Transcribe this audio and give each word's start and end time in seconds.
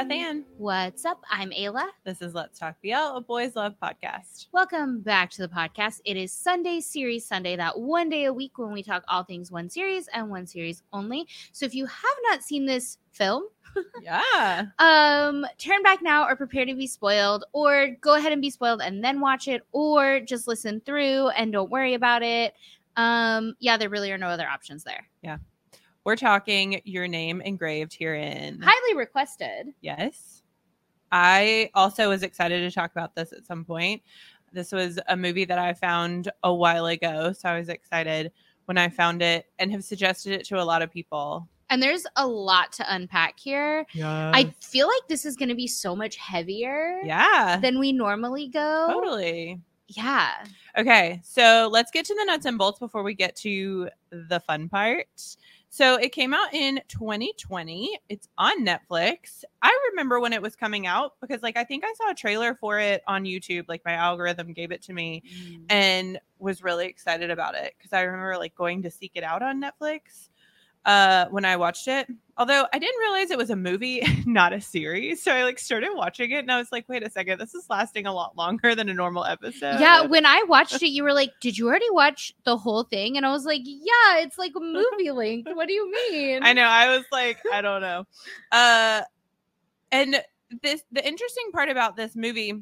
Beth 0.00 0.10
Ann. 0.12 0.44
What's 0.56 1.04
up? 1.04 1.22
I'm 1.30 1.50
Ayla. 1.50 1.84
This 2.04 2.22
is 2.22 2.32
Let's 2.32 2.58
Talk 2.58 2.76
BL, 2.82 2.94
a 2.94 3.20
boys 3.20 3.54
love 3.54 3.74
podcast. 3.82 4.46
Welcome 4.50 5.00
back 5.02 5.28
to 5.32 5.42
the 5.42 5.48
podcast. 5.48 6.00
It 6.06 6.16
is 6.16 6.32
Sunday 6.32 6.80
Series 6.80 7.26
Sunday, 7.26 7.54
that 7.56 7.78
one 7.78 8.08
day 8.08 8.24
a 8.24 8.32
week 8.32 8.56
when 8.56 8.72
we 8.72 8.82
talk 8.82 9.04
all 9.08 9.24
things 9.24 9.52
one 9.52 9.68
series 9.68 10.08
and 10.14 10.30
one 10.30 10.46
series 10.46 10.82
only. 10.94 11.26
So 11.52 11.66
if 11.66 11.74
you 11.74 11.84
have 11.84 12.16
not 12.30 12.42
seen 12.42 12.64
this 12.64 12.96
film, 13.12 13.42
Yeah. 14.02 14.68
um, 14.78 15.44
turn 15.58 15.82
back 15.82 16.00
now 16.00 16.26
or 16.26 16.34
prepare 16.34 16.64
to 16.64 16.74
be 16.74 16.86
spoiled, 16.86 17.44
or 17.52 17.88
go 18.00 18.14
ahead 18.14 18.32
and 18.32 18.40
be 18.40 18.48
spoiled 18.48 18.80
and 18.80 19.04
then 19.04 19.20
watch 19.20 19.48
it, 19.48 19.64
or 19.72 20.20
just 20.20 20.48
listen 20.48 20.80
through 20.80 21.28
and 21.28 21.52
don't 21.52 21.70
worry 21.70 21.92
about 21.92 22.22
it. 22.22 22.54
Um, 22.96 23.54
yeah, 23.60 23.76
there 23.76 23.90
really 23.90 24.10
are 24.12 24.18
no 24.18 24.28
other 24.28 24.48
options 24.48 24.82
there. 24.82 25.06
We're 26.10 26.16
talking 26.16 26.80
your 26.84 27.06
name 27.06 27.40
engraved 27.40 27.94
herein. 27.94 28.60
Highly 28.60 28.96
requested. 28.98 29.72
Yes. 29.80 30.42
I 31.12 31.70
also 31.72 32.08
was 32.08 32.24
excited 32.24 32.62
to 32.62 32.74
talk 32.74 32.90
about 32.90 33.14
this 33.14 33.32
at 33.32 33.46
some 33.46 33.64
point. 33.64 34.02
This 34.52 34.72
was 34.72 34.98
a 35.06 35.16
movie 35.16 35.44
that 35.44 35.56
I 35.56 35.72
found 35.72 36.28
a 36.42 36.52
while 36.52 36.86
ago. 36.86 37.32
So 37.32 37.48
I 37.48 37.56
was 37.56 37.68
excited 37.68 38.32
when 38.64 38.76
I 38.76 38.88
found 38.88 39.22
it 39.22 39.46
and 39.60 39.70
have 39.70 39.84
suggested 39.84 40.32
it 40.32 40.44
to 40.46 40.60
a 40.60 40.64
lot 40.64 40.82
of 40.82 40.90
people. 40.90 41.48
And 41.68 41.80
there's 41.80 42.08
a 42.16 42.26
lot 42.26 42.72
to 42.72 42.92
unpack 42.92 43.38
here. 43.38 43.86
Yeah. 43.92 44.32
I 44.34 44.52
feel 44.60 44.88
like 44.88 45.06
this 45.08 45.24
is 45.24 45.36
going 45.36 45.50
to 45.50 45.54
be 45.54 45.68
so 45.68 45.94
much 45.94 46.16
heavier 46.16 46.98
yeah. 47.04 47.60
than 47.62 47.78
we 47.78 47.92
normally 47.92 48.48
go. 48.48 48.88
Totally. 48.90 49.60
Yeah. 49.86 50.44
Okay, 50.78 51.20
so 51.24 51.68
let's 51.72 51.90
get 51.90 52.04
to 52.06 52.14
the 52.14 52.24
nuts 52.24 52.46
and 52.46 52.56
bolts 52.56 52.78
before 52.78 53.02
we 53.02 53.14
get 53.14 53.34
to 53.36 53.88
the 54.10 54.38
fun 54.40 54.68
part. 54.68 55.06
So 55.72 55.94
it 55.94 56.10
came 56.10 56.34
out 56.34 56.52
in 56.52 56.80
2020. 56.88 57.96
It's 58.08 58.28
on 58.36 58.66
Netflix. 58.66 59.44
I 59.62 59.78
remember 59.90 60.18
when 60.18 60.32
it 60.32 60.42
was 60.42 60.56
coming 60.56 60.88
out 60.88 61.12
because, 61.20 61.42
like, 61.42 61.56
I 61.56 61.62
think 61.62 61.84
I 61.84 61.94
saw 61.94 62.10
a 62.10 62.14
trailer 62.14 62.56
for 62.56 62.80
it 62.80 63.02
on 63.06 63.24
YouTube. 63.24 63.66
Like, 63.68 63.82
my 63.84 63.92
algorithm 63.92 64.52
gave 64.52 64.72
it 64.72 64.82
to 64.82 64.92
me 64.92 65.22
mm. 65.32 65.62
and 65.68 66.18
was 66.40 66.64
really 66.64 66.86
excited 66.86 67.30
about 67.30 67.54
it 67.54 67.74
because 67.78 67.92
I 67.92 68.02
remember 68.02 68.36
like 68.36 68.54
going 68.54 68.82
to 68.82 68.90
seek 68.90 69.12
it 69.14 69.22
out 69.22 69.42
on 69.42 69.62
Netflix 69.62 70.30
uh 70.84 71.26
when 71.30 71.44
I 71.44 71.56
watched 71.56 71.88
it. 71.88 72.08
Although 72.36 72.66
I 72.72 72.78
didn't 72.78 72.98
realize 73.00 73.30
it 73.30 73.36
was 73.36 73.50
a 73.50 73.56
movie, 73.56 74.02
not 74.26 74.54
a 74.54 74.62
series. 74.62 75.22
So 75.22 75.30
I 75.30 75.44
like 75.44 75.58
started 75.58 75.90
watching 75.94 76.30
it 76.30 76.38
and 76.38 76.50
I 76.50 76.56
was 76.56 76.72
like, 76.72 76.88
wait 76.88 77.02
a 77.02 77.10
second, 77.10 77.38
this 77.38 77.54
is 77.54 77.66
lasting 77.68 78.06
a 78.06 78.14
lot 78.14 78.34
longer 78.36 78.74
than 78.74 78.88
a 78.88 78.94
normal 78.94 79.26
episode. 79.26 79.78
Yeah, 79.78 80.02
when 80.02 80.24
I 80.24 80.42
watched 80.48 80.82
it, 80.82 80.88
you 80.90 81.02
were 81.02 81.12
like, 81.12 81.32
"Did 81.40 81.58
you 81.58 81.68
already 81.68 81.90
watch 81.90 82.32
the 82.44 82.56
whole 82.56 82.84
thing?" 82.84 83.16
And 83.18 83.26
I 83.26 83.30
was 83.32 83.44
like, 83.44 83.60
"Yeah, 83.64 84.18
it's 84.18 84.38
like 84.38 84.52
a 84.56 84.60
movie 84.60 85.10
length. 85.10 85.50
What 85.52 85.68
do 85.68 85.74
you 85.74 85.92
mean?" 85.92 86.42
I 86.42 86.54
know. 86.54 86.64
I 86.64 86.96
was 86.96 87.04
like, 87.12 87.38
I 87.52 87.60
don't 87.60 87.82
know. 87.82 88.04
Uh 88.50 89.02
and 89.92 90.22
this 90.62 90.82
the 90.90 91.06
interesting 91.06 91.50
part 91.52 91.68
about 91.68 91.96
this 91.96 92.16
movie 92.16 92.54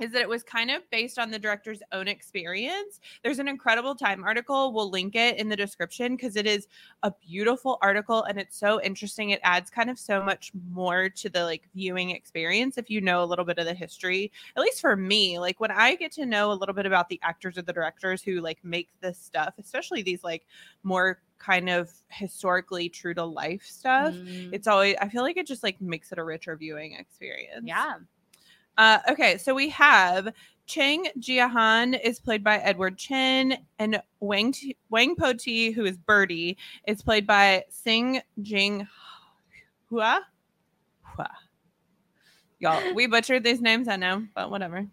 is 0.00 0.12
that 0.12 0.22
it 0.22 0.28
was 0.28 0.42
kind 0.42 0.70
of 0.70 0.88
based 0.90 1.18
on 1.18 1.30
the 1.30 1.38
director's 1.38 1.80
own 1.92 2.08
experience. 2.08 3.00
There's 3.22 3.38
an 3.38 3.48
incredible 3.48 3.94
Time 3.94 4.24
article. 4.24 4.72
We'll 4.72 4.90
link 4.90 5.14
it 5.14 5.36
in 5.38 5.48
the 5.48 5.56
description 5.56 6.16
because 6.16 6.36
it 6.36 6.46
is 6.46 6.66
a 7.02 7.12
beautiful 7.12 7.78
article 7.80 8.24
and 8.24 8.38
it's 8.38 8.56
so 8.56 8.82
interesting. 8.82 9.30
It 9.30 9.40
adds 9.44 9.70
kind 9.70 9.88
of 9.90 9.98
so 9.98 10.22
much 10.22 10.50
more 10.70 11.08
to 11.08 11.28
the 11.28 11.44
like 11.44 11.68
viewing 11.74 12.10
experience 12.10 12.76
if 12.76 12.90
you 12.90 13.00
know 13.00 13.22
a 13.22 13.26
little 13.26 13.44
bit 13.44 13.58
of 13.58 13.66
the 13.66 13.74
history. 13.74 14.32
At 14.56 14.62
least 14.62 14.80
for 14.80 14.96
me, 14.96 15.38
like 15.38 15.60
when 15.60 15.70
I 15.70 15.94
get 15.94 16.12
to 16.12 16.26
know 16.26 16.52
a 16.52 16.54
little 16.54 16.74
bit 16.74 16.86
about 16.86 17.08
the 17.08 17.20
actors 17.22 17.56
or 17.56 17.62
the 17.62 17.72
directors 17.72 18.22
who 18.22 18.40
like 18.40 18.64
make 18.64 18.88
this 19.00 19.18
stuff, 19.18 19.54
especially 19.58 20.02
these 20.02 20.24
like 20.24 20.46
more 20.82 21.22
kind 21.38 21.68
of 21.68 21.90
historically 22.08 22.88
true 22.88 23.14
to 23.14 23.24
life 23.24 23.62
stuff, 23.64 24.14
Mm, 24.14 24.50
it's 24.50 24.66
always 24.66 24.96
I 25.00 25.08
feel 25.08 25.22
like 25.22 25.36
it 25.36 25.46
just 25.46 25.62
like 25.62 25.80
makes 25.80 26.12
it 26.12 26.18
a 26.18 26.24
richer 26.24 26.56
viewing 26.56 26.94
experience. 26.94 27.64
yeah. 27.66 27.98
Uh, 28.76 28.98
okay, 29.10 29.38
so 29.38 29.54
we 29.54 29.68
have 29.70 30.32
Chang 30.66 31.06
Jiahan 31.18 32.00
is 32.02 32.18
played 32.18 32.42
by 32.42 32.58
Edward 32.58 32.96
Chen, 32.98 33.58
and 33.78 34.02
Wang 34.20 34.52
T- 34.52 34.76
Wang 34.90 35.14
Po 35.14 35.32
Ti, 35.32 35.72
who 35.72 35.84
is 35.84 35.96
Birdie, 35.96 36.56
is 36.86 37.02
played 37.02 37.26
by 37.26 37.64
Sing 37.68 38.20
Jing 38.42 38.86
Hua. 39.90 40.20
Hua. 41.02 41.30
Y'all, 42.58 42.94
we 42.94 43.06
butchered 43.06 43.44
these 43.44 43.60
names, 43.60 43.88
I 43.88 43.96
know, 43.96 44.24
but 44.34 44.50
whatever. 44.50 44.86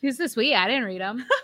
Who's 0.00 0.16
this 0.16 0.36
we? 0.36 0.54
I 0.54 0.66
didn't 0.66 0.84
read 0.84 1.00
them. 1.00 1.26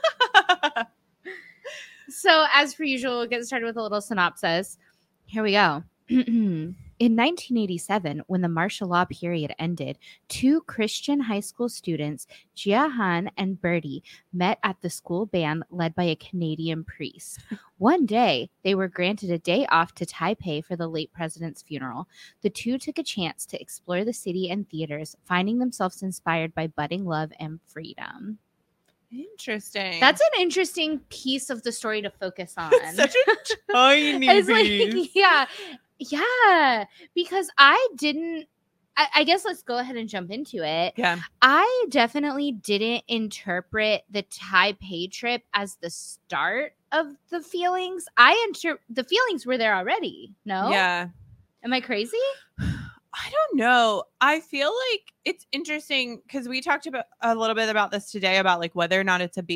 So, 2.15 2.47
as 2.53 2.75
per 2.75 2.85
usual, 2.85 3.19
we'll 3.19 3.27
get 3.27 3.45
started 3.45 3.67
with 3.67 3.77
a 3.77 3.83
little 3.83 4.01
synopsis. 4.01 4.79
Here 5.27 5.43
we 5.43 5.53
go. 5.53 5.83
In 7.01 7.17
1987, 7.17 8.23
when 8.29 8.41
the 8.41 8.49
martial 8.49 8.89
law 8.89 9.05
period 9.05 9.53
ended, 9.59 9.99
two 10.29 10.61
Christian 10.63 11.19
high 11.19 11.41
school 11.41 11.69
students, 11.69 12.29
Jia 12.57 12.91
Han 12.93 13.31
and 13.37 13.61
Birdie, 13.61 14.05
met 14.33 14.59
at 14.63 14.77
the 14.81 14.91
school 14.91 15.27
band 15.27 15.65
led 15.71 15.97
by 15.97 16.05
a 16.05 16.15
Canadian 16.17 16.85
priest. 16.85 17.41
One 17.79 18.07
day, 18.07 18.49
they 18.63 18.77
were 18.77 18.87
granted 18.87 19.33
a 19.33 19.39
day 19.39 19.67
off 19.73 19.93
to 19.97 20.07
Taipei 20.07 20.65
for 20.65 20.77
the 20.77 20.87
late 20.87 21.13
president's 21.13 21.63
funeral. 21.63 22.07
The 22.43 22.51
two 22.51 22.79
took 22.79 22.99
a 22.99 23.03
chance 23.03 23.45
to 23.47 23.61
explore 23.61 24.05
the 24.05 24.13
city 24.13 24.49
and 24.49 24.69
theaters, 24.69 25.17
finding 25.25 25.59
themselves 25.59 26.03
inspired 26.03 26.55
by 26.55 26.69
budding 26.69 27.05
love 27.05 27.33
and 27.41 27.59
freedom. 27.67 28.39
Interesting. 29.11 30.01
That's 30.01 30.21
an 30.21 30.41
interesting 30.41 30.99
piece 31.09 31.51
of 31.51 31.63
the 31.63 31.71
story 31.71 32.03
to 32.03 32.11
focus 32.11 32.55
on. 32.57 32.73
such 32.95 33.15
a 33.15 33.73
tiny 33.73 34.27
it's 34.29 34.49
piece. 34.49 34.95
like, 34.95 35.11
yeah, 35.15 35.47
yeah, 35.99 36.85
because 37.15 37.49
I 37.59 37.89
didn't. 37.97 38.47
I, 38.97 39.09
I 39.17 39.25
guess 39.25 39.45
let's 39.45 39.63
go 39.63 39.79
ahead 39.79 39.97
and 39.97 40.09
jump 40.09 40.31
into 40.31 40.59
it. 40.65 40.95
yeah. 40.97 41.19
I 41.43 41.87
definitely 41.89 42.53
didn't 42.53 43.03
interpret 43.09 44.03
the 44.09 44.23
Taipei 44.23 45.11
trip 45.11 45.43
as 45.53 45.77
the 45.81 45.91
start 45.91 46.75
of 46.93 47.09
the 47.31 47.41
feelings. 47.41 48.07
I 48.17 48.41
inter 48.47 48.79
the 48.89 49.03
feelings 49.03 49.45
were 49.47 49.59
there 49.59 49.75
already. 49.75 50.35
No, 50.45 50.71
Yeah. 50.71 51.09
am 51.65 51.73
I 51.73 51.81
crazy? 51.81 52.17
I 53.15 53.31
don't 53.31 53.59
know. 53.59 54.05
I 54.21 54.41
feel 54.41 54.73
like 54.91 55.13
it's 55.25 55.47
interesting 55.53 56.21
because 56.27 56.49
we 56.49 56.61
talked 56.61 56.87
about 56.87 57.05
a 57.21 57.35
little 57.35 57.55
bit 57.55 57.69
about 57.69 57.93
this 57.93 58.11
today 58.11 58.39
about 58.39 58.59
like 58.59 58.75
whether 58.75 59.01
or 59.01 59.05
not 59.05 59.21
it's 59.21 59.39
a 59.39 59.43
BL. 59.43 59.53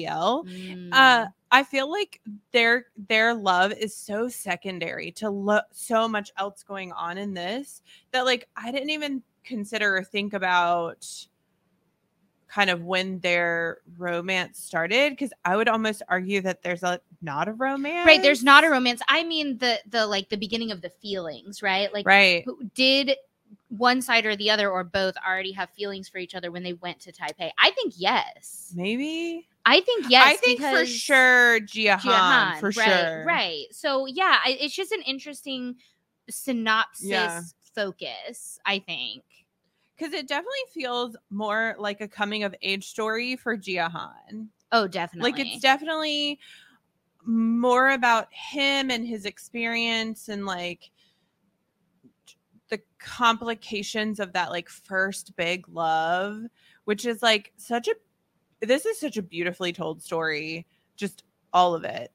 Mm. 0.46 0.90
Uh, 0.92 1.26
I 1.50 1.64
feel 1.64 1.90
like 1.90 2.20
their 2.52 2.86
their 2.96 3.34
love 3.34 3.72
is 3.72 3.96
so 3.96 4.28
secondary 4.28 5.10
to 5.12 5.30
lo- 5.30 5.60
so 5.72 6.06
much 6.06 6.30
else 6.36 6.62
going 6.62 6.92
on 6.92 7.18
in 7.18 7.34
this 7.34 7.82
that 8.12 8.24
like 8.24 8.48
I 8.56 8.70
didn't 8.70 8.90
even 8.90 9.22
consider 9.44 9.96
or 9.96 10.04
think 10.04 10.34
about 10.34 11.06
kind 12.48 12.70
of 12.70 12.84
when 12.84 13.18
their 13.20 13.78
romance 13.98 14.58
started 14.58 15.12
because 15.12 15.32
I 15.44 15.56
would 15.56 15.68
almost 15.68 16.02
argue 16.08 16.40
that 16.42 16.62
there's 16.62 16.82
a 16.82 17.00
not 17.20 17.48
a 17.48 17.52
romance. 17.52 18.06
right. 18.06 18.22
There's 18.22 18.44
not 18.44 18.64
a 18.64 18.70
romance. 18.70 19.02
I 19.08 19.24
mean 19.24 19.58
the 19.58 19.80
the 19.88 20.06
like 20.06 20.28
the 20.28 20.36
beginning 20.36 20.70
of 20.70 20.80
the 20.80 20.90
feelings, 21.02 21.62
right? 21.62 21.92
Like 21.92 22.06
right. 22.06 22.44
did 22.74 23.16
one 23.68 24.00
side 24.00 24.24
or 24.26 24.34
the 24.36 24.50
other 24.50 24.70
or 24.70 24.82
both 24.84 25.14
already 25.26 25.52
have 25.52 25.70
feelings 25.70 26.08
for 26.08 26.18
each 26.18 26.34
other 26.34 26.50
when 26.50 26.62
they 26.62 26.72
went 26.74 27.00
to 27.00 27.12
Taipei? 27.12 27.50
I 27.58 27.70
think 27.72 27.94
yes. 27.96 28.72
Maybe 28.74 29.46
I 29.66 29.80
think 29.80 30.06
yes. 30.08 30.24
I 30.24 30.36
think 30.36 30.60
for 30.60 30.86
sure 30.86 31.60
Jia 31.60 31.98
Han, 31.98 32.60
for 32.60 32.68
right, 32.68 32.74
sure. 32.74 33.24
Right. 33.26 33.66
So 33.70 34.06
yeah, 34.06 34.38
it's 34.46 34.74
just 34.74 34.92
an 34.92 35.02
interesting 35.02 35.76
synopsis 36.30 37.02
Yeah. 37.02 37.42
focus, 37.74 38.58
I 38.64 38.78
think. 38.78 39.22
because 39.96 40.14
it 40.14 40.28
definitely 40.28 40.58
feels 40.72 41.16
more 41.30 41.74
like 41.78 42.00
a 42.00 42.08
coming 42.08 42.44
of 42.44 42.54
age 42.62 42.88
story 42.88 43.36
for 43.36 43.56
Jia 43.56 43.90
Han. 43.90 44.48
Oh, 44.72 44.86
definitely. 44.86 45.32
Like 45.32 45.40
it's 45.40 45.60
definitely 45.60 46.38
more 47.26 47.90
about 47.90 48.32
him 48.32 48.90
and 48.90 49.06
his 49.06 49.26
experience 49.26 50.28
and 50.28 50.46
like 50.46 50.90
the 52.68 52.80
complications 52.98 54.20
of 54.20 54.32
that 54.34 54.50
like 54.50 54.68
first 54.68 55.36
big 55.36 55.68
love, 55.68 56.42
which 56.84 57.06
is 57.06 57.22
like 57.22 57.52
such 57.56 57.88
a 57.88 57.94
this 58.60 58.86
is 58.86 58.98
such 58.98 59.16
a 59.16 59.22
beautifully 59.22 59.72
told 59.72 60.02
story, 60.02 60.66
just 60.96 61.22
all 61.52 61.74
of 61.74 61.84
it. 61.84 62.12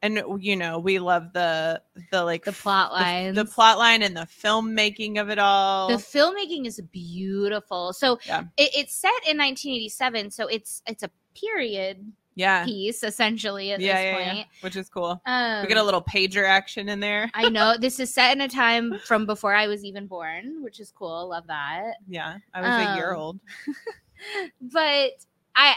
And 0.00 0.22
you 0.40 0.56
know, 0.56 0.78
we 0.78 0.98
love 0.98 1.32
the 1.32 1.82
the 2.12 2.24
like 2.24 2.44
the 2.44 2.52
plot 2.52 2.92
the- 2.92 3.32
the, 3.32 3.44
plot 3.44 3.78
line 3.78 4.02
and 4.02 4.16
the 4.16 4.28
filmmaking 4.42 5.20
of 5.20 5.28
it 5.28 5.38
all. 5.38 5.88
The 5.88 5.94
filmmaking 5.96 6.66
is 6.66 6.80
beautiful. 6.92 7.92
So 7.92 8.18
Yeah. 8.24 8.42
it, 8.56 8.70
it's 8.76 8.94
set 8.94 9.10
in 9.26 9.36
1987. 9.38 10.30
So 10.30 10.46
it's 10.46 10.82
it's 10.86 11.02
a 11.02 11.10
period 11.34 12.12
yeah. 12.38 12.64
piece 12.64 13.02
essentially 13.02 13.72
at 13.72 13.80
yeah, 13.80 13.94
this 13.94 14.02
yeah, 14.04 14.18
yeah, 14.18 14.32
point. 14.34 14.46
which 14.60 14.76
is 14.76 14.88
cool. 14.88 15.20
Um, 15.26 15.62
we 15.62 15.68
get 15.68 15.76
a 15.76 15.82
little 15.82 16.00
pager 16.00 16.46
action 16.46 16.88
in 16.88 17.00
there. 17.00 17.28
I 17.34 17.48
know 17.48 17.76
this 17.80 17.98
is 17.98 18.14
set 18.14 18.32
in 18.32 18.40
a 18.40 18.48
time 18.48 18.98
from 19.04 19.26
before 19.26 19.54
I 19.54 19.66
was 19.66 19.84
even 19.84 20.06
born, 20.06 20.62
which 20.62 20.78
is 20.78 20.92
cool. 20.92 21.28
Love 21.28 21.48
that. 21.48 21.94
Yeah, 22.08 22.38
I 22.54 22.60
was 22.60 22.70
a 22.70 22.96
year 22.96 23.12
Um, 23.12 23.20
old. 23.20 23.40
but 24.60 25.10
I 25.56 25.74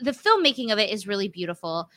the 0.00 0.12
filmmaking 0.12 0.72
of 0.72 0.78
it 0.78 0.90
is 0.90 1.06
really 1.06 1.28
beautiful. 1.28 1.90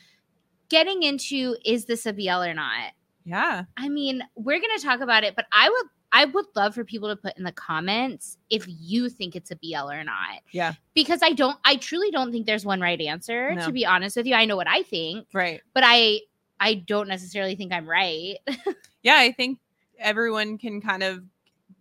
Getting 0.68 1.02
into 1.02 1.56
is 1.64 1.86
this 1.86 2.04
a 2.04 2.12
BL 2.12 2.30
or 2.30 2.54
not? 2.54 2.92
Yeah, 3.24 3.64
I 3.76 3.88
mean, 3.88 4.22
we're 4.34 4.60
gonna 4.60 4.78
talk 4.78 5.00
about 5.00 5.24
it, 5.24 5.34
but 5.36 5.46
I 5.52 5.70
would 5.70 5.86
I 6.12 6.26
would 6.26 6.44
love 6.54 6.74
for 6.74 6.84
people 6.84 7.08
to 7.08 7.16
put 7.16 7.36
in 7.38 7.44
the 7.44 7.52
comments 7.52 8.36
if 8.50 8.66
you 8.68 9.08
think 9.08 9.34
it's 9.34 9.50
a 9.50 9.56
BL 9.56 9.90
or 9.90 10.04
not. 10.04 10.40
Yeah. 10.52 10.74
Because 10.94 11.22
I 11.22 11.30
don't 11.32 11.58
I 11.64 11.76
truly 11.76 12.10
don't 12.10 12.30
think 12.32 12.46
there's 12.46 12.64
one 12.66 12.80
right 12.80 13.00
answer, 13.00 13.54
No. 13.54 13.64
to 13.66 13.72
be 13.72 13.86
honest 13.86 14.16
with 14.16 14.26
you. 14.26 14.34
I 14.34 14.44
know 14.44 14.56
what 14.56 14.68
I 14.68 14.82
think, 14.82 15.26
Right. 15.32 15.60
but 15.74 15.82
I 15.86 16.20
I 16.60 16.74
don't 16.74 17.08
necessarily 17.08 17.54
think 17.56 17.72
I'm 17.72 17.88
right. 17.88 18.36
Yeah, 19.02 19.16
I 19.18 19.32
think 19.32 19.58
everyone 19.98 20.58
can 20.58 20.80
kind 20.80 21.02
of 21.02 21.24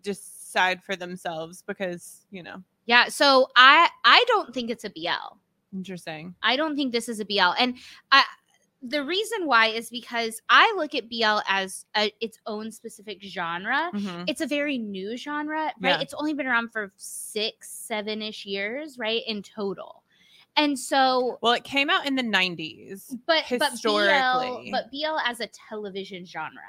decide 0.02 0.82
for 0.84 0.96
themselves 0.96 1.64
because, 1.68 2.26
you 2.32 2.42
know, 2.44 2.64
yeah, 2.86 3.10
so 3.10 3.48
I 3.56 3.90
I 4.04 4.24
don't 4.28 4.54
think 4.54 4.70
it's 4.72 4.84
a 4.84 4.90
BL. 4.90 5.38
interesting. 5.74 6.36
I 6.42 6.56
don't 6.56 6.76
think 6.76 6.92
this 6.92 7.08
is 7.08 7.20
a 7.20 7.26
BL. 7.26 7.54
And 7.60 7.78
I 8.12 8.24
the 8.82 9.04
reason 9.04 9.46
why 9.46 9.68
is 9.68 9.90
because 9.90 10.42
I 10.50 10.74
look 10.76 10.96
at 10.96 11.08
BL 11.10 11.40
as 11.48 11.86
a, 11.96 12.12
its 12.20 12.38
own 12.48 12.72
specific 12.72 13.22
genre. 13.22 13.92
Mhm. 13.94 14.26
It's 14.28 14.42
a 14.42 14.48
very 14.48 14.78
new 14.78 15.18
genre, 15.18 15.66
right? 15.66 15.74
Yeah. 15.82 16.00
It's 16.02 16.14
only 16.16 16.34
been 16.34 16.48
around 16.48 16.72
for 16.72 16.92
six, 16.98 17.70
seven 17.70 18.22
ish 18.22 18.46
years, 18.46 18.98
right? 18.98 19.22
In 19.28 19.44
total. 19.44 20.04
And 20.58 20.78
so, 20.78 21.38
Well, 21.42 21.54
it 21.54 21.64
came 21.64 21.90
out 21.90 22.06
in 22.06 22.16
the 22.16 22.24
90s. 22.24 23.16
but 23.26 23.44
Historically. 23.46 24.72
but 24.72 24.90
BL, 24.92 24.92
but 24.92 24.92
BL 24.92 25.18
as 25.26 25.40
a 25.40 25.48
television 25.48 26.26
genre, 26.26 26.62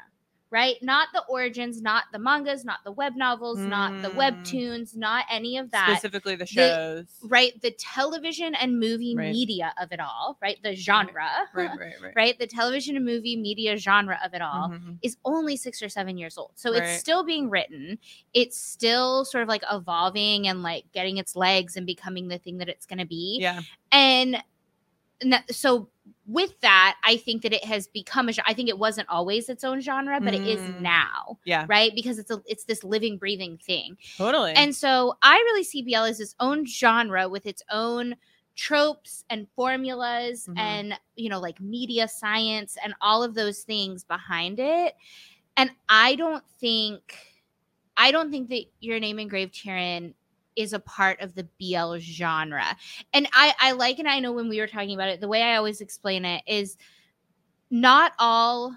right? 0.52 0.76
Not 0.82 1.08
the 1.14 1.25
origins, 1.31 1.81
not 1.81 2.04
the 2.12 2.19
mangas, 2.19 2.62
not 2.62 2.81
the 2.84 2.93
web 2.93 3.16
novels, 3.16 3.58
not 3.58 3.90
the 4.02 4.10
Mm. 4.10 4.16
webtoons, 4.44 4.94
not 4.94 5.25
any 5.31 5.56
of 5.56 5.70
that. 5.70 5.87
Specifically 5.99 6.37
the 6.37 6.44
shows. 6.44 7.06
right? 7.22 7.58
The 7.62 7.70
television 7.72 8.54
and 8.56 8.78
movie 8.78 9.16
Right. 9.16 9.31
media 9.32 9.72
of 9.81 9.90
it 9.93 9.99
all, 10.00 10.37
right? 10.43 10.58
The 10.62 10.75
genre, 10.76 11.26
right, 11.54 11.70
right, 11.78 11.94
right. 12.02 12.12
right? 12.14 12.38
The 12.38 12.46
television 12.46 12.96
and 12.96 13.04
movie 13.06 13.34
media 13.34 13.78
genre 13.78 14.20
of 14.22 14.34
it 14.34 14.43
all 14.43 14.69
Mhm. 14.69 14.99
is 15.00 15.16
only 15.25 15.56
six 15.56 15.81
or 15.82 15.88
seven 15.88 16.19
years 16.19 16.37
old. 16.37 16.52
So 16.56 16.70
Right. 16.70 16.82
it's 16.82 17.00
still 17.00 17.25
being 17.25 17.49
written. 17.49 17.99
It's 18.34 18.60
still 18.60 19.25
sort 19.25 19.43
of 19.43 19.49
like 19.49 19.64
evolving 19.72 20.46
and 20.49 20.62
like 20.62 20.84
getting 20.93 21.16
its 21.16 21.34
legs 21.34 21.76
and 21.78 21.87
becoming 21.87 22.28
the 22.28 22.38
thing 22.38 22.58
that 22.58 22.69
it's 22.69 22.84
going 22.84 22.99
to 22.99 23.06
be. 23.06 23.38
Yeah. 23.40 23.62
And, 23.90 24.43
and 25.22 25.32
that, 25.32 25.54
so 25.54 25.88
with 26.26 26.60
that, 26.60 26.96
I 27.04 27.16
think 27.16 27.42
that 27.42 27.52
it 27.52 27.64
has 27.64 27.88
become 27.88 28.28
a. 28.28 28.32
I 28.46 28.54
think 28.54 28.69
it 28.69 28.78
wasn't 28.78 29.08
always 29.08 29.48
its 29.48 29.64
own 29.64 29.80
genre, 29.80 30.20
but 30.20 30.34
it 30.34 30.46
is 30.46 30.60
Mm. 30.60 30.80
now, 30.80 31.38
Yeah. 31.44 31.66
right? 31.69 31.92
Because 31.94 32.19
it's 32.19 32.30
a 32.30 32.40
it's 32.46 32.64
this 32.64 32.84
living, 32.84 33.19
breathing 33.19 33.58
thing. 33.58 33.96
Totally. 34.16 34.52
And 34.52 34.74
so 34.74 35.16
I 35.22 35.34
really 35.36 35.64
see 35.64 35.82
BL 35.82 36.04
as 36.04 36.20
its 36.20 36.34
own 36.38 36.64
genre 36.66 37.28
with 37.28 37.46
its 37.46 37.62
own 37.70 38.16
tropes 38.54 39.24
and 39.30 39.48
formulas 39.56 40.46
Mhm. 40.46 40.58
and 40.58 40.98
you 41.16 41.28
know 41.30 41.40
like 41.40 41.58
media 41.60 42.06
science 42.06 42.76
and 42.84 42.94
all 43.00 43.22
of 43.22 43.34
those 43.34 43.62
things 43.62 44.04
behind 44.04 44.60
it. 44.60 44.94
And 45.56 45.70
I 45.88 46.14
don't 46.16 46.44
think 46.60 47.16
I 47.96 48.10
don't 48.10 48.30
think 48.30 48.48
that 48.50 48.64
your 48.80 49.00
name 49.00 49.18
engraved 49.18 49.60
herein 49.62 50.14
is 50.56 50.72
a 50.72 50.78
part 50.81 51.20
of 51.20 51.34
the 51.34 51.44
BL 51.58 51.96
genre. 51.99 52.76
And 53.12 53.28
I 53.32 53.54
I 53.60 53.72
like 53.72 53.99
and 53.99 54.08
I 54.08 54.19
know 54.20 54.32
when 54.32 54.49
we 54.49 54.60
were 54.60 54.66
talking 54.66 54.94
about 54.94 55.08
it 55.08 55.20
the 55.20 55.28
way 55.28 55.43
I 55.43 55.56
always 55.56 55.81
explain 55.81 56.25
it 56.25 56.43
is 56.46 56.76
not 57.70 58.12
all 58.19 58.76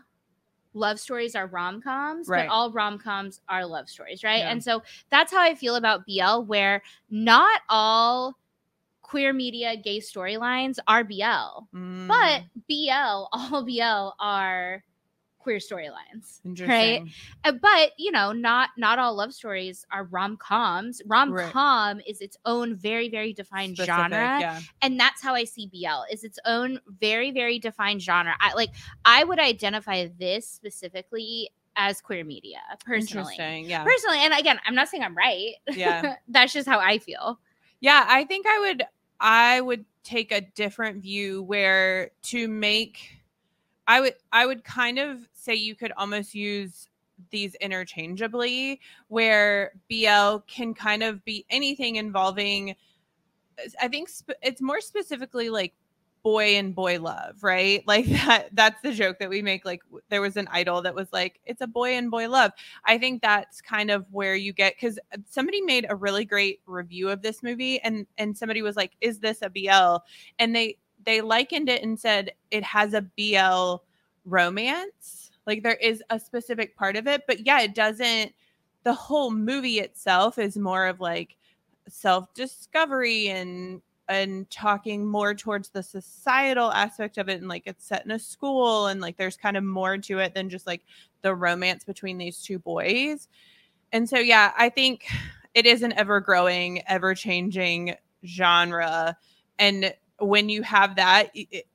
love 0.74 1.00
stories 1.00 1.36
are 1.36 1.48
rom-coms 1.48 2.28
Right. 2.28 2.48
but 2.48 2.52
all 2.54 2.72
rom-coms 2.72 3.42
are 3.48 3.66
love 3.66 3.90
stories 3.90 4.24
right 4.24 4.40
Yeah. 4.40 4.52
and 4.52 4.62
so 4.64 4.84
that's 5.10 5.32
how 5.32 5.42
i 5.42 5.56
feel 5.56 5.76
about 5.76 6.06
bl 6.06 6.42
where 6.44 6.82
not 7.10 7.62
all 7.70 8.38
queer 9.02 9.32
media 9.32 9.78
gay 9.78 10.00
storylines 10.00 10.78
are 10.88 11.04
bl 11.06 11.24
Mm, 11.74 12.08
but 12.08 12.44
bl 12.68 13.28
all 13.32 13.64
bl 13.64 14.14
are 14.20 14.84
queer 15.46 15.60
storylines 15.60 16.40
right. 16.68 17.04
Uh, 17.44 17.52
but 17.52 17.92
you 18.00 18.12
know 18.12 18.32
not 18.32 18.72
not 18.78 18.98
all 18.98 19.16
love 19.16 19.32
stories 19.32 19.86
are 19.92 20.06
rom-coms 20.06 21.04
rom-com 21.06 22.02
is 22.08 22.20
its 22.20 22.36
own 22.46 22.76
very 22.76 23.10
very 23.10 23.32
defined 23.32 23.76
Specific, 23.78 23.96
genre 23.96 24.40
Yeah. 24.40 24.60
and 24.82 25.00
that's 25.00 25.22
how 25.22 25.36
I 25.36 25.44
see 25.44 25.68
BL 25.68 26.12
is 26.12 26.24
its 26.24 26.40
own 26.46 26.80
very 27.00 27.30
very 27.30 27.60
defined 27.60 28.02
genre. 28.02 28.34
I 28.40 28.54
like 28.56 28.72
I 29.06 29.24
would 29.24 29.38
identify 29.40 30.08
this 30.18 30.48
specifically 30.50 31.52
as 31.76 32.02
queer 32.02 32.24
media 32.24 32.58
personally. 32.84 33.36
Interesting. 33.36 33.70
Yeah. 33.70 33.84
Personally, 33.84 34.18
and 34.22 34.34
again, 34.34 34.60
I'm 34.66 34.74
not 34.74 34.88
saying 34.88 35.04
I'm 35.04 35.16
right. 35.16 35.54
Yeah. 35.72 36.16
that's 36.28 36.54
just 36.54 36.68
how 36.68 36.80
I 36.80 36.98
feel. 36.98 37.40
Yeah, 37.82 38.04
I 38.08 38.24
think 38.24 38.48
I 38.48 38.60
would 38.62 38.84
I 39.20 39.62
would 39.62 39.86
take 40.04 40.32
a 40.32 40.42
different 40.42 41.04
view 41.04 41.44
where 41.44 42.12
to 42.24 42.48
make 42.48 43.20
I 43.88 44.02
would 44.02 44.16
I 44.32 44.46
would 44.46 44.64
kind 44.64 45.00
of 45.00 45.28
say 45.34 45.56
you 45.56 45.76
could 45.76 45.92
almost 45.98 46.34
use 46.34 46.88
these 47.32 47.56
interchangeably 47.56 48.82
where 49.08 49.74
BL 49.90 50.40
can 50.48 50.74
kind 50.74 51.04
of 51.04 51.24
be 51.24 51.46
anything 51.50 51.96
involving 51.96 52.76
I 53.82 53.88
think 53.88 54.10
sp- 54.12 54.40
it's 54.42 54.62
more 54.62 54.82
specifically 54.82 55.50
like 55.50 55.74
boy 56.24 56.56
and 56.56 56.74
boy 56.76 57.00
love, 57.00 57.44
right? 57.44 57.84
Like 57.88 58.06
that 58.08 58.50
that's 58.54 58.82
the 58.82 58.92
joke 58.94 59.20
that 59.20 59.30
we 59.30 59.42
make 59.42 59.64
like 59.66 59.82
there 60.10 60.22
was 60.22 60.38
an 60.38 60.48
idol 60.52 60.82
that 60.82 60.96
was 60.96 61.08
like 61.14 61.40
it's 61.46 61.62
a 61.62 61.68
boy 61.68 61.92
and 61.96 62.12
boy 62.12 62.28
love. 62.30 62.52
I 62.86 62.98
think 62.98 63.22
that's 63.22 63.62
kind 63.62 63.92
of 63.92 64.06
where 64.12 64.36
you 64.36 64.52
get 64.54 64.78
cuz 64.80 65.00
somebody 65.30 65.62
made 65.62 65.86
a 65.90 65.96
really 65.96 66.26
great 66.26 66.62
review 66.66 67.10
of 67.10 67.22
this 67.22 67.42
movie 67.44 67.80
and 67.82 68.08
and 68.18 68.38
somebody 68.38 68.62
was 68.62 68.76
like 68.76 68.94
is 69.02 69.20
this 69.20 69.42
a 69.42 69.50
BL? 69.50 70.00
And 70.40 70.56
they 70.56 70.78
they 71.06 71.22
likened 71.22 71.70
it 71.70 71.84
and 71.84 72.00
said 72.00 72.32
it 72.52 72.64
has 72.64 72.94
a 72.94 73.02
BL 73.02 73.84
romance. 74.26 75.32
Like 75.46 75.64
there 75.64 75.76
is 75.76 76.04
a 76.10 76.20
specific 76.20 76.76
part 76.76 76.96
of 76.96 77.08
it, 77.08 77.24
but 77.28 77.46
yeah, 77.46 77.62
it 77.62 77.76
doesn't 77.76 78.34
the 78.84 78.94
whole 78.94 79.32
movie 79.32 79.80
itself 79.80 80.38
is 80.38 80.58
more 80.58 80.86
of 80.86 81.02
like 81.02 81.36
self-discovery 81.90 83.30
and 83.30 83.82
and 84.08 84.48
talking 84.52 85.04
more 85.04 85.34
towards 85.34 85.70
the 85.70 85.82
societal 85.82 86.72
aspect 86.72 87.18
of 87.18 87.28
it 87.28 87.40
and 87.40 87.48
like 87.48 87.64
it's 87.66 87.88
set 87.88 88.06
in 88.06 88.12
a 88.12 88.20
school 88.20 88.86
and 88.86 89.02
like 89.02 89.18
there's 89.18 89.36
kind 89.36 89.58
of 89.58 89.64
more 89.64 89.98
to 89.98 90.20
it 90.20 90.36
than 90.36 90.48
just 90.48 90.68
like 90.68 90.84
the 91.24 91.34
romance 91.34 91.84
between 91.84 92.20
these 92.20 92.42
two 92.44 92.60
boys. 92.60 93.28
And 93.92 94.08
so 94.08 94.20
yeah, 94.20 94.54
I 94.56 94.70
think 94.70 95.08
it 95.56 95.66
is 95.66 95.82
an 95.82 95.94
ever 95.94 96.20
growing, 96.20 96.84
ever 96.88 97.16
changing 97.16 97.96
genre 98.24 99.18
and 99.58 99.92
when 100.20 100.50
you 100.50 100.62
have 100.64 100.96
that 100.96 101.30
it, 101.34 101.66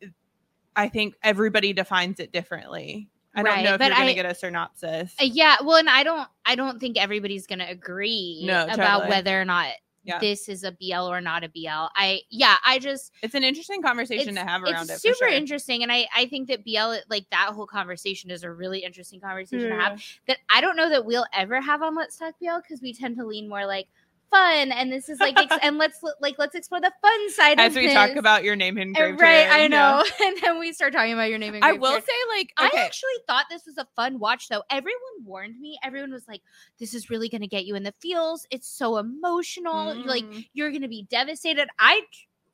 I 0.77 0.89
think 0.89 1.15
everybody 1.23 1.73
defines 1.73 2.21
it 2.21 2.33
differently. 2.33 3.09
I 3.35 3.43
don't 3.43 3.63
know 3.65 3.75
if 3.75 3.81
you're 3.81 3.91
going 3.91 4.07
to 4.09 4.15
get 4.15 4.27
a 4.27 4.35
synopsis. 4.35 5.15
Uh, 5.21 5.25
yeah, 5.25 5.57
well, 5.65 5.77
and 5.77 5.89
I 5.89 6.03
don't 6.03 6.29
I 6.47 6.55
don't 6.55 6.81
think 6.81 6.97
everybody's 6.97 7.47
going 7.47 7.61
to 7.61 7.69
agree 7.69 8.43
No, 8.45 8.67
about 8.67 9.09
whether 9.09 9.41
or 9.41 9.45
not 9.45 9.69
Yeah. 10.03 10.19
this 10.19 10.49
is 10.49 10.65
a 10.65 10.73
BL 10.73 10.95
or 11.09 11.21
not 11.21 11.45
a 11.45 11.49
BL. 11.49 11.69
I 11.95 12.23
yeah, 12.31 12.57
I 12.65 12.81
just 12.81 13.13
It's 13.23 13.35
an 13.35 13.45
interesting 13.45 13.83
conversation 13.83 14.35
to 14.35 14.41
have 14.41 14.63
around 14.65 14.91
it's 14.91 14.95
it. 14.95 15.01
super 15.01 15.29
sure. 15.29 15.29
interesting 15.29 15.83
and 15.85 15.93
I 15.93 16.09
I 16.15 16.27
think 16.27 16.49
that 16.49 16.65
BL 16.65 16.95
like 17.09 17.29
that 17.31 17.51
whole 17.53 17.67
conversation 17.67 18.31
is 18.33 18.43
a 18.43 18.51
really 18.51 18.81
interesting 18.81 19.21
conversation 19.21 19.69
to 19.71 19.77
have. 19.77 20.03
That 20.27 20.39
I 20.49 20.61
don't 20.61 20.77
know 20.77 20.89
that 20.91 21.05
we'll 21.05 21.27
ever 21.33 21.61
have 21.61 21.83
on 21.83 21.95
Let's 21.95 22.17
Talk 22.17 22.35
BL 22.41 22.59
because 22.63 22.81
we 22.83 22.93
tend 22.95 23.17
to 23.19 23.25
lean 23.27 23.49
more 23.49 23.65
like 23.65 23.87
fun, 24.31 24.73
and 24.73 24.93
this 24.93 25.09
is 25.09 25.19
like, 25.21 25.39
ex- 25.39 25.57
and 25.63 25.79
let's 25.79 26.01
like 26.21 26.37
let's 26.39 26.55
explore 26.55 26.81
the 26.81 26.93
fun 27.03 27.31
side 27.33 27.53
of 27.55 27.59
it. 27.59 27.63
As 27.67 27.75
we 27.77 27.87
this. 27.87 27.95
talk 27.95 28.17
about 28.17 28.45
your 28.45 28.57
name 28.57 28.79
Uh, 28.79 28.83
engraved 28.83 29.21
right, 29.21 29.49
I 29.49 29.63
yeah. 29.63 29.67
know, 29.69 30.05
and 30.25 30.37
then 30.43 30.59
we 30.59 30.73
start 30.73 30.93
talking 30.93 31.13
about 31.13 31.29
your 31.31 31.39
name. 31.39 31.59
I 31.63 31.73
will 31.73 32.01
say, 32.01 32.13
like, 32.37 32.53
I 32.57 32.71
actually 32.77 33.11
thought 33.27 33.47
this 33.51 33.67
was 33.67 33.77
a 33.79 33.87
fun 33.97 34.19
watch, 34.19 34.49
though. 34.49 34.63
Everyone 34.71 35.01
warned 35.25 35.59
me. 35.61 35.79
Everyone 35.83 36.13
was 36.13 36.27
like, 36.29 36.43
"This 36.79 36.95
is 36.95 37.11
really 37.11 37.29
going 37.29 37.43
to 37.43 37.49
get 37.49 37.67
you 37.67 37.75
in 37.75 37.83
the 37.83 37.95
feels. 38.01 38.47
It's 38.51 38.69
so 38.69 38.97
emotional. 38.99 39.95
Like 40.05 40.25
Mm. 40.25 40.47
you're 40.53 40.71
going 40.71 40.83
to 40.83 40.89
be 40.89 41.07
devastated." 41.11 41.69
i 41.79 42.03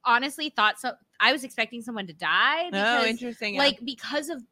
honestly 0.04 0.50
thought 0.50 0.78
so. 0.80 0.92
I 1.18 1.32
was 1.32 1.44
expecting 1.44 1.82
someone 1.82 2.06
to 2.06 2.12
die 2.12 2.70
oh, 2.72 3.04
interesting. 3.06 3.54
yeah. 3.54 3.60
like, 3.60 3.84
because 3.84 4.28
of 4.28 4.42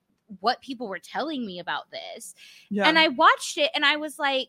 what 0.40 0.60
people 0.62 0.88
were 0.88 0.98
telling 0.98 1.44
me 1.46 1.58
about 1.60 1.90
this. 1.90 2.34
yeah. 2.70 2.88
And 2.88 2.98
I 2.98 3.08
watched 3.08 3.58
it, 3.58 3.70
and 3.74 3.84
I 3.84 3.96
was 3.96 4.18
like, 4.18 4.48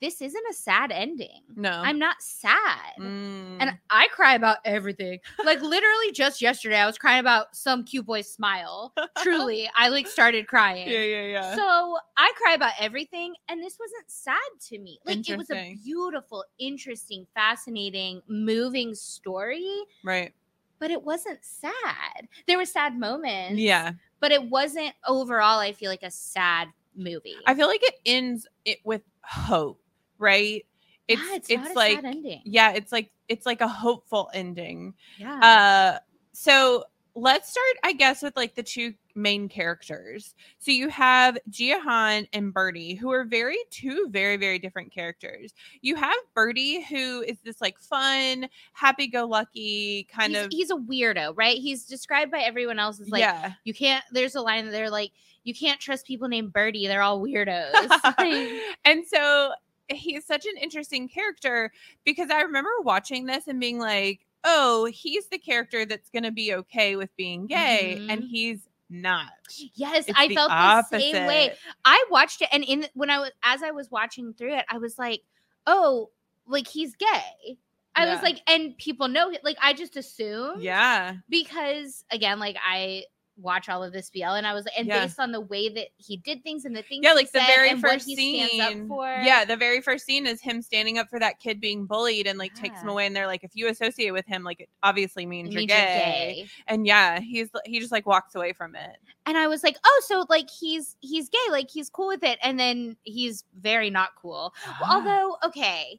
"This 0.00 0.20
isn't 0.20 0.44
a 0.50 0.54
sad 0.54 0.92
ending. 0.92 1.42
no, 1.56 1.70
I'm 1.70 1.98
not 1.98 2.20
sad." 2.20 2.94
Mm. 2.98 3.56
And 3.60 3.78
I 3.90 4.08
cry 4.08 4.34
about 4.34 4.58
everything. 4.64 5.20
Like 5.44 5.60
literally 5.60 6.10
just 6.12 6.40
yesterday, 6.40 6.76
I 6.78 6.86
was 6.86 6.96
crying 6.98 7.20
about 7.20 7.54
some 7.54 7.84
cute 7.84 8.06
boy's 8.06 8.30
smile. 8.30 8.94
Truly, 9.22 9.70
I 9.76 9.88
like 9.88 10.06
started 10.06 10.46
crying. 10.46 10.88
yeah, 10.88 11.02
yeah, 11.02 11.22
yeah. 11.26 11.54
So 11.54 11.98
I 12.16 12.32
cry 12.36 12.54
about 12.54 12.72
everything, 12.80 13.34
and 13.48 13.62
this 13.62 13.78
wasn't 13.78 14.10
sad 14.10 14.38
to 14.68 14.78
me. 14.78 14.98
Like 15.04 15.28
it 15.28 15.36
was 15.36 15.50
a 15.50 15.76
beautiful, 15.84 16.44
interesting, 16.58 17.26
fascinating, 17.34 18.22
moving 18.26 18.94
story, 18.94 19.68
right. 20.02 20.32
but 20.78 20.90
it 20.90 21.02
wasn't 21.02 21.38
sad. 21.44 22.28
There 22.46 22.56
were 22.58 22.64
sad 22.64 22.98
moments, 22.98 23.58
Yeah. 23.60 23.92
but 24.20 24.32
it 24.32 24.48
wasn't 24.50 24.94
overall. 25.06 25.58
I 25.60 25.72
feel 25.72 25.90
like 25.90 26.02
a 26.02 26.10
sad 26.10 26.68
movie. 26.96 27.36
I 27.46 27.54
feel 27.54 27.66
like 27.66 27.82
it 27.82 27.96
ends 28.06 28.46
it 28.64 28.78
with 28.84 29.02
hope, 29.22 29.80
right? 30.18 30.64
It's 31.06 31.20
yeah, 31.20 31.36
it's, 31.36 31.50
it's, 31.50 31.74
like 31.74 32.00
yeah, 32.44 32.72
it's 32.72 32.92
like 32.92 33.10
it's 33.28 33.46
like 33.46 33.60
a 33.60 33.68
hopeful 33.68 34.30
ending. 34.32 34.94
Yeah, 35.18 35.38
Uh 35.38 35.98
so 36.32 36.84
let's 37.16 37.48
start 37.48 37.76
I 37.84 37.92
guess 37.92 38.22
with 38.22 38.36
like 38.36 38.54
the 38.54 38.62
two 38.62 38.94
main 39.14 39.48
characters. 39.48 40.34
So 40.58 40.72
you 40.72 40.88
have 40.88 41.38
Jiahan 41.50 42.26
and 42.32 42.52
Birdie, 42.52 42.94
who 42.94 43.12
are 43.12 43.24
very 43.24 43.58
two 43.70 44.08
very 44.10 44.36
very 44.36 44.58
different 44.58 44.92
characters. 44.92 45.52
You 45.82 45.96
have 45.96 46.16
Birdie, 46.34 46.82
who 46.82 47.22
is 47.22 47.38
this 47.44 47.60
like 47.60 47.78
fun, 47.78 48.48
happy-go-lucky 48.72 50.08
kind 50.10 50.34
he's, 50.34 50.44
of 50.44 50.48
he's 50.50 50.70
a 50.70 50.76
weirdo, 50.76 51.34
right? 51.36 51.58
He's 51.58 51.84
described 51.84 52.32
by 52.32 52.40
everyone 52.40 52.78
else 52.78 52.98
as 53.00 53.10
like 53.10 53.20
yeah. 53.20 53.52
you 53.64 53.74
can't. 53.74 54.04
There's 54.10 54.34
a 54.34 54.40
line 54.40 54.64
that 54.64 54.72
they're 54.72 54.90
like 54.90 55.12
you 55.44 55.54
can't 55.54 55.78
trust 55.78 56.06
people 56.06 56.28
named 56.28 56.52
Birdie. 56.52 56.86
They're 56.86 57.02
all 57.02 57.20
weirdos. 57.24 57.90
And 58.86 59.06
so 59.06 59.52
he's 59.88 60.24
such 60.26 60.46
an 60.46 60.56
interesting 60.60 61.08
character 61.08 61.72
because 62.04 62.30
I 62.30 62.40
remember 62.42 62.70
watching 62.82 63.26
this 63.26 63.46
and 63.48 63.60
being 63.60 63.78
like, 63.78 64.20
oh, 64.44 64.86
he's 64.86 65.28
the 65.28 65.38
character 65.38 65.86
that's 65.86 66.10
going 66.10 66.24
to 66.24 66.32
be 66.32 66.54
okay 66.54 66.96
with 66.96 67.14
being 67.16 67.46
gay, 67.46 68.00
and 68.08 68.22
Mhm. 68.22 68.28
he's 68.28 68.68
not. 68.90 69.30
yes, 69.74 70.08
It's 70.08 70.18
I 70.18 70.28
the 70.28 70.34
felt 70.34 70.52
the 70.58 70.82
same 70.82 71.24
way. 71.24 71.56
I 71.84 72.04
watched 72.10 72.42
it, 72.42 72.48
and 72.52 72.64
in 72.64 72.86
when 72.94 73.10
I 73.10 73.18
was 73.20 73.30
as 73.42 73.62
I 73.62 73.70
was 73.70 73.90
watching 73.90 74.34
through 74.34 74.54
it, 74.54 74.64
I 74.68 74.78
was 74.78 74.98
like, 74.98 75.22
oh, 75.66 76.10
like 76.46 76.66
he's 76.68 76.94
gay. 76.96 77.58
I 77.96 78.04
Yeah. 78.04 78.12
was 78.12 78.22
like, 78.22 78.42
and 78.48 78.76
people 78.76 79.08
know 79.08 79.30
it. 79.30 79.44
Like 79.44 79.56
I 79.62 79.72
just 79.72 79.96
assumed, 79.96 80.62
Yeah. 80.62 81.16
because 81.28 82.04
again, 82.10 82.38
like 82.38 82.56
I 82.64 83.04
watch 83.36 83.68
all 83.68 83.82
of 83.82 83.92
this 83.92 84.10
BL, 84.10 84.24
and 84.24 84.46
I 84.46 84.52
was 84.54 84.64
like 84.64 84.74
and 84.78 84.86
Yeah. 84.86 85.02
based 85.02 85.18
on 85.18 85.32
the 85.32 85.40
way 85.40 85.68
that 85.68 85.88
he 85.96 86.16
did 86.18 86.42
things 86.42 86.64
and 86.64 86.74
the 86.76 86.82
things, 86.82 87.02
Yeah, 87.02 87.10
he 87.10 87.16
like 87.16 87.32
the 87.32 87.40
very 87.40 87.74
first 87.80 88.06
scene. 88.06 88.86
for. 88.88 89.06
Yeah, 89.06 89.44
the 89.44 89.56
very 89.56 89.80
first 89.80 90.06
scene 90.06 90.26
is 90.26 90.40
him 90.40 90.62
standing 90.62 90.98
up 90.98 91.08
for 91.08 91.18
that 91.18 91.40
kid 91.40 91.60
being 91.60 91.84
bullied 91.86 92.26
and 92.26 92.38
like 92.38 92.54
takes 92.54 92.80
him 92.82 92.88
away. 92.88 93.06
And 93.06 93.14
they're 93.16 93.26
like, 93.26 93.42
if 93.44 93.54
you 93.54 93.68
associate 93.68 94.12
with 94.12 94.26
him, 94.26 94.44
like 94.44 94.60
it 94.60 94.68
obviously 94.82 95.26
means, 95.26 95.48
it 95.48 95.52
you're, 95.58 95.66
gay. 95.66 96.34
you're 96.36 96.44
gay. 96.44 96.46
And 96.68 96.86
yeah, 96.86 97.20
he's 97.20 97.48
he 97.64 97.80
just 97.80 97.92
like 97.92 98.06
walks 98.06 98.34
away 98.34 98.52
from 98.52 98.74
it. 98.76 98.96
and 99.26 99.36
I 99.36 99.48
was 99.48 99.62
like, 99.64 99.78
oh, 99.84 100.02
so 100.06 100.26
like 100.28 100.48
he's 100.50 100.96
he's 101.00 101.28
gay, 101.28 101.50
like 101.50 101.70
he's 101.70 101.90
cool 101.90 102.08
with 102.08 102.22
it, 102.22 102.38
and 102.42 102.58
then 102.58 102.96
he's 103.02 103.44
very 103.60 103.90
not 103.90 104.10
cool. 104.20 104.54
Although, 104.90 105.36
okay, 105.44 105.98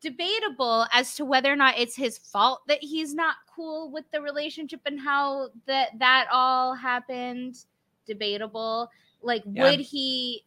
debatable 0.00 0.86
as 0.92 1.14
to 1.16 1.24
whether 1.24 1.52
or 1.52 1.56
not 1.56 1.78
it's 1.78 1.96
his 1.96 2.18
fault 2.18 2.62
that 2.68 2.78
he's 2.82 3.14
not 3.14 3.36
cool 3.54 3.90
with 3.90 4.04
the 4.12 4.20
relationship 4.20 4.80
and 4.86 5.00
how 5.00 5.48
that 5.66 5.98
that 5.98 6.26
all 6.32 6.74
happened. 6.74 7.56
Debatable. 8.06 8.90
Like, 9.20 9.42
Yeah. 9.46 9.64
would 9.64 9.80
he? 9.80 10.44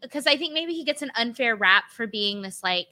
Because 0.00 0.26
I 0.26 0.36
think 0.36 0.52
maybe 0.54 0.72
he 0.72 0.84
gets 0.84 1.02
an 1.02 1.10
unfair 1.16 1.56
rap 1.56 1.90
for 1.90 2.06
being 2.06 2.42
this 2.42 2.62
like 2.62 2.88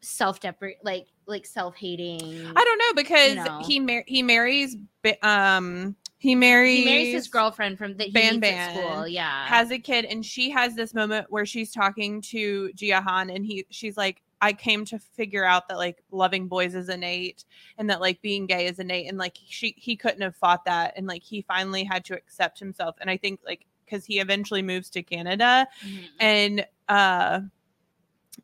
self-deprecate, 0.00 0.84
like 0.84 1.08
like 1.26 1.44
self-hating. 1.46 2.20
I 2.54 2.64
don't 2.64 2.78
know 2.78 3.02
because 3.02 3.36
know. 3.36 3.60
he 3.66 3.80
mar- 3.80 4.04
he 4.06 4.22
marries 4.22 4.76
um 5.22 5.96
he 6.26 6.34
marries 6.34 6.78
He 6.78 6.84
marries 6.84 7.12
his 7.14 7.28
girlfriend 7.28 7.78
from 7.78 7.96
the 7.96 8.04
he 8.04 8.10
Ban 8.10 8.40
Ban 8.40 8.70
school. 8.70 9.06
Yeah, 9.06 9.46
has 9.46 9.70
a 9.70 9.78
kid 9.78 10.04
and 10.06 10.26
she 10.26 10.50
has 10.50 10.74
this 10.74 10.92
moment 10.92 11.30
where 11.30 11.46
she's 11.46 11.72
talking 11.72 12.20
to 12.22 12.70
Jiahan 12.74 13.32
and 13.34 13.46
he 13.46 13.64
she's 13.70 13.96
like 13.96 14.22
I 14.42 14.52
came 14.52 14.84
to 14.86 14.98
figure 14.98 15.44
out 15.44 15.68
that 15.68 15.78
like 15.78 16.02
loving 16.10 16.48
boys 16.48 16.74
is 16.74 16.88
innate 16.88 17.44
and 17.78 17.88
that 17.88 18.00
like 18.00 18.20
being 18.22 18.46
gay 18.46 18.66
is 18.66 18.80
innate 18.80 19.08
and 19.08 19.18
like 19.18 19.38
she 19.48 19.74
he 19.78 19.94
couldn't 19.94 20.20
have 20.20 20.34
fought 20.34 20.64
that 20.64 20.94
and 20.96 21.06
like 21.06 21.22
he 21.22 21.42
finally 21.42 21.84
had 21.84 22.04
to 22.06 22.14
accept 22.14 22.58
himself 22.58 22.96
and 23.00 23.08
I 23.08 23.16
think 23.16 23.38
like 23.46 23.64
cuz 23.88 24.04
he 24.04 24.18
eventually 24.18 24.62
moves 24.62 24.90
to 24.90 25.02
Canada 25.04 25.68
Mhm. 25.86 26.04
and 26.18 26.66
uh 26.88 27.40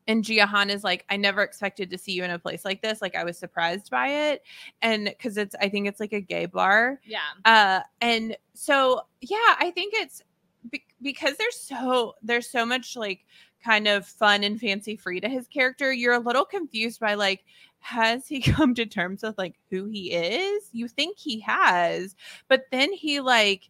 and 0.07 0.23
Jiahan 0.23 0.69
is 0.69 0.83
like, 0.83 1.05
I 1.09 1.17
never 1.17 1.41
expected 1.41 1.89
to 1.89 1.97
see 1.97 2.11
you 2.11 2.23
in 2.23 2.31
a 2.31 2.39
place 2.39 2.65
like 2.65 2.81
this. 2.81 3.01
Like 3.01 3.15
I 3.15 3.23
was 3.23 3.37
surprised 3.37 3.89
by 3.89 4.07
it. 4.07 4.43
And 4.81 5.05
because 5.05 5.37
it's 5.37 5.55
I 5.61 5.69
think 5.69 5.87
it's 5.87 5.99
like 5.99 6.13
a 6.13 6.21
gay 6.21 6.45
bar. 6.45 6.99
yeah. 7.05 7.19
Uh 7.45 7.81
and 8.01 8.35
so 8.53 9.01
yeah, 9.21 9.55
I 9.59 9.71
think 9.73 9.93
it's 9.95 10.21
be- 10.69 10.85
because 11.01 11.37
there's 11.37 11.59
so 11.59 12.15
there's 12.21 12.49
so 12.49 12.65
much 12.65 12.95
like 12.95 13.25
kind 13.63 13.87
of 13.87 14.05
fun 14.05 14.43
and 14.43 14.59
fancy 14.59 14.95
free 14.95 15.21
to 15.21 15.29
his 15.29 15.47
character. 15.47 15.93
You're 15.93 16.13
a 16.13 16.19
little 16.19 16.45
confused 16.45 16.99
by 16.99 17.13
like 17.13 17.43
has 17.79 18.27
he 18.27 18.41
come 18.41 18.73
to 18.75 18.85
terms 18.85 19.23
with 19.23 19.37
like 19.37 19.55
who 19.69 19.85
he 19.85 20.11
is? 20.13 20.69
You 20.71 20.87
think 20.87 21.17
he 21.17 21.39
has, 21.41 22.15
but 22.47 22.63
then 22.71 22.91
he 22.91 23.19
like 23.19 23.69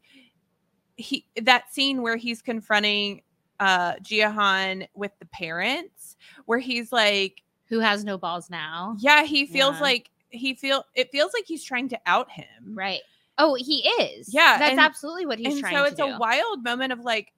he 0.96 1.25
that 1.42 1.74
scene 1.74 2.01
where 2.01 2.18
he's 2.18 2.42
confronting 2.42 3.22
uh 3.63 3.93
Jiahan 4.08 4.88
with 4.93 5.12
the 5.20 5.25
parents 5.27 6.17
where 6.46 6.60
he's 6.60 6.91
like 6.91 7.41
Who 7.70 7.79
has 7.79 8.03
no 8.03 8.17
balls 8.17 8.50
now? 8.50 8.96
yeah 9.00 9.24
he 9.24 9.46
feels 9.46 9.75
Yeah. 9.75 9.82
like 9.82 10.10
he 10.29 10.53
feel 10.55 10.84
it 10.96 11.10
feels 11.12 11.32
like 11.34 11.46
he's 11.48 11.63
trying 11.63 11.89
to 11.89 12.00
out 12.05 12.29
him 12.32 12.74
Right. 12.75 13.01
Oh, 13.38 13.55
he 13.55 13.77
is. 14.01 14.32
Yeah, 14.32 14.58
that's 14.60 14.72
and- 14.72 14.79
absolutely 14.79 15.25
what 15.25 15.39
he's 15.39 15.53
and 15.53 15.60
trying 15.60 15.75
so 15.77 15.84
it's 15.86 16.00
a 16.00 16.17
wild 16.20 16.63
moment 16.63 16.91
of 16.93 17.00
like 17.00 17.32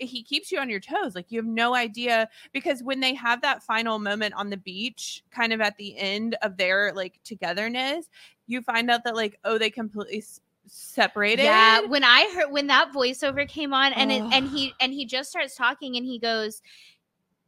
he 0.00 0.22
keeps 0.22 0.52
you 0.52 0.60
on 0.60 0.70
your 0.70 0.78
toes 0.80 1.14
like 1.16 1.26
you 1.32 1.38
have 1.40 1.46
no 1.46 1.74
idea 1.74 2.28
because 2.52 2.82
when 2.84 3.00
they 3.00 3.14
have 3.14 3.40
that 3.42 3.64
final 3.64 3.98
moment 3.98 4.32
on 4.34 4.48
the 4.48 4.56
beach 4.56 5.24
kind 5.32 5.52
of 5.52 5.60
at 5.60 5.76
the 5.76 5.96
end 5.98 6.36
of 6.42 6.56
their 6.56 6.92
like 6.94 7.18
togetherness 7.24 8.08
you 8.46 8.62
find 8.62 8.90
out 8.92 9.02
that 9.04 9.16
like 9.16 9.36
oh 9.44 9.58
they 9.58 9.70
completely 9.70 10.22
separated 10.68 11.42
Yeah, 11.42 11.80
when 11.80 12.04
I 12.04 12.30
heard 12.34 12.50
when 12.52 12.66
that 12.68 12.92
voiceover 12.92 13.48
came 13.48 13.72
on 13.72 13.92
and 13.92 14.10
it, 14.12 14.22
and 14.32 14.48
he 14.48 14.72
and 14.80 14.92
he 14.92 15.06
just 15.06 15.30
starts 15.30 15.56
talking 15.56 15.96
and 15.96 16.04
he 16.04 16.18
goes, 16.18 16.62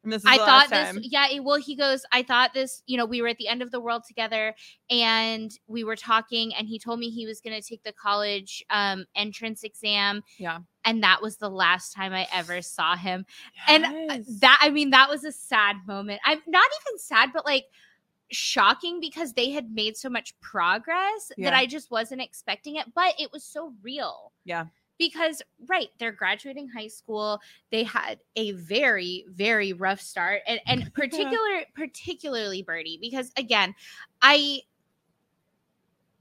this 0.03 0.23
is 0.23 0.31
I 0.31 0.39
thought 0.39 0.71
this 0.71 0.89
time. 0.89 1.01
yeah, 1.03 1.29
it- 1.31 1.45
well 1.45 1.59
he 1.59 1.77
goes, 1.77 2.03
I 2.13 2.23
thought 2.23 2.55
this, 2.55 2.83
you 2.87 2.97
know, 2.97 3.05
we 3.05 3.21
were 3.21 3.29
at 3.29 3.37
the 3.37 3.49
end 3.49 3.61
of 3.63 3.71
the 3.71 3.81
world 3.81 4.05
together 4.07 4.55
and 4.89 5.51
we 5.67 5.85
were 5.85 5.97
talking 5.97 6.55
and 6.55 6.67
he 6.67 6.79
told 6.79 6.99
me 6.99 7.11
he 7.11 7.27
was 7.27 7.41
going 7.41 7.61
to 7.61 7.67
take 7.67 7.83
the 7.83 7.93
college 7.93 8.65
um 8.71 9.05
entrance 9.15 9.63
exam. 9.63 10.23
Yeah. 10.39 10.61
And 10.87 11.03
that 11.03 11.21
was 11.21 11.37
the 11.37 11.51
last 11.51 11.93
time 11.93 12.15
I 12.15 12.27
ever 12.33 12.63
saw 12.63 12.97
him. 12.97 13.27
And 13.69 13.85
uh, 13.85 14.19
that 14.41 14.59
I 14.63 14.71
mean 14.71 14.91
that 14.91 15.11
was 15.11 15.25
a 15.25 15.33
sad 15.33 15.77
moment. 15.87 16.21
I'm 16.25 16.41
not 16.47 16.67
even 16.83 16.99
sad 16.99 17.31
but 17.35 17.45
like 17.45 17.65
shocking 18.31 19.01
because 19.01 19.33
they 19.33 19.51
had 19.51 19.71
made 19.73 19.97
so 19.97 20.09
much 20.09 20.39
progress 20.41 21.33
that 21.39 21.53
I 21.55 21.67
just 21.67 21.91
wasn't 21.91 22.21
expecting 22.23 22.77
it, 22.77 22.87
but 22.95 23.15
it 23.19 23.33
was 23.33 23.43
so 23.45 23.73
real. 23.83 24.33
Yeah. 24.45 24.67
Because 24.99 25.41
right, 25.67 25.89
they're 25.99 26.13
graduating 26.13 26.69
high 26.69 26.89
school. 26.89 27.41
They 27.71 27.85
had 27.85 28.21
a 28.37 28.53
very 28.53 29.25
very 29.29 29.73
rough 29.73 30.01
start 30.01 30.43
and 30.47 30.61
and 30.67 30.93
particular 30.95 31.65
particularly 31.75 32.63
Birdie 32.63 32.99
because 33.01 33.33
again, 33.37 33.75
I 34.23 34.61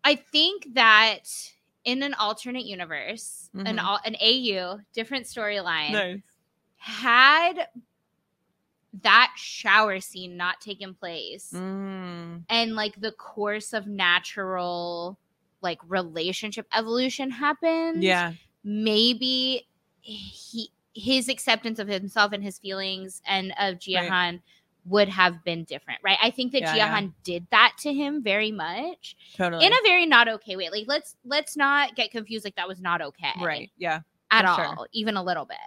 I 0.04 0.16
think 0.16 0.74
that 0.76 1.28
in 1.84 2.04
an 2.04 2.14
alternate 2.16 2.66
universe, 2.66 3.50
an 3.54 3.78
Mhm. 3.78 3.80
al- 3.80 4.02
an 4.06 4.16
AU 4.22 4.80
different 4.94 5.26
storyline 5.26 5.92
Nice. 5.92 6.22
had 6.78 7.68
that 9.04 9.32
shower 9.36 10.00
scene 10.00 10.36
not 10.36 10.60
taking 10.62 10.94
place 10.94 11.52
Mm. 11.54 12.44
and 12.50 12.76
like 12.76 13.00
the 13.00 13.12
course 13.12 13.72
of 13.74 13.86
natural 13.88 15.20
like 15.62 15.80
relationship 15.88 16.66
evolution 16.76 17.30
happened 17.30 18.02
yeah. 18.04 18.34
maybe 18.64 19.68
he 20.02 20.72
his 20.96 21.30
acceptance 21.30 21.78
of 21.80 21.88
himself 21.88 22.32
and 22.34 22.44
his 22.44 22.58
feelings 22.58 23.22
and 23.28 23.54
of 23.60 23.76
Jiahan 23.76 24.42
would 24.86 25.08
have 25.10 25.44
been 25.44 25.64
different 25.66 26.00
right? 26.04 26.18
I 26.22 26.32
think 26.32 26.52
that 26.54 26.62
Yeah, 26.62 26.76
yeah. 26.76 27.08
Did 27.24 27.46
that 27.52 27.74
to 27.82 27.94
him 27.94 28.24
very 28.24 28.52
much 28.52 29.16
totally. 29.36 29.66
in 29.66 29.72
a 29.72 29.76
very 29.84 30.06
not 30.08 30.28
okay 30.28 30.56
way. 30.56 30.70
Like 30.72 30.86
let's 30.88 31.16
let's 31.24 31.56
not 31.56 31.96
get 31.96 32.10
confused 32.12 32.44
like 32.44 32.56
that 32.56 32.68
was 32.68 32.82
not 32.82 33.02
okay 33.02 33.34
right. 33.40 33.70
Yeah. 33.78 34.00
at 34.32 34.46
all 34.46 34.56
sure. 34.56 34.88
even 34.94 35.16
a 35.16 35.24
little 35.24 35.46
bit 35.46 35.58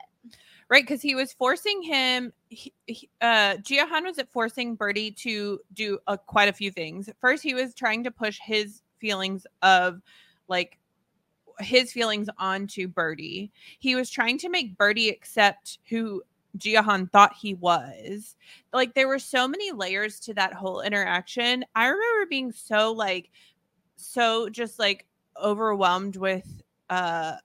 right 0.73 0.85
because 0.85 1.02
he 1.02 1.14
was 1.14 1.35
forcing 1.35 1.83
him 1.83 2.33
he, 2.49 2.73
uh 3.21 3.57
Jiahan 3.57 4.05
was 4.05 4.19
forcing 4.33 4.75
Birdie 4.75 5.11
to 5.11 5.61
do 5.75 5.99
a, 6.07 6.17
quite 6.17 6.49
a 6.49 6.52
few 6.52 6.71
things. 6.71 7.11
First 7.21 7.43
he 7.43 7.52
was 7.52 7.75
trying 7.75 8.02
to 8.05 8.11
push 8.11 8.38
his 8.43 8.81
feelings 8.99 9.47
of 9.61 10.00
like 10.49 10.79
his 11.61 11.93
feelings 11.93 12.31
onto 12.38 12.88
Birdie 12.88 13.52
he 13.81 13.95
was 13.95 14.09
trying 14.09 14.38
to 14.38 14.49
make 14.49 14.79
Birdie 14.79 15.11
accept 15.11 15.79
who 15.91 16.23
Jiahan 16.57 17.11
thought 17.11 17.35
he 17.35 17.55
was. 17.55 18.37
Like 18.73 18.95
there 18.95 19.09
were 19.09 19.19
so 19.19 19.47
many 19.47 19.73
layers 19.73 20.21
to 20.21 20.35
that 20.35 20.55
whole 20.55 20.81
interaction. 20.81 21.64
I 21.75 21.87
remember 21.87 22.26
being 22.29 22.50
so 22.50 22.93
like 22.93 23.31
so 23.97 24.49
just 24.49 24.79
like 24.79 25.07
overwhelmed 25.43 26.17
with 26.17 26.62
uh 26.88 27.37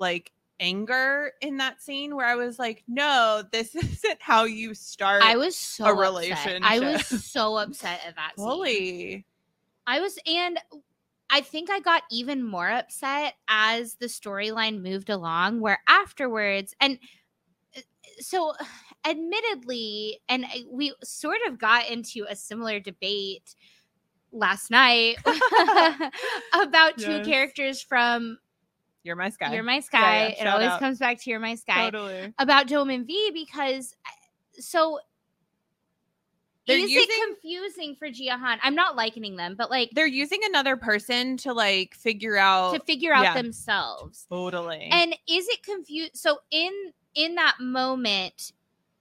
like 0.00 0.32
anger 0.62 1.32
in 1.42 1.58
that 1.58 1.82
scene 1.82 2.14
where 2.16 2.26
I 2.26 2.36
was 2.36 2.58
like, 2.58 2.84
no, 2.88 3.42
this 3.52 3.74
isn't 3.74 4.22
how 4.22 4.44
you 4.44 4.74
start 4.74 5.22
I 5.22 5.36
was 5.36 5.56
so 5.56 5.84
a 5.84 5.94
upset. 6.04 6.62
I 6.62 6.80
was 6.80 7.04
so 7.06 7.56
upset 7.58 8.00
at 8.06 8.14
that 8.16 8.32
scene. 8.38 9.24
I 9.86 10.00
was, 10.00 10.18
and 10.26 10.58
I 11.28 11.40
think 11.40 11.70
I 11.70 11.80
got 11.80 12.04
even 12.10 12.44
more 12.46 12.70
upset 12.70 13.34
as 13.48 13.96
the 13.96 14.06
storyline 14.06 14.80
moved 14.80 15.10
along, 15.10 15.60
where 15.60 15.80
afterwards, 15.88 16.74
and 16.80 16.98
uh, 17.76 17.80
so 18.20 18.52
admittedly, 19.04 20.20
and 20.28 20.46
we 20.70 20.94
sort 21.02 21.38
of 21.48 21.58
got 21.58 21.90
into 21.90 22.24
a 22.28 22.36
similar 22.36 22.78
debate 22.78 23.56
last 24.32 24.70
night 24.70 25.18
about 26.54 26.98
two 26.98 27.18
Yes. 27.18 27.26
characters 27.26 27.82
from 27.82 28.38
You're 29.04 29.16
my 29.16 29.30
sky. 29.30 29.52
You're 29.52 29.62
My 29.64 29.80
Sky. 29.80 30.28
yeah, 30.36 30.42
it 30.44 30.46
always 30.46 30.68
out. 30.68 30.78
comes 30.80 30.98
back 30.98 31.20
to 31.22 31.30
You're 31.30 31.40
My 31.40 31.56
Sky. 31.56 31.90
totally. 31.90 32.32
About 32.38 32.68
Doman 32.68 33.04
V 33.04 33.30
because 33.34 33.96
uh, 34.06 34.10
so 34.60 35.00
They're 36.68 36.78
is 36.78 36.90
using- 36.90 37.08
it 37.10 37.26
confusing 37.26 37.96
for 37.96 38.08
Jiahan? 38.08 38.58
I'm 38.62 38.76
not 38.76 38.94
likening 38.94 39.34
them, 39.36 39.56
but 39.56 39.70
like 39.70 39.90
They're 39.92 40.06
using 40.06 40.40
another 40.44 40.76
person 40.76 41.36
to 41.38 41.52
like 41.52 41.94
figure 41.94 42.36
out 42.36 42.74
to 42.74 42.80
figure 42.80 43.12
out 43.12 43.24
yeah. 43.24 43.34
themselves. 43.34 44.26
totally. 44.30 44.88
And 44.92 45.14
is 45.28 45.48
it 45.48 45.62
confused? 45.64 46.16
So 46.16 46.38
in 46.52 46.70
in 47.16 47.34
that 47.34 47.56
moment, 47.60 48.52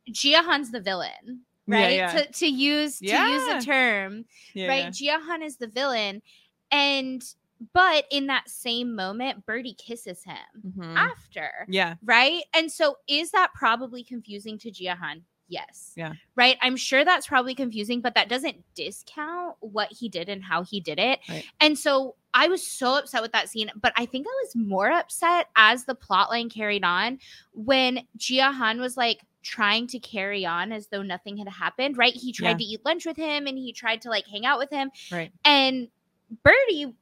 Jiahan's 0.10 0.72
the 0.72 0.82
villain, 0.82 1.42
right? 1.68 1.94
yeah. 1.96 2.12
To 2.24 2.32
to 2.32 2.48
use 2.48 2.98
to 3.00 3.06
use 3.06 3.14
Yeah. 3.14 3.58
a 3.60 3.62
term, 3.62 4.26
yeah, 4.56 4.68
right? 4.68 4.86
Jiahan 4.88 5.44
is 5.46 5.58
the 5.58 5.68
villain, 5.68 6.24
and 6.72 7.24
but 7.74 8.06
in 8.12 8.28
that 8.28 8.50
same 8.50 8.96
moment, 8.96 9.46
Birdie 9.46 9.76
kisses 9.76 10.24
him 10.24 10.74
Mhm. 10.78 10.96
after, 10.96 11.52
yeah. 11.70 11.96
right? 12.04 12.44
And 12.54 12.72
so 12.72 12.98
is 13.08 13.32
that 13.32 13.54
probably 13.54 14.04
confusing 14.04 14.58
to 14.60 14.72
Jiahan? 14.72 15.22
Yes. 15.48 15.92
Yeah. 15.98 16.14
Right. 16.36 16.58
I'm 16.62 16.78
sure 16.78 17.04
that's 17.04 17.28
probably 17.28 17.54
confusing, 17.54 18.00
but 18.00 18.16
that 18.16 18.30
doesn't 18.30 18.64
discount 18.74 19.58
what 19.60 19.92
he 19.92 20.08
did 20.08 20.30
and 20.30 20.42
how 20.42 20.64
he 20.64 20.80
did 20.80 20.98
it. 20.98 21.20
Right. 21.28 21.46
And 21.60 21.78
so 21.78 22.16
I 22.34 22.48
was 22.48 22.66
so 22.66 22.96
upset 22.96 23.22
with 23.22 23.34
that 23.34 23.50
scene, 23.50 23.70
but 23.76 23.92
I 23.98 24.06
think 24.06 24.28
I 24.28 24.44
was 24.46 24.56
more 24.56 24.90
upset 24.90 25.50
as 25.58 25.84
the 25.84 25.94
plot 25.94 26.30
line 26.30 26.50
carried 26.50 26.86
on 26.86 27.20
when 27.52 28.08
Jiahan 28.18 28.80
was 28.80 28.96
like 28.96 29.20
trying 29.44 29.88
to 29.88 30.00
carry 30.00 30.46
on 30.46 30.72
as 30.72 30.88
though 30.88 31.02
nothing 31.02 31.36
had 31.36 31.50
happened, 31.50 31.98
right? 31.98 32.14
He 32.14 32.32
tried 32.32 32.52
Yeah. 32.52 32.58
to 32.58 32.64
eat 32.64 32.86
lunch 32.86 33.06
with 33.06 33.18
him 33.18 33.46
and 33.46 33.58
he 33.58 33.74
tried 33.74 34.02
to 34.04 34.10
like 34.10 34.28
hang 34.28 34.46
out 34.46 34.58
with 34.58 34.70
him. 34.70 34.90
Right. 35.12 35.34
And 35.44 35.90
Birdie 36.44 36.96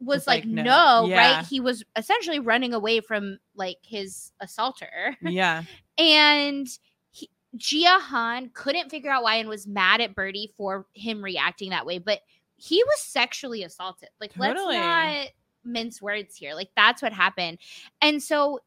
was 0.00 0.20
Was 0.20 0.26
like, 0.26 0.44
like, 0.44 0.52
no, 0.52 0.62
no. 0.62 1.06
Yeah. 1.08 1.36
right? 1.36 1.46
He 1.46 1.60
was 1.60 1.84
essentially 1.96 2.38
running 2.38 2.72
away 2.72 3.00
from 3.00 3.38
like 3.54 3.78
his 3.82 4.32
assaulter. 4.40 5.16
Yeah. 5.22 5.64
And 5.98 6.66
he, 7.10 7.28
Jia 7.56 8.00
Han 8.00 8.50
couldn't 8.54 8.90
figure 8.90 9.10
out 9.10 9.22
why 9.22 9.36
and 9.36 9.48
was 9.48 9.66
mad 9.66 10.00
at 10.00 10.14
Birdie 10.14 10.52
for 10.56 10.86
him 10.94 11.22
reacting 11.22 11.70
that 11.70 11.84
way. 11.84 11.98
But 11.98 12.20
he 12.56 12.82
was 12.84 13.00
sexually 13.00 13.62
assaulted. 13.62 14.08
Like, 14.20 14.32
Totally. 14.34 14.76
let's 14.76 14.78
not 14.78 15.26
mince 15.64 16.00
words 16.00 16.36
here. 16.36 16.54
Like, 16.54 16.70
that's 16.74 17.02
what 17.02 17.12
happened. 17.12 17.58
And 18.00 18.22
so 18.22 18.60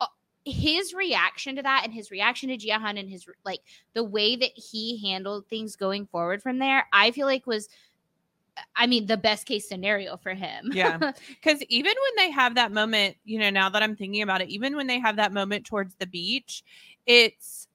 uh, 0.00 0.06
his 0.44 0.92
reaction 0.92 1.56
to 1.56 1.62
that 1.62 1.82
and 1.84 1.94
his 1.94 2.10
reaction 2.10 2.50
to 2.50 2.58
Jia 2.58 2.78
Han 2.78 2.98
and 2.98 3.08
his 3.08 3.26
like 3.44 3.60
the 3.94 4.04
way 4.04 4.36
that 4.36 4.52
he 4.54 5.00
handled 5.06 5.46
things 5.46 5.76
going 5.76 6.06
forward 6.06 6.42
from 6.42 6.58
there, 6.58 6.86
I 6.92 7.10
feel 7.12 7.26
like 7.26 7.46
was 7.46 7.68
I 8.76 8.86
mean, 8.86 9.06
the 9.06 9.16
best 9.16 9.46
case 9.46 9.68
scenario 9.68 10.16
for 10.16 10.34
him. 10.34 10.70
Yeah. 10.72 10.98
Because 11.28 11.62
even 11.68 11.92
when 11.92 12.26
they 12.26 12.30
have 12.32 12.54
that 12.56 12.72
moment, 12.72 13.16
you 13.24 13.38
know, 13.38 13.50
now 13.50 13.68
that 13.70 13.82
I'm 13.82 13.96
thinking 13.96 14.22
about 14.22 14.40
it, 14.40 14.48
even 14.48 14.76
when 14.76 14.86
they 14.86 14.98
have 14.98 15.16
that 15.16 15.32
moment 15.32 15.64
towards 15.64 15.94
the 15.94 16.06
beach, 16.06 16.62
it's 17.06 17.66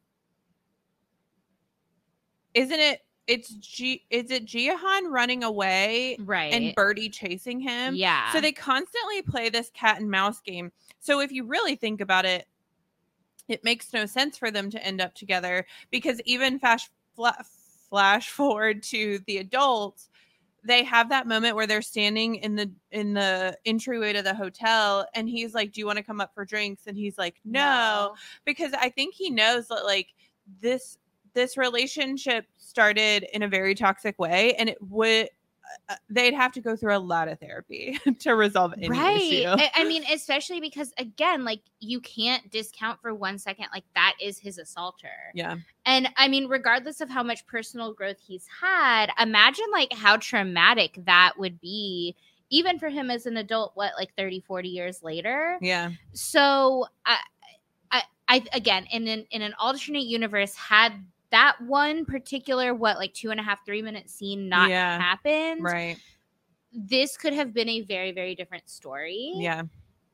isn't 2.53 2.79
it? 2.79 3.01
It's 3.27 3.49
G. 3.49 4.05
Is 4.09 4.29
it 4.29 4.45
Jiahan 4.45 5.09
running 5.09 5.43
away 5.43 6.15
right. 6.19 6.53
and 6.53 6.75
Birdie 6.75 7.09
chasing 7.09 7.59
him? 7.59 7.95
yeah. 7.95 8.31
So 8.31 8.39
they 8.39 8.51
constantly 8.51 9.21
play 9.23 9.49
this 9.49 9.71
cat 9.73 9.99
and 9.99 10.09
mouse 10.09 10.41
game. 10.41 10.71
So 10.99 11.19
if 11.21 11.31
you 11.31 11.45
really 11.45 11.75
think 11.75 12.01
about 12.01 12.25
it, 12.25 12.47
it 13.47 13.63
makes 13.63 13.93
no 13.93 14.05
sense 14.05 14.37
for 14.37 14.51
them 14.51 14.69
to 14.71 14.83
end 14.83 15.01
up 15.01 15.15
together 15.15 15.65
because 15.91 16.21
even 16.25 16.59
flash 16.59 16.89
flash 17.89 18.29
forward 18.29 18.83
to 18.83 19.19
the 19.25 19.37
adults, 19.37 20.09
they 20.65 20.83
have 20.83 21.09
that 21.09 21.27
moment 21.27 21.55
where 21.55 21.67
they're 21.67 21.81
standing 21.81 22.35
in 22.35 22.55
the 22.55 22.71
in 22.91 23.13
the 23.13 23.57
entryway 23.65 24.13
to 24.13 24.21
the 24.21 24.33
hotel 24.33 25.05
and 25.13 25.29
he's 25.29 25.53
like, 25.53 25.71
"Do 25.71 25.79
you 25.79 25.85
want 25.85 25.97
to 25.97 26.03
come 26.03 26.19
up 26.19 26.33
for 26.33 26.45
drinks?" 26.45 26.87
and 26.87 26.97
he's 26.97 27.17
like, 27.17 27.35
"No." 27.45 28.15
because 28.45 28.73
I 28.73 28.89
think 28.89 29.15
he 29.15 29.29
knows 29.29 29.67
that 29.67 29.85
like 29.85 30.13
this 30.61 30.97
this 31.33 31.57
relationship 31.57 32.45
started 32.57 33.27
in 33.33 33.43
a 33.43 33.47
very 33.47 33.75
toxic 33.75 34.17
way 34.17 34.55
and 34.55 34.69
it 34.69 34.77
would 34.81 35.29
Uh, 35.89 35.93
uh, 35.93 35.95
they'd 36.09 36.33
have 36.33 36.51
to 36.51 36.61
go 36.61 36.75
through 36.75 36.95
a 36.95 36.99
lot 36.99 37.27
of 37.27 37.39
therapy 37.39 37.99
to 38.19 38.35
resolve 38.35 38.73
any 38.77 38.89
right 38.89 39.21
issue. 39.21 39.47
I, 39.47 39.71
I 39.75 39.83
mean 39.83 40.03
especially 40.11 40.59
because 40.59 40.91
again 40.97 41.43
like 41.43 41.61
you 41.79 41.99
can't 42.01 42.49
discount 42.51 43.01
for 43.01 43.13
one 43.13 43.37
second 43.37 43.67
like 43.73 43.83
that 43.93 44.13
is 44.21 44.39
his 44.39 44.57
assaulter 44.57 45.31
yeah. 45.33 45.55
and 45.85 46.09
i 46.17 46.27
mean 46.27 46.47
regardless 46.47 47.01
of 47.01 47.09
how 47.09 47.23
much 47.23 47.45
personal 47.47 47.93
growth 47.93 48.17
he's 48.25 48.45
had 48.61 49.11
imagine 49.19 49.65
like 49.71 49.93
how 49.93 50.17
traumatic 50.17 50.99
that 51.05 51.33
would 51.37 51.59
be 51.59 52.15
even 52.49 52.79
for 52.79 52.89
him 52.89 53.09
as 53.09 53.25
an 53.25 53.37
adult 53.37 53.71
what 53.75 53.91
like 53.97 54.13
30 54.15 54.41
40 54.41 54.69
years 54.69 55.03
later 55.03 55.57
Yeah. 55.61 55.91
so 56.13 56.87
i 57.05 57.17
i, 57.91 58.01
I 58.27 58.43
again 58.53 58.87
in 58.91 59.07
an 59.07 59.25
in 59.31 59.41
an 59.41 59.53
alternate 59.59 60.05
universe 60.05 60.55
had 60.55 60.93
that 61.35 61.57
one 61.61 62.05
particular 62.05 62.73
what 62.73 62.97
like 62.97 63.13
two 63.13 63.29
and 63.29 63.39
a 63.39 63.43
half 63.43 63.65
three 63.65 63.81
minute 63.81 64.09
scene 64.09 64.47
not 64.47 64.69
Yeah. 64.69 64.97
happened 64.99 65.61
Right. 65.61 65.97
this 66.71 67.17
could 67.17 67.33
have 67.33 67.53
been 67.53 67.67
a 67.69 67.81
very 67.81 68.11
very 68.13 68.35
different 68.35 68.69
story 68.69 69.33
Yeah. 69.35 69.63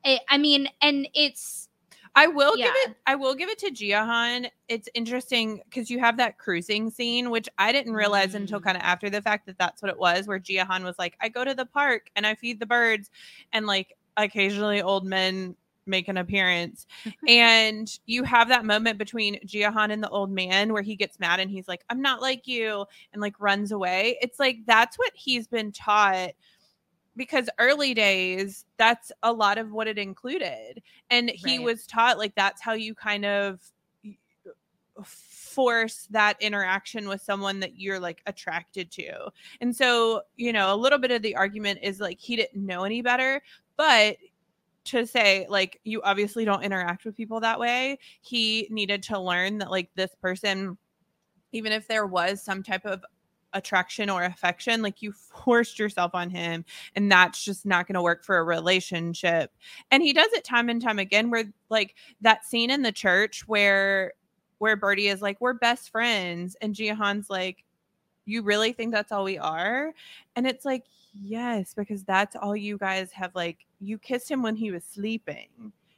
I, 0.04 0.18
I 0.28 0.38
mean 0.38 0.68
and 0.80 1.08
it's 1.14 1.68
I 2.14 2.26
will 2.26 2.56
give 2.56 2.74
it 2.74 2.96
I 3.06 3.14
will 3.14 3.34
give 3.34 3.48
it 3.48 3.58
to 3.60 3.70
Jiahan. 3.70 4.50
It's 4.68 4.86
interesting 4.92 5.62
because 5.64 5.90
you 5.90 5.98
have 5.98 6.18
that 6.18 6.36
cruising 6.36 6.90
scene, 6.90 7.30
which 7.30 7.48
I 7.56 7.72
didn't 7.72 7.94
realize 7.94 8.34
until 8.34 8.60
Mm. 8.60 8.64
kind 8.64 8.76
of 8.76 8.82
after 8.82 9.08
the 9.08 9.22
fact 9.22 9.46
that 9.46 9.56
that's 9.56 9.80
what 9.80 9.90
it 9.90 9.98
was, 9.98 10.26
where 10.26 10.38
Jiahan 10.38 10.84
was 10.84 10.98
like, 10.98 11.16
I 11.22 11.30
go 11.30 11.42
to 11.42 11.54
the 11.54 11.64
park 11.64 12.10
and 12.14 12.26
I 12.26 12.34
feed 12.34 12.60
the 12.60 12.66
birds, 12.66 13.10
and 13.54 13.66
like 13.66 13.96
occasionally 14.18 14.82
old 14.82 15.06
men 15.06 15.56
make 15.86 16.08
an 16.08 16.16
appearance. 16.16 16.86
Mm-hmm. 17.04 17.28
and 17.28 17.98
you 18.06 18.22
have 18.24 18.48
that 18.48 18.64
moment 18.64 18.98
between 18.98 19.38
Jiahan 19.46 19.92
and 19.92 20.02
the 20.02 20.08
old 20.10 20.30
man 20.30 20.72
where 20.72 20.82
he 20.82 20.96
gets 20.96 21.18
mad 21.20 21.40
and 21.40 21.50
he's 21.50 21.68
like, 21.68 21.84
I'm 21.90 22.00
not 22.02 22.20
like 22.20 22.46
you, 22.46 22.84
and 23.12 23.20
like 23.20 23.34
runs 23.40 23.72
away. 23.72 24.18
It's 24.20 24.38
like 24.38 24.58
that's 24.66 24.98
what 24.98 25.12
he's 25.14 25.46
been 25.46 25.72
taught 25.72 26.30
because 27.14 27.50
early 27.58 27.92
days 27.92 28.64
that's 28.78 29.12
a 29.22 29.30
lot 29.32 29.58
of 29.58 29.70
what 29.70 29.86
it 29.86 29.98
included 29.98 30.82
and 31.10 31.28
he 31.28 31.58
Right. 31.58 31.64
was 31.64 31.86
taught 31.86 32.16
like 32.16 32.34
that's 32.34 32.62
how 32.62 32.72
you 32.72 32.94
kind 32.94 33.26
of 33.26 33.60
uh, 34.98 35.02
force 35.04 36.08
that 36.10 36.40
interaction 36.40 37.06
with 37.10 37.20
someone 37.20 37.60
that 37.60 37.78
you're 37.78 38.00
like 38.00 38.22
attracted 38.26 38.90
to 38.92 39.30
and 39.60 39.76
so 39.76 40.22
you 40.36 40.54
know 40.54 40.74
a 40.74 40.76
little 40.76 40.98
bit 40.98 41.10
of 41.10 41.20
the 41.20 41.36
argument 41.36 41.80
is 41.82 42.00
like 42.00 42.18
he 42.18 42.34
didn't 42.34 42.64
know 42.64 42.84
any 42.84 43.02
better 43.02 43.42
but 43.76 44.16
to 44.84 45.06
say 45.06 45.46
like 45.48 45.80
you 45.84 46.02
obviously 46.02 46.44
don't 46.44 46.62
interact 46.62 47.04
with 47.04 47.16
people 47.16 47.40
that 47.40 47.58
way 47.58 47.98
he 48.20 48.66
needed 48.70 49.02
to 49.02 49.18
learn 49.18 49.58
that 49.58 49.70
like 49.70 49.88
this 49.94 50.10
person 50.20 50.76
even 51.52 51.72
if 51.72 51.86
there 51.86 52.06
was 52.06 52.42
some 52.42 52.62
type 52.62 52.84
of 52.84 53.04
attraction 53.52 54.08
or 54.08 54.24
affection 54.24 54.82
like 54.82 55.02
you 55.02 55.12
forced 55.44 55.78
yourself 55.78 56.14
on 56.14 56.30
him 56.30 56.64
and 56.96 57.10
that's 57.10 57.44
just 57.44 57.66
not 57.66 57.86
going 57.86 57.94
to 57.94 58.02
work 58.02 58.24
for 58.24 58.38
a 58.38 58.44
relationship. 58.44 59.52
And 59.90 60.02
he 60.02 60.12
does 60.12 60.32
it 60.32 60.44
time 60.44 60.68
and 60.68 60.80
time 60.80 60.98
again 60.98 61.30
where 61.30 61.44
like 61.68 61.94
that 62.20 62.44
scene 62.44 62.70
in 62.70 62.82
the 62.82 62.92
church 62.92 63.46
where 63.46 64.12
where 64.58 64.76
Birdie 64.76 65.08
is 65.08 65.22
like 65.22 65.40
we're 65.40 65.54
best 65.54 65.90
friends 65.90 66.56
and 66.60 66.74
Jihan's 66.74 67.28
like 67.28 67.64
you 68.24 68.42
really 68.42 68.72
think 68.72 68.92
that's 68.92 69.10
all 69.10 69.24
we 69.24 69.38
are? 69.38 69.92
And 70.36 70.46
it's 70.46 70.64
like 70.64 70.84
yes 71.14 71.74
because 71.74 72.04
that's 72.04 72.36
all 72.36 72.56
you 72.56 72.78
guys 72.78 73.12
have 73.12 73.34
like 73.34 73.58
you 73.80 73.98
kissed 73.98 74.30
him 74.30 74.42
when 74.42 74.56
he 74.56 74.70
was 74.70 74.82
sleeping 74.84 75.48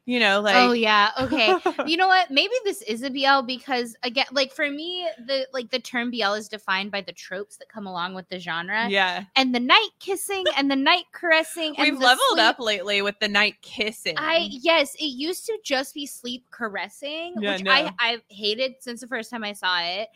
you 0.06 0.18
know 0.20 0.38
oh, 0.38 0.42
like 0.42 0.56
oh 0.56 0.72
yeah 0.72 1.10
okay 1.20 1.54
you 1.86 1.96
know 1.96 2.08
what 2.08 2.30
maybe 2.30 2.52
this 2.64 2.82
is 2.82 3.02
a 3.02 3.10
bl 3.10 3.46
because 3.46 3.96
again 4.02 4.26
like 4.32 4.52
for 4.52 4.70
me 4.70 5.08
the 5.26 5.46
like 5.52 5.70
the 5.70 5.78
term 5.78 6.10
bl 6.10 6.32
is 6.32 6.48
defined 6.48 6.90
by 6.90 7.00
the 7.00 7.12
tropes 7.12 7.56
that 7.56 7.68
come 7.68 7.86
along 7.86 8.14
with 8.14 8.28
the 8.28 8.38
genre 8.38 8.88
yeah 8.88 9.24
and 9.36 9.54
the 9.54 9.60
night 9.60 9.88
kissing 10.00 10.44
and 10.56 10.70
the 10.70 10.76
night 10.76 11.04
caressing 11.12 11.74
and 11.78 11.92
we've 11.92 12.00
leveled 12.00 12.20
sleep- 12.32 12.44
up 12.44 12.58
lately 12.58 13.02
with 13.02 13.18
the 13.20 13.28
night 13.28 13.54
kissing 13.62 14.14
I 14.16 14.48
yes, 14.50 14.94
it 14.96 15.06
used 15.06 15.46
to 15.46 15.58
just 15.64 15.94
be 15.94 16.06
sleep 16.06 16.44
caressing, 16.50 17.34
Yeah, 17.40 17.52
which 17.52 17.64
no. 17.64 17.72
I 17.72 17.92
I've 17.98 18.22
hated 18.28 18.74
since 18.80 19.00
the 19.00 19.06
first 19.06 19.30
time 19.30 19.44
I 19.44 19.52
saw 19.52 19.80
it. 19.82 20.08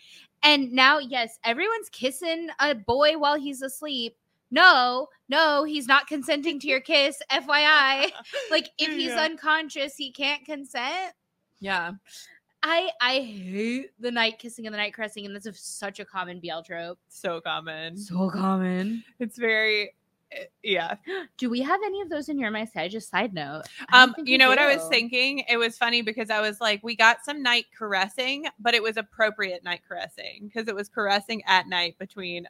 And 0.42 0.72
now, 0.72 0.98
yes, 0.98 1.38
everyone's 1.44 1.88
kissing 1.90 2.48
a 2.60 2.74
boy 2.74 3.18
while 3.18 3.38
he's 3.38 3.62
asleep. 3.62 4.16
No, 4.50 5.08
no, 5.28 5.64
he's 5.64 5.86
not 5.86 6.06
consenting 6.06 6.58
to 6.60 6.66
your 6.66 6.80
kiss. 6.80 7.16
FYI. 7.30 8.10
Like 8.50 8.70
if 8.78 8.90
he's 8.94 9.08
Yeah. 9.12 9.20
unconscious, 9.24 9.94
he 9.96 10.10
can't 10.12 10.44
consent. 10.44 11.12
yeah 11.60 11.92
I 12.62 12.90
I 13.00 13.20
hate 13.20 13.90
the 14.00 14.10
night 14.10 14.38
kissing 14.38 14.66
and 14.66 14.74
the 14.74 14.78
night 14.78 14.94
caressing, 14.94 15.26
and 15.26 15.34
that's 15.34 15.46
a, 15.46 15.52
such 15.54 16.00
a 16.00 16.04
common 16.04 16.40
BL 16.40 16.62
trope. 16.66 16.98
so 17.08 17.40
common 17.40 17.96
So 17.96 18.28
common. 18.30 19.04
it's 19.20 19.38
very 19.38 19.94
eh, 20.32 20.44
yeah 20.64 20.94
Do 21.38 21.50
we 21.50 21.60
have 21.60 21.78
any 21.84 22.00
of 22.00 22.08
those 22.10 22.28
in 22.28 22.38
your 22.38 22.50
my 22.50 22.64
side? 22.64 22.90
Just 22.90 23.10
side 23.10 23.32
note. 23.34 23.62
Um 23.92 24.14
you 24.24 24.38
know 24.38 24.48
what 24.48 24.58
i 24.58 24.74
was 24.74 24.88
thinking 24.88 25.44
it 25.48 25.56
was 25.56 25.78
funny 25.78 26.02
because 26.02 26.30
i 26.30 26.40
was 26.40 26.60
like 26.60 26.82
we 26.82 26.96
got 26.96 27.24
some 27.24 27.42
night 27.42 27.66
caressing 27.76 28.46
but 28.58 28.74
it 28.74 28.82
was 28.82 28.96
appropriate 28.96 29.62
night 29.62 29.82
caressing 29.86 30.46
because 30.52 30.66
it 30.68 30.74
was 30.74 30.88
caressing 30.88 31.42
at 31.46 31.68
night 31.68 31.96
between 31.98 32.46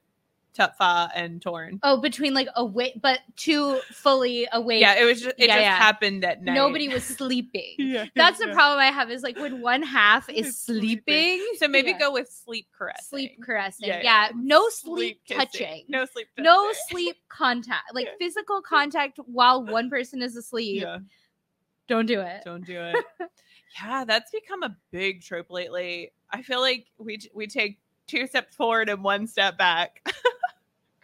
Tutfa 0.57 1.11
and 1.15 1.41
Torn. 1.41 1.79
Oh, 1.83 2.01
between 2.01 2.35
like 2.35 2.49
awake, 2.57 2.95
but 3.01 3.21
two 3.37 3.79
fully 3.93 4.49
awake. 4.53 4.81
Yeah, 4.81 4.95
it 5.01 5.05
was 5.05 5.21
just 5.23 5.37
it 5.39 5.47
Yeah, 5.49 5.55
just 5.57 5.63
yeah. 5.63 5.77
happened 5.77 6.25
at 6.25 6.43
night. 6.43 6.55
Nobody 6.55 6.89
was 6.89 7.05
sleeping. 7.17 7.75
Yeah, 7.79 8.07
That's 8.17 8.39
the 8.39 8.47
problem 8.49 8.81
I 8.81 8.87
have 8.87 9.11
is 9.11 9.23
like 9.23 9.37
when 9.39 9.61
one 9.61 9.83
half 9.83 10.29
is 10.31 10.47
It's 10.49 10.59
sleeping. 10.59 11.45
So 11.59 11.69
maybe 11.69 11.91
Yeah. 11.91 11.99
go 11.99 12.13
with 12.13 12.29
sleep 12.29 12.67
caressing. 12.77 13.05
sleep 13.09 13.43
caressing. 13.43 13.89
Yeah, 13.89 14.01
Yeah, 14.03 14.27
yeah. 14.27 14.33
no 14.37 14.69
sleep, 14.69 15.21
kissing. 15.27 15.39
touching. 15.47 15.85
No 15.89 16.05
sleep. 16.07 16.27
No 16.39 16.73
sleep 16.89 17.17
contact, 17.29 17.95
like 17.95 18.07
Yeah. 18.07 18.13
physical 18.19 18.61
contact 18.61 19.19
while 19.27 19.63
one 19.65 19.89
person 19.91 20.23
is 20.23 20.37
asleep. 20.37 20.83
Yeah, 20.83 20.99
Don't 21.87 22.07
do 22.07 22.21
it. 22.21 22.43
don't 22.45 22.65
do 22.67 22.81
it. 22.81 23.05
yeah, 23.81 24.05
that's 24.05 24.31
become 24.33 24.63
a 24.65 24.77
big 24.91 25.23
trope 25.23 25.51
lately. 25.51 26.11
I 26.31 26.43
feel 26.43 26.61
like 26.61 26.87
we 26.99 27.21
we 27.33 27.47
take 27.47 27.79
two 28.07 28.27
steps 28.27 28.57
forward 28.57 28.89
and 28.89 29.05
one 29.05 29.27
step 29.27 29.57
back. 29.57 30.03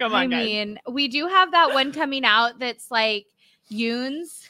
Come 0.05 0.15
on, 0.15 0.21
I 0.21 0.27
guys. 0.27 0.45
mean, 0.47 0.79
we 0.89 1.09
do 1.09 1.27
have 1.29 1.53
that 1.53 1.73
one 1.73 1.93
coming 1.93 2.25
out 2.25 2.59
that's 2.59 2.91
like 2.91 3.27
Yoon's. 3.71 4.49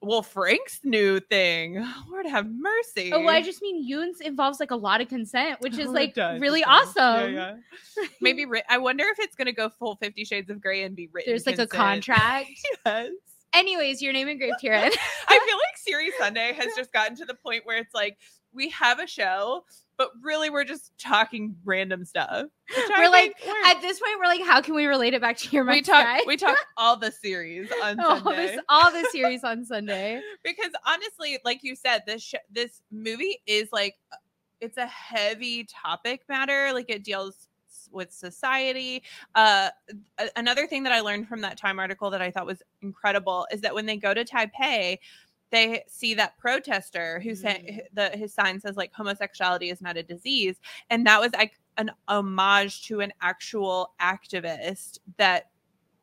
well, 0.00 0.22
Frank's 0.22 0.80
new 0.84 1.18
thing. 1.18 1.84
Lord 2.08 2.26
have 2.26 2.46
mercy. 2.48 3.12
Oh, 3.12 3.20
well, 3.20 3.34
I 3.34 3.42
just 3.42 3.60
mean 3.62 3.88
Yoon's 3.88 4.20
involves 4.20 4.60
like 4.60 4.70
a 4.70 4.76
lot 4.76 5.00
of 5.00 5.08
consent, 5.08 5.60
which 5.60 5.76
is 5.78 5.88
Oh, 5.88 5.92
like 5.92 6.14
does, 6.14 6.40
really 6.40 6.62
awesome. 6.62 7.34
Yeah, 7.34 7.54
yeah. 7.96 8.04
Maybe 8.20 8.44
ri- 8.46 8.62
I 8.68 8.78
wonder 8.78 9.04
if 9.04 9.18
it's 9.18 9.34
gonna 9.34 9.52
go 9.52 9.68
full 9.68 9.96
Fifty 9.96 10.24
Shades 10.24 10.50
of 10.50 10.60
Grey 10.60 10.84
and 10.84 10.94
be 10.94 11.08
written. 11.12 11.30
There's 11.32 11.46
like 11.46 11.58
a 11.58 11.66
contract. 11.66 12.50
Yes. 12.84 13.10
Anyways, 13.52 14.02
your 14.02 14.12
name 14.12 14.28
engraved 14.28 14.60
here. 14.60 14.74
I 14.74 14.88
feel 14.90 15.56
like 15.56 15.76
Series 15.76 16.12
Sunday 16.18 16.52
has 16.52 16.74
just 16.76 16.92
gotten 16.92 17.16
to 17.16 17.24
the 17.24 17.34
point 17.34 17.64
where 17.64 17.78
it's 17.78 17.94
like 17.94 18.18
we 18.52 18.68
have 18.70 19.00
a 19.00 19.06
show, 19.06 19.64
but 19.98 20.10
really 20.22 20.50
we're 20.50 20.64
just 20.64 20.92
talking 20.98 21.56
random 21.64 22.04
stuff. 22.04 22.46
We're 22.96 23.10
like, 23.10 23.34
works. 23.46 23.58
At 23.66 23.80
this 23.80 24.00
point, 24.00 24.14
we're 24.18 24.26
like, 24.26 24.42
how 24.42 24.60
can 24.60 24.74
we 24.74 24.86
relate 24.86 25.14
it 25.14 25.20
back 25.20 25.36
to 25.38 25.48
your 25.50 25.64
we 25.64 25.82
talk 25.82 26.02
Sky? 26.02 26.20
we 26.26 26.36
talk 26.36 26.56
all 26.76 26.96
the 26.96 27.10
series 27.10 27.70
on 27.82 28.00
all 28.00 28.20
Sunday 28.20 28.46
this, 28.46 28.60
all 28.68 28.90
the 28.90 29.08
series 29.12 29.44
on 29.44 29.64
Sunday. 29.64 30.20
because 30.42 30.72
honestly, 30.86 31.38
like 31.44 31.60
you 31.62 31.76
said, 31.76 32.02
this 32.06 32.22
sh- 32.22 32.34
this 32.50 32.82
movie 32.90 33.40
is 33.46 33.68
like 33.72 33.94
it's 34.60 34.76
a 34.76 34.86
heavy 34.86 35.64
topic 35.64 36.22
matter. 36.28 36.70
Like 36.72 36.90
it 36.90 37.04
deals 37.04 37.48
with 37.90 38.12
society. 38.12 39.02
Uh, 39.34 39.70
another 40.36 40.66
thing 40.66 40.82
that 40.82 40.92
I 40.92 41.00
learned 41.00 41.28
from 41.28 41.40
that 41.42 41.56
Time 41.56 41.78
article 41.78 42.10
that 42.10 42.22
I 42.22 42.30
thought 42.30 42.46
was 42.46 42.62
incredible 42.82 43.46
is 43.50 43.60
that 43.60 43.74
when 43.74 43.86
they 43.86 43.96
go 43.96 44.12
to 44.14 44.24
Taipei, 44.24 44.98
they 45.50 45.84
see 45.88 46.14
that 46.14 46.36
protester 46.38 47.20
who 47.20 47.34
said 47.34 47.62
Mm. 47.62 47.80
the 47.92 48.08
his 48.16 48.34
sign 48.34 48.60
says 48.60 48.76
like 48.76 48.92
homosexuality 48.92 49.70
is 49.70 49.80
not 49.80 49.96
a 49.96 50.02
disease, 50.02 50.56
and 50.90 51.06
that 51.06 51.20
was 51.20 51.32
like 51.32 51.58
an 51.78 51.90
homage 52.08 52.84
to 52.86 53.00
an 53.00 53.12
actual 53.20 53.94
activist 54.00 54.98
that 55.18 55.50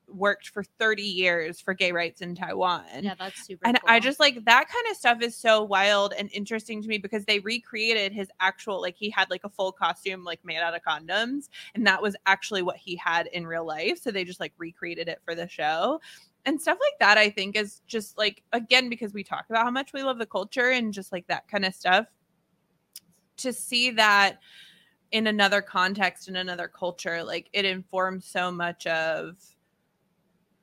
worked 0.07 0.49
for 0.49 0.63
30 0.63 1.01
years 1.01 1.59
for 1.59 1.73
gay 1.73 1.91
rights 1.91 2.21
in 2.21 2.35
Taiwan. 2.35 2.83
Yeah, 3.01 3.15
that's 3.17 3.47
super. 3.47 3.65
And 3.65 3.79
I 3.87 3.99
just 3.99 4.19
like 4.19 4.45
that 4.45 4.69
kind 4.69 4.85
of 4.91 4.97
stuff 4.97 5.21
is 5.21 5.35
so 5.35 5.63
wild 5.63 6.13
and 6.17 6.29
interesting 6.31 6.81
to 6.83 6.87
me 6.87 6.99
because 6.99 7.25
they 7.25 7.39
recreated 7.39 8.11
his 8.11 8.29
actual 8.39 8.79
like 8.81 8.95
he 8.95 9.09
had 9.09 9.29
like 9.31 9.43
a 9.43 9.49
full 9.49 9.71
costume 9.71 10.23
like 10.23 10.39
made 10.45 10.59
out 10.59 10.75
of 10.75 10.81
condoms 10.83 11.49
and 11.73 11.87
that 11.87 12.01
was 12.01 12.15
actually 12.27 12.61
what 12.61 12.77
he 12.77 12.95
had 12.97 13.27
in 13.27 13.47
real 13.47 13.65
life 13.65 13.99
so 13.99 14.11
they 14.11 14.23
just 14.23 14.39
like 14.39 14.53
recreated 14.57 15.07
it 15.07 15.19
for 15.25 15.33
the 15.35 15.47
show. 15.47 15.99
And 16.45 16.61
stuff 16.61 16.77
like 16.81 16.99
that 16.99 17.17
I 17.17 17.29
think 17.29 17.55
is 17.55 17.81
just 17.87 18.17
like 18.17 18.43
again 18.51 18.89
because 18.89 19.13
we 19.13 19.23
talk 19.23 19.45
about 19.49 19.63
how 19.63 19.71
much 19.71 19.93
we 19.93 20.03
love 20.03 20.17
the 20.17 20.25
culture 20.25 20.71
and 20.71 20.91
just 20.93 21.11
like 21.11 21.25
that 21.27 21.47
kind 21.47 21.63
of 21.63 21.73
stuff 21.73 22.05
to 23.37 23.53
see 23.53 23.91
that 23.91 24.39
in 25.11 25.27
another 25.27 25.61
context 25.61 26.27
in 26.27 26.35
another 26.35 26.67
culture 26.67 27.23
like 27.23 27.47
it 27.53 27.65
informs 27.65 28.25
so 28.25 28.51
much 28.51 28.85
of 28.87 29.37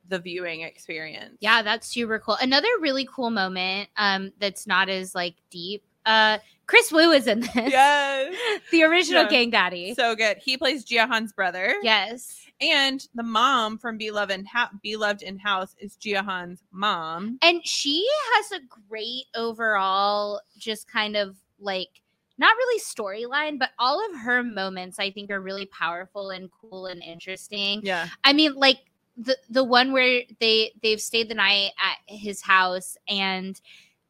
the 0.07 0.19
viewing 0.19 0.61
experience. 0.61 1.37
Yeah, 1.39 1.61
that's 1.61 1.87
super 1.87 2.19
cool. 2.19 2.37
Another 2.41 2.67
really 2.79 3.07
cool 3.11 3.29
moment 3.31 3.89
um 3.97 4.31
that's 4.39 4.67
not 4.67 4.87
as 4.89 5.15
like 5.15 5.35
deep. 5.49 5.83
Uh 6.05 6.37
Chris 6.67 6.91
Wu 6.91 7.11
is 7.11 7.27
in 7.27 7.39
this. 7.41 7.51
Yes. 7.55 8.35
the 8.71 8.83
original 8.83 9.23
Yeah. 9.23 9.29
Gang 9.29 9.49
Daddy. 9.49 9.93
So 9.93 10.15
good. 10.15 10.37
He 10.37 10.57
plays 10.57 10.85
Jiahan's 10.85 11.33
brother. 11.33 11.73
yes. 11.81 12.45
And 12.61 13.05
the 13.15 13.23
mom 13.23 13.77
from 13.77 13.97
Beloved 13.97 14.31
in, 14.31 14.45
ha- 14.45 14.71
Be 14.81 14.95
Loved 14.95 15.23
in 15.23 15.39
House 15.39 15.75
is 15.79 15.97
Jiahan's 15.97 16.63
mom. 16.71 17.39
And 17.41 17.65
she 17.65 18.07
has 18.35 18.51
a 18.51 18.61
great 18.87 19.25
overall 19.35 20.41
just 20.57 20.87
kind 20.87 21.15
of 21.15 21.37
like 21.59 22.01
not 22.37 22.55
really 22.55 22.79
storyline, 22.79 23.59
but 23.59 23.69
all 23.79 24.03
of 24.09 24.21
her 24.21 24.43
moments 24.43 24.99
I 24.99 25.11
think 25.11 25.31
are 25.31 25.41
really 25.41 25.65
powerful 25.65 26.29
and 26.29 26.49
cool 26.51 26.85
and 26.85 27.01
interesting. 27.03 27.81
Yeah. 27.83 28.07
I 28.23 28.33
mean, 28.33 28.53
like 28.55 28.79
the 29.17 29.37
the 29.49 29.63
one 29.63 29.91
where 29.91 30.23
they 30.39 30.71
they've 30.81 31.01
stayed 31.01 31.29
the 31.29 31.35
night 31.35 31.71
at 31.79 31.97
his 32.07 32.41
house 32.41 32.97
and 33.07 33.59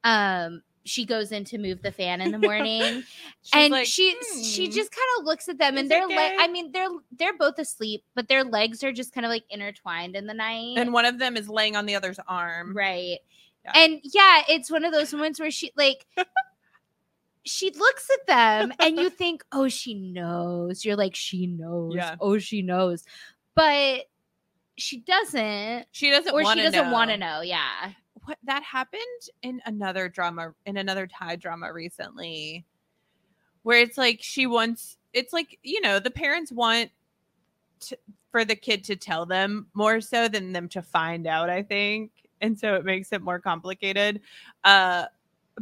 um 0.03 0.61
she 0.83 1.05
goes 1.05 1.31
in 1.31 1.43
to 1.45 1.57
move 1.57 1.81
the 1.81 1.91
fan 1.91 2.21
in 2.21 2.31
the 2.31 2.37
morning 2.49 3.03
and 3.53 3.85
she 3.87 4.15
she 4.43 4.65
"Hmm." 4.65 4.71
just 4.71 4.91
kind 4.91 5.07
of 5.19 5.25
looks 5.25 5.47
at 5.47 5.57
them 5.57 5.77
and 5.77 5.89
they're 5.91 6.07
like? 6.07 6.33
I 6.39 6.47
mean 6.47 6.71
they're 6.71 6.89
they're 7.17 7.37
both 7.37 7.59
asleep 7.59 8.03
but 8.15 8.27
their 8.27 8.43
legs 8.43 8.83
are 8.83 8.91
just 8.91 9.13
kind 9.13 9.25
of 9.25 9.29
like 9.29 9.43
intertwined 9.49 10.15
in 10.15 10.25
the 10.27 10.33
night 10.33 10.75
and 10.77 10.91
one 10.91 11.05
of 11.05 11.19
them 11.19 11.37
is 11.37 11.47
laying 11.49 11.75
on 11.75 11.85
the 11.85 11.95
other's 11.95 12.19
arm. 12.27 12.75
right 12.75 13.19
Yeah. 13.65 13.71
and 13.75 13.99
yeah 14.03 14.41
it's 14.49 14.71
one 14.71 14.83
of 14.83 14.91
those 14.91 15.13
moments 15.13 15.39
where 15.39 15.51
she 15.51 15.71
like 15.77 16.07
she 17.43 17.71
looks 17.71 18.07
at 18.11 18.27
them 18.27 18.73
and 18.79 18.97
you 18.97 19.09
think 19.09 19.43
oh 19.51 19.67
she 19.67 19.93
knows 19.95 20.85
you're 20.85 20.95
like 20.95 21.15
she 21.15 21.47
knows 21.47 21.93
Yeah. 21.95 22.15
oh 22.19 22.37
she 22.37 22.61
knows 22.61 23.03
but 23.55 24.01
she 24.77 24.97
doesn't 24.99 25.85
She 25.91 26.09
doesn't 26.09 26.33
or 26.33 26.43
she 26.45 26.61
doesn't 26.61 26.91
want 26.91 27.11
to 27.11 27.17
know 27.17 27.41
yeah 27.41 27.91
What 28.25 28.37
that 28.43 28.63
happened 28.63 29.01
in 29.41 29.61
another 29.65 30.07
drama 30.07 30.53
in 30.65 30.77
another 30.77 31.07
Thai 31.07 31.37
drama 31.37 31.73
recently 31.73 32.65
where 33.63 33.79
it's 33.79 33.97
like 33.97 34.19
she 34.21 34.47
wants 34.47 34.97
it's 35.13 35.33
like, 35.33 35.59
you 35.63 35.81
know, 35.81 35.99
the 35.99 36.11
parents 36.11 36.51
want 36.51 36.89
to, 37.81 37.97
for 38.31 38.45
the 38.45 38.55
kid 38.55 38.83
to 38.85 38.95
tell 38.95 39.25
them 39.25 39.67
more 39.73 39.99
so 39.99 40.27
than 40.27 40.53
them 40.53 40.69
to 40.69 40.81
find 40.81 41.27
out, 41.27 41.49
I 41.49 41.63
think. 41.63 42.11
And 42.39 42.57
so 42.57 42.75
it 42.75 42.85
makes 42.85 43.11
it 43.11 43.21
more 43.21 43.39
complicated. 43.39 44.21
Uh 44.63 45.05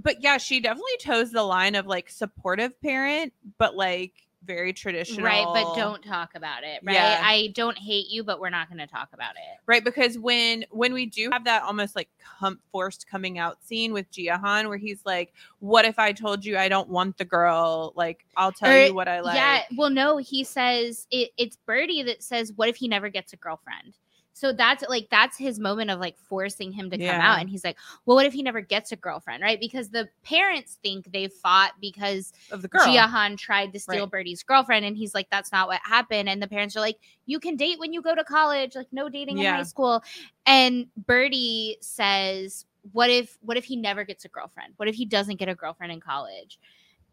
but 0.01 0.21
yeah, 0.21 0.37
she 0.37 0.59
definitely 0.59 0.97
toes 1.01 1.31
the 1.31 1.43
line 1.43 1.75
of 1.75 1.87
like 1.87 2.09
supportive 2.09 2.79
parent, 2.81 3.33
but 3.57 3.75
like 3.75 4.13
very 4.45 4.71
traditional. 4.73 5.25
right 5.25 5.45
but 5.53 5.75
don't 5.75 6.01
talk 6.03 6.31
about 6.33 6.63
it 6.63 6.79
right 6.83 6.93
Yeah. 6.93 7.19
i 7.23 7.51
don't 7.53 7.77
hate 7.77 8.07
you 8.09 8.23
but 8.23 8.39
we're 8.39 8.49
not 8.49 8.69
going 8.69 8.79
to 8.79 8.87
talk 8.87 9.09
about 9.13 9.31
it 9.35 9.59
right 9.65 9.83
because 9.83 10.17
when 10.17 10.65
when 10.71 10.93
we 10.93 11.05
do 11.05 11.29
have 11.31 11.43
that 11.43 11.63
almost 11.63 11.95
like 11.95 12.09
com- 12.39 12.59
forced 12.71 13.05
coming 13.07 13.37
out 13.37 13.61
scene 13.63 13.91
with 13.91 14.09
Jiahan 14.11 14.69
where 14.69 14.77
he's 14.77 15.01
like 15.05 15.33
what 15.59 15.83
if 15.85 15.99
i 15.99 16.11
told 16.13 16.45
you 16.45 16.57
i 16.57 16.69
don't 16.69 16.89
want 16.89 17.17
the 17.17 17.25
girl 17.25 17.91
like 17.95 18.25
i'll 18.37 18.51
tell 18.53 18.71
Or- 18.71 18.85
you 18.85 18.93
what 18.93 19.07
i 19.09 19.19
like 19.19 19.35
yeah 19.35 19.63
well 19.75 19.89
no 19.89 20.17
he 20.17 20.43
says 20.43 21.05
it, 21.11 21.31
it's 21.37 21.57
birdie 21.65 22.03
that 22.03 22.23
says 22.23 22.53
what 22.55 22.69
if 22.69 22.77
he 22.77 22.87
never 22.87 23.09
gets 23.09 23.33
a 23.33 23.37
girlfriend 23.37 23.93
so 24.39 24.53
that's 24.53 24.83
like 24.87 25.07
that's 25.11 25.37
his 25.37 25.59
moment 25.59 25.91
of 25.91 25.99
like 25.99 26.17
forcing 26.17 26.71
him 26.71 26.89
to 26.89 26.97
come 26.97 27.05
Yeah. 27.05 27.33
out 27.33 27.39
and 27.41 27.49
he's 27.49 27.63
like 27.63 27.77
well 28.05 28.15
what 28.15 28.25
if 28.25 28.31
he 28.31 28.41
never 28.41 28.61
gets 28.61 28.91
a 28.93 28.95
girlfriend 28.95 29.43
right 29.43 29.59
because 29.59 29.89
the 29.89 30.07
parents 30.23 30.77
think 30.81 31.11
they 31.11 31.27
fought 31.27 31.73
because 31.81 32.31
of 32.51 32.61
the 32.61 32.69
girl 32.69 32.81
Jiahan 32.85 33.37
tried 33.37 33.73
to 33.73 33.79
steal 33.79 34.03
Right. 34.05 34.11
Birdie's 34.11 34.43
girlfriend, 34.43 34.85
and 34.85 34.95
he's 34.95 35.13
like, 35.13 35.27
"That's 35.29 35.51
not 35.51 35.67
what 35.67 35.81
happened." 35.83 36.29
And 36.29 36.41
the 36.41 36.47
parents 36.47 36.75
are 36.77 36.79
like, 36.79 36.97
"You 37.25 37.39
can 37.39 37.57
date 37.57 37.79
when 37.79 37.91
you 37.91 38.01
go 38.01 38.15
to 38.15 38.23
college, 38.23 38.75
like 38.75 38.87
no 38.91 39.09
dating 39.09 39.39
in 39.39 39.45
high 39.45 39.63
school." 39.63 40.01
And 40.45 40.87
Birdie 40.95 41.77
says, 41.81 42.65
"What 42.93 43.09
if? 43.09 43.37
What 43.41 43.57
if 43.57 43.65
he 43.65 43.75
never 43.75 44.03
gets 44.05 44.23
a 44.25 44.29
girlfriend? 44.29 44.73
What 44.77 44.87
if 44.87 44.95
he 44.95 45.05
doesn't 45.05 45.35
get 45.37 45.49
a 45.49 45.55
girlfriend 45.55 45.91
in 45.91 45.99
college?" 45.99 46.59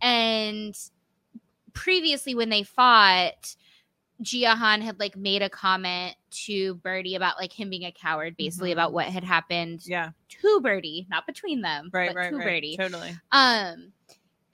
And 0.01 0.79
previously, 1.73 2.35
when 2.35 2.51
they 2.51 2.63
fought. 2.63 3.57
Jiahan 4.23 4.81
had 4.81 4.99
like 4.99 5.17
made 5.17 5.43
a 5.43 5.51
comment 5.51 6.17
to 6.47 6.75
Birdie 6.77 7.15
about 7.17 7.37
like 7.39 7.53
him 7.53 7.71
being 7.71 7.85
a 7.85 7.93
coward, 7.93 8.37
basically 8.37 8.71
Mhm. 8.71 8.75
about 8.75 8.93
what 8.93 9.07
had 9.07 9.25
happened 9.25 9.83
yeah 9.85 10.11
to 10.29 10.61
Birdie, 10.61 11.07
not 11.11 11.27
between 11.27 11.61
them, 11.63 11.91
right 11.93 12.09
but 12.11 12.17
right 12.17 12.31
to 12.31 12.37
right 12.37 12.45
Birdie. 12.47 12.77
totally 12.77 13.15
Um, 13.33 13.93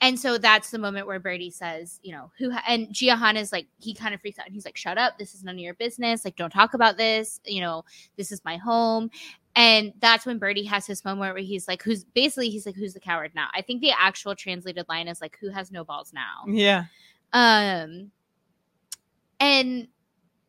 and 0.01 0.19
so 0.19 0.37
that's 0.37 0.71
the 0.73 0.79
moment 0.79 1.07
where 1.07 1.21
Birdie 1.21 1.51
says, 1.53 2.01
you 2.03 2.11
know, 2.11 2.33
who 2.37 2.51
ha- 2.51 2.65
and 2.67 2.89
Jiahan 2.89 3.37
is 3.37 3.53
like, 3.53 3.69
he 3.79 3.95
kind 3.95 4.13
of 4.15 4.21
freaks 4.21 4.37
out 4.37 4.47
and 4.47 4.55
he's 4.55 4.65
like, 4.65 4.77
shut 4.77 4.99
up. 4.99 5.17
This 5.17 5.33
is 5.33 5.45
none 5.45 5.55
of 5.55 5.61
your 5.61 5.75
business. 5.75 6.25
Like, 6.25 6.35
don't 6.35 6.51
talk 6.53 6.75
about 6.75 6.97
this. 6.97 7.39
You 7.47 7.61
know, 7.61 7.85
this 8.17 8.33
is 8.33 8.45
my 8.45 8.57
home. 8.57 9.11
And 9.55 9.93
that's 10.01 10.27
when 10.27 10.39
Birdie 10.39 10.65
has 10.65 10.89
his 10.89 11.05
moment 11.05 11.35
where 11.35 11.45
he's 11.45 11.69
like, 11.69 11.85
who's 11.85 12.03
basically, 12.03 12.51
he's 12.51 12.67
like, 12.67 12.75
who's 12.75 12.95
the 12.95 13.01
coward 13.01 13.31
now? 13.37 13.47
I 13.55 13.63
think 13.63 13.81
the 13.81 13.93
actual 13.97 14.35
translated 14.35 14.87
line 14.89 15.07
is 15.07 15.21
like, 15.21 15.39
who 15.41 15.51
has 15.51 15.71
no 15.71 15.85
balls 15.85 16.13
now? 16.13 16.47
yeah 16.53 16.87
Um, 17.33 18.11
and 19.43 19.89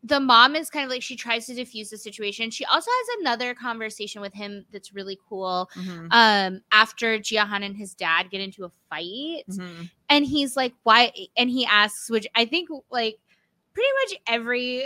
the 0.06 0.20
mom 0.20 0.56
is 0.58 0.70
kind 0.70 0.84
of 0.84 0.92
like, 0.92 1.02
she 1.02 1.16
tries 1.16 1.46
to 1.46 1.54
diffuse 1.54 1.90
the 1.90 1.98
situation. 1.98 2.52
She 2.52 2.66
also 2.66 2.92
has 2.92 3.22
another 3.22 3.54
conversation 3.54 4.20
with 4.22 4.34
him 4.34 4.66
that's 4.72 4.94
really 4.94 5.18
cool 5.30 5.70
Mhm. 5.78 6.08
um 6.12 6.62
after 6.72 7.18
Jiahan 7.20 7.64
and 7.66 7.76
his 7.78 7.94
dad 7.94 8.30
get 8.30 8.42
into 8.42 8.66
a 8.66 8.72
fight 8.90 9.46
Mhm. 9.50 9.90
and 10.10 10.26
he's 10.26 10.58
like 10.58 10.74
why 10.84 11.12
and 11.38 11.50
he 11.50 11.66
asks 11.66 12.10
which 12.10 12.28
I 12.36 12.46
think 12.46 12.70
like 12.92 13.18
pretty 13.74 13.90
much 14.04 14.20
every 14.28 14.86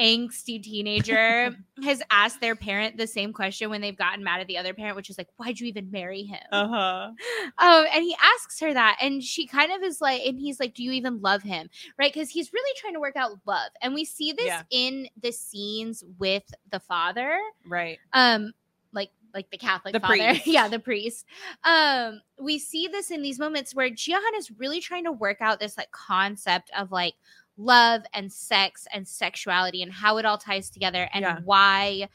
angsty 0.00 0.62
teenager 0.62 1.54
has 1.84 2.02
asked 2.10 2.40
their 2.40 2.56
parent 2.56 2.96
the 2.96 3.06
same 3.06 3.32
question 3.32 3.68
when 3.70 3.80
they've 3.80 3.96
gotten 3.96 4.24
mad 4.24 4.40
at 4.40 4.46
the 4.46 4.56
other 4.58 4.72
parent, 4.74 4.96
which 4.96 5.10
is 5.10 5.18
like, 5.18 5.28
why'd 5.36 5.60
you 5.60 5.66
even 5.66 5.90
marry 5.90 6.22
him? 6.22 6.40
Uh-huh. 6.52 7.10
Um, 7.58 7.86
and 7.94 8.02
he 8.02 8.16
asks 8.22 8.58
her 8.60 8.72
that, 8.72 8.96
and 9.00 9.22
she 9.22 9.46
kind 9.46 9.72
of 9.72 9.82
is 9.82 10.00
like, 10.00 10.22
and 10.26 10.38
he's 10.38 10.58
like, 10.60 10.74
Do 10.74 10.82
you 10.82 10.92
even 10.92 11.20
love 11.20 11.42
him? 11.42 11.68
Right? 11.98 12.12
Because 12.12 12.30
he's 12.30 12.52
really 12.52 12.74
trying 12.78 12.94
to 12.94 13.00
work 13.00 13.16
out 13.16 13.38
love. 13.46 13.70
And 13.82 13.94
we 13.94 14.04
see 14.04 14.32
this 14.32 14.46
Yeah. 14.46 14.62
in 14.70 15.08
the 15.22 15.32
scenes 15.32 16.02
with 16.18 16.44
the 16.70 16.80
father. 16.80 17.38
Right. 17.66 17.98
Um, 18.12 18.52
like 18.92 19.10
like 19.32 19.48
the 19.50 19.58
Catholic 19.58 19.92
The 19.92 20.00
father. 20.00 20.16
priest. 20.30 20.46
yeah, 20.46 20.66
the 20.66 20.80
priest. 20.80 21.24
Um, 21.64 22.20
we 22.40 22.58
see 22.58 22.88
this 22.88 23.10
in 23.12 23.22
these 23.22 23.38
moments 23.38 23.74
where 23.74 23.88
Jihan 23.88 24.18
is 24.36 24.50
really 24.58 24.80
trying 24.80 25.04
to 25.04 25.12
work 25.12 25.36
out 25.40 25.60
this 25.60 25.76
like 25.76 25.90
concept 25.92 26.70
of 26.76 26.90
like 26.90 27.14
love 27.60 28.02
and 28.14 28.32
sex 28.32 28.86
and 28.94 29.06
sexuality 29.06 29.82
and 29.82 29.92
how 29.92 30.16
it 30.16 30.24
all 30.24 30.38
ties 30.38 30.70
together 30.70 31.08
and 31.12 31.22
Yeah. 31.22 31.38
why 31.44 32.08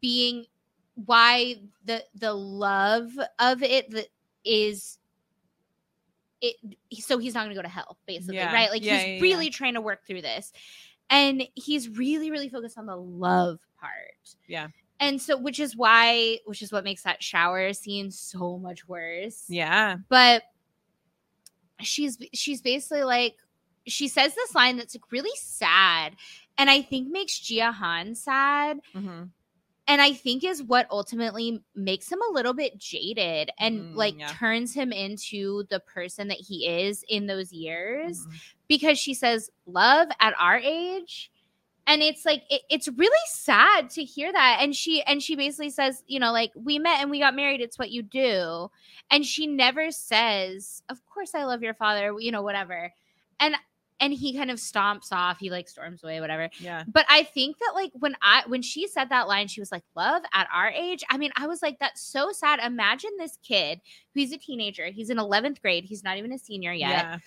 being 0.00 0.44
why 0.94 1.56
the 1.84 2.04
the 2.14 2.32
love 2.32 3.10
of 3.38 3.62
it 3.62 3.90
that 3.90 4.08
is 4.44 4.98
it 6.40 6.56
so 7.00 7.16
he's 7.18 7.34
not 7.34 7.44
going 7.44 7.50
to 7.50 7.58
go 7.58 7.62
to 7.62 7.68
hell 7.68 7.96
basically 8.06 8.36
Yeah. 8.36 8.52
right 8.52 8.70
like 8.70 8.82
Yeah, 8.84 8.98
he's 8.98 9.22
really 9.22 9.48
trying 9.48 9.74
to 9.74 9.80
work 9.80 10.06
through 10.06 10.22
this 10.22 10.52
and 11.08 11.42
he's 11.54 11.88
really 11.88 12.30
really 12.30 12.48
focused 12.48 12.76
on 12.76 12.86
the 12.86 12.96
love 12.96 13.58
part 13.80 14.36
Yeah. 14.46 14.68
and 15.00 15.20
so 15.20 15.38
which 15.38 15.58
is 15.60 15.76
why 15.76 16.38
which 16.44 16.60
is 16.62 16.72
what 16.72 16.84
makes 16.84 17.04
that 17.04 17.22
shower 17.22 17.72
scene 17.72 18.10
so 18.10 18.58
much 18.58 18.86
worse 18.86 19.44
Yeah. 19.48 19.96
but 20.10 20.42
she's 21.80 22.18
she's 22.34 22.60
basically 22.60 23.02
like 23.02 23.34
she 23.86 24.08
says 24.08 24.34
this 24.34 24.54
line 24.54 24.76
that's 24.76 24.94
like 24.94 25.10
really 25.12 25.36
sad 25.36 26.14
and 26.58 26.70
i 26.70 26.82
think 26.82 27.08
makes 27.10 27.38
Jia 27.40 27.72
Han 27.72 28.14
sad 28.14 28.78
hmm 28.94 29.24
and 29.88 30.00
i 30.00 30.12
think 30.12 30.44
is 30.44 30.62
what 30.62 30.86
ultimately 30.90 31.60
makes 31.74 32.10
him 32.10 32.20
a 32.28 32.32
little 32.32 32.54
bit 32.54 32.78
jaded 32.78 33.50
and 33.58 33.80
Mm, 33.80 33.96
like 33.96 34.14
yeah. 34.18 34.28
turns 34.28 34.72
him 34.72 34.92
into 34.92 35.64
the 35.70 35.80
person 35.80 36.28
that 36.28 36.38
he 36.38 36.66
is 36.66 37.04
in 37.08 37.26
those 37.26 37.52
years 37.52 38.20
Mm-hmm. 38.20 38.36
because 38.68 38.98
she 38.98 39.12
says 39.14 39.50
love 39.66 40.08
at 40.20 40.34
our 40.38 40.56
age 40.58 41.30
and 41.88 42.00
it's 42.00 42.24
like 42.24 42.44
it, 42.48 42.62
it's 42.70 42.86
really 42.96 43.26
sad 43.26 43.90
to 43.90 44.04
hear 44.04 44.32
that 44.32 44.58
and 44.60 44.72
she 44.76 45.02
and 45.02 45.20
she 45.20 45.34
basically 45.34 45.70
says 45.70 46.04
you 46.06 46.20
know 46.20 46.30
like 46.30 46.52
we 46.54 46.78
met 46.78 47.00
and 47.00 47.10
we 47.10 47.18
got 47.18 47.34
married 47.34 47.60
it's 47.60 47.76
what 47.78 47.90
you 47.90 48.02
do 48.02 48.70
and 49.10 49.26
she 49.26 49.48
never 49.48 49.90
says 49.90 50.80
of 50.88 51.04
course 51.06 51.34
i 51.34 51.42
love 51.42 51.60
your 51.60 51.74
father 51.74 52.14
you 52.20 52.30
know 52.30 52.42
whatever 52.42 52.92
and 53.40 53.56
and 54.02 54.12
he 54.12 54.36
kind 54.36 54.50
of 54.50 54.58
stomps 54.58 55.12
off 55.12 55.38
he 55.38 55.48
like 55.48 55.68
storms 55.68 56.02
away 56.04 56.20
whatever 56.20 56.50
Yeah. 56.58 56.82
but 56.92 57.06
i 57.08 57.22
think 57.22 57.56
that 57.58 57.72
like 57.74 57.92
when 57.94 58.14
i 58.20 58.42
when 58.46 58.60
she 58.60 58.86
said 58.88 59.08
that 59.08 59.28
line 59.28 59.48
she 59.48 59.60
was 59.60 59.72
like 59.72 59.84
love 59.96 60.22
at 60.34 60.46
our 60.52 60.68
age 60.68 61.02
i 61.08 61.16
mean 61.16 61.30
i 61.36 61.46
was 61.46 61.62
like 61.62 61.78
that's 61.78 62.02
so 62.02 62.32
sad 62.32 62.58
imagine 62.62 63.10
this 63.18 63.38
kid 63.42 63.80
who's 64.14 64.32
a 64.32 64.36
teenager 64.38 64.86
he's 64.86 65.08
in 65.08 65.16
11th 65.16 65.62
grade 65.62 65.84
he's 65.84 66.02
not 66.04 66.18
even 66.18 66.32
a 66.32 66.38
senior 66.38 66.72
yet 66.72 66.90
Yeah. 66.90 67.18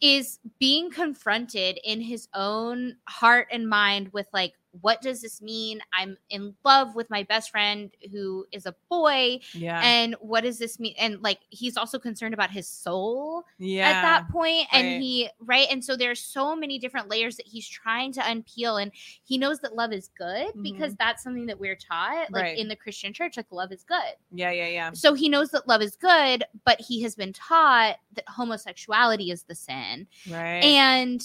is 0.00 0.38
being 0.58 0.90
confronted 0.90 1.78
in 1.84 2.00
his 2.00 2.26
own 2.34 2.96
heart 3.08 3.48
and 3.52 3.68
mind 3.68 4.08
with 4.12 4.26
like 4.32 4.54
what 4.80 5.02
does 5.02 5.20
this 5.20 5.42
mean 5.42 5.80
i'm 5.92 6.16
in 6.30 6.54
love 6.64 6.94
with 6.94 7.10
my 7.10 7.22
best 7.24 7.50
friend 7.50 7.90
who 8.12 8.46
is 8.52 8.66
a 8.66 8.74
boy 8.88 9.38
Yeah. 9.52 9.80
and 9.82 10.14
what 10.20 10.42
does 10.42 10.58
this 10.58 10.78
mean 10.78 10.94
and 10.98 11.20
like 11.22 11.40
he's 11.50 11.76
also 11.76 11.98
concerned 11.98 12.34
about 12.34 12.50
his 12.50 12.68
soul 12.68 13.44
yeah. 13.58 13.88
at 13.88 14.02
that 14.02 14.28
point 14.30 14.66
right. 14.72 14.84
and 14.84 15.02
he 15.02 15.28
right 15.40 15.66
and 15.70 15.84
so 15.84 15.96
there's 15.96 16.20
so 16.20 16.54
many 16.54 16.78
different 16.78 17.08
layers 17.08 17.36
that 17.36 17.46
he's 17.46 17.66
trying 17.66 18.12
to 18.12 18.20
unpeel 18.20 18.80
and 18.80 18.92
he 19.24 19.36
knows 19.38 19.58
that 19.60 19.74
love 19.74 19.92
is 19.92 20.10
good 20.16 20.52
because 20.62 20.94
that's 20.96 21.22
something 21.22 21.46
that 21.46 21.58
we're 21.58 21.74
taught 21.76 22.30
like 22.30 22.30
Mm-hmm. 22.30 22.34
Right. 22.36 22.58
in 22.58 22.68
the 22.68 22.76
christian 22.76 23.12
church 23.12 23.36
like 23.36 23.46
love 23.50 23.72
is 23.72 23.82
good 23.82 24.14
Yeah. 24.32 24.50
Yeah. 24.52 24.68
Yeah. 24.68 24.90
so 24.92 25.14
he 25.14 25.28
knows 25.28 25.50
that 25.50 25.66
love 25.66 25.82
is 25.82 25.96
good 25.96 26.44
but 26.64 26.80
he 26.80 27.02
has 27.02 27.14
been 27.16 27.32
taught 27.32 27.96
that 28.14 28.24
homosexuality 28.28 29.30
is 29.30 29.42
the 29.44 29.54
sin 29.54 30.06
Right. 30.30 30.62
and 30.62 31.22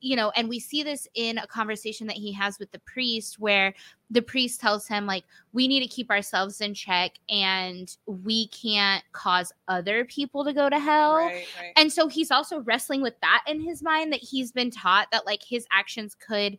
you 0.00 0.16
know 0.16 0.30
and 0.36 0.48
we 0.48 0.58
see 0.60 0.82
this 0.82 1.08
in 1.14 1.38
a 1.38 1.46
conversation 1.46 2.06
that 2.06 2.16
he 2.16 2.32
has 2.32 2.58
with 2.58 2.70
the 2.70 2.78
priest 2.80 3.38
where 3.38 3.74
the 4.10 4.22
priest 4.22 4.60
tells 4.60 4.86
him 4.86 5.06
like 5.06 5.24
we 5.52 5.66
need 5.66 5.80
to 5.80 5.86
keep 5.86 6.10
ourselves 6.10 6.60
in 6.60 6.72
check 6.72 7.12
and 7.28 7.96
we 8.06 8.48
can't 8.48 9.02
cause 9.12 9.52
other 9.68 10.04
people 10.04 10.44
to 10.44 10.52
go 10.52 10.68
to 10.68 10.78
hell 10.78 11.16
Right. 11.16 11.46
Right. 11.60 11.72
and 11.76 11.92
so 11.92 12.08
he's 12.08 12.30
also 12.30 12.60
wrestling 12.60 13.02
with 13.02 13.18
that 13.20 13.42
in 13.46 13.60
his 13.60 13.82
mind 13.82 14.12
that 14.12 14.20
he's 14.20 14.52
been 14.52 14.70
taught 14.70 15.08
that 15.10 15.26
like 15.26 15.42
his 15.42 15.66
actions 15.72 16.14
could 16.14 16.58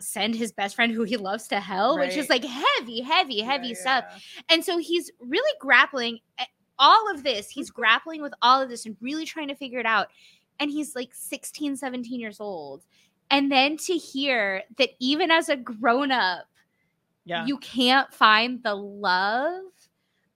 send 0.00 0.34
his 0.34 0.52
best 0.52 0.74
friend 0.74 0.92
who 0.92 1.04
he 1.04 1.16
loves 1.16 1.46
to 1.48 1.60
hell 1.60 1.98
which 1.98 2.16
is 2.16 2.28
like 2.28 2.44
heavy 2.44 3.00
heavy 3.00 3.40
heavy 3.40 3.68
Yeah, 3.68 3.74
stuff 3.74 4.04
yeah. 4.10 4.42
and 4.50 4.64
so 4.64 4.78
he's 4.78 5.10
really 5.20 5.52
grappling 5.60 6.18
eh, 6.38 6.44
all 6.78 7.10
of 7.10 7.22
this. 7.22 7.48
He's 7.48 7.70
mm-hmm. 7.70 7.80
grappling 7.80 8.22
with 8.22 8.34
all 8.42 8.60
of 8.60 8.68
this 8.68 8.86
and 8.86 8.96
really 9.00 9.24
trying 9.24 9.48
to 9.48 9.54
figure 9.54 9.78
it 9.78 9.86
out. 9.86 10.08
And 10.60 10.70
he's 10.70 10.94
like 10.94 11.10
16, 11.12 11.76
17 11.76 12.20
years 12.20 12.40
old. 12.40 12.84
And 13.30 13.50
then 13.50 13.76
to 13.78 13.94
hear 13.94 14.62
that 14.78 14.90
even 15.00 15.30
as 15.30 15.48
a 15.48 15.56
grown 15.56 16.12
up, 16.12 16.46
Yeah. 17.24 17.46
you 17.46 17.58
can't 17.58 18.12
find 18.12 18.62
the 18.62 18.74
love. 18.74 19.62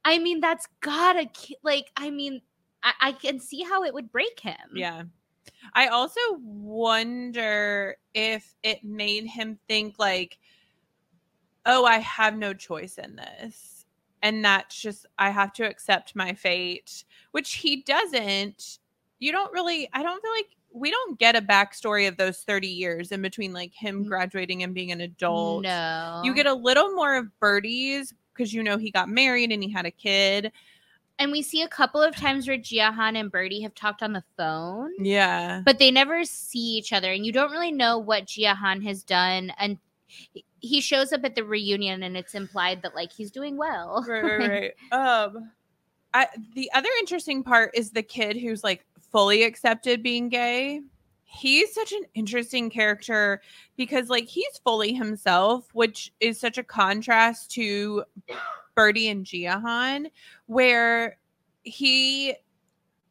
I 0.05 0.19
mean, 0.19 0.41
that's 0.41 0.67
gotta 0.81 1.29
like, 1.63 1.91
I 1.97 2.11
mean, 2.11 2.41
I, 2.83 2.93
I 3.01 3.13
can 3.13 3.39
see 3.41 3.63
how 3.63 3.85
it 3.85 3.93
would 3.95 4.11
break 4.11 4.41
him. 4.41 4.57
Yeah. 4.75 5.03
I 5.75 5.89
also 5.89 6.21
wonder 6.41 7.97
if 8.15 8.55
it 8.63 8.85
made 8.85 9.27
him 9.27 9.59
think 9.69 9.97
like, 9.99 10.39
oh, 11.67 11.85
I 11.85 11.99
have 11.99 12.37
no 12.37 12.55
choice 12.55 12.99
in 12.99 13.17
this. 13.17 13.85
And 14.23 14.45
that's 14.45 14.81
just 14.81 15.07
I 15.19 15.31
have 15.31 15.53
to 15.55 15.65
accept 15.65 16.17
my 16.17 16.33
fate, 16.35 17.05
which 17.33 17.55
he 17.55 17.83
doesn't. 17.83 18.79
You 19.21 19.33
don't 19.33 19.53
really 19.53 19.89
I 19.93 20.03
don't 20.03 20.21
feel 20.23 20.31
like 20.33 20.49
we 20.73 20.91
don't 20.91 21.19
get 21.19 21.35
a 21.35 21.41
backstory 21.41 22.07
of 22.07 22.17
those 22.19 22.39
30 22.41 22.69
years 22.69 23.11
in 23.11 23.23
between 23.23 23.53
like 23.53 23.73
him 23.73 24.05
Mm. 24.05 24.09
graduating 24.09 24.63
and 24.63 24.75
being 24.75 24.93
an 24.93 25.01
adult. 25.01 25.63
No. 25.65 26.21
You 26.25 26.35
get 26.35 26.47
a 26.47 26.53
little 26.55 26.93
more 26.95 27.17
of 27.17 27.27
Birdie's 27.41 28.13
because 28.35 28.53
you 28.53 28.63
know 28.63 28.77
he 28.77 28.91
got 28.91 29.09
married 29.09 29.51
and 29.51 29.63
he 29.63 29.71
had 29.73 29.87
a 29.87 29.91
kid. 29.91 30.53
and 31.19 31.33
we 31.33 31.43
see 31.43 31.63
a 31.63 31.69
couple 31.69 32.01
of 32.01 32.15
times 32.15 32.47
where 32.47 32.57
Jiahan 32.59 33.19
and 33.19 33.33
Birdie 33.33 33.63
have 33.63 33.75
talked 33.75 34.03
on 34.05 34.13
the 34.13 34.23
phone. 34.37 34.93
Yeah. 35.01 35.63
but 35.65 35.79
they 35.81 35.91
never 35.91 36.25
see 36.25 36.77
each 36.79 36.93
other 36.93 37.11
and 37.13 37.27
you 37.27 37.33
don't 37.33 37.51
really 37.51 37.73
know 37.73 37.99
what 37.99 38.27
Jiahan 38.27 38.85
has 38.85 39.03
done 39.03 39.53
and 39.59 39.79
he 40.61 40.81
shows 40.81 41.13
up 41.13 41.25
at 41.25 41.35
the 41.35 41.45
reunion 41.45 42.03
and 42.03 42.17
it's 42.17 42.35
implied 42.35 42.83
that 42.83 42.95
like 42.95 43.13
he's 43.13 43.31
doing 43.31 43.57
well 43.57 44.05
right, 44.09 44.23
right, 44.25 44.73
right. 44.93 44.93
Um, 44.93 45.51
I 46.15 46.27
the 46.55 46.71
other 46.75 46.89
interesting 47.01 47.43
part 47.43 47.73
is 47.75 47.91
the 47.91 48.03
kid 48.03 48.37
who's 48.37 48.65
like 48.65 48.87
fully 49.11 49.43
accepted 49.43 50.03
being 50.03 50.29
gay. 50.29 50.81
He's 51.25 51.75
such 51.75 51.93
an 51.93 52.03
interesting 52.15 52.71
character 52.71 53.43
because 53.77 54.09
like 54.09 54.25
he's 54.25 54.59
fully 54.65 54.95
himself, 54.95 55.69
which 55.75 56.13
is 56.21 56.41
such 56.41 56.59
a 56.59 56.65
contrast 56.65 57.51
to 57.53 58.05
Birdie 58.75 59.09
and 59.09 59.25
Jiahan, 59.25 60.11
where 60.47 61.19
he 61.63 62.35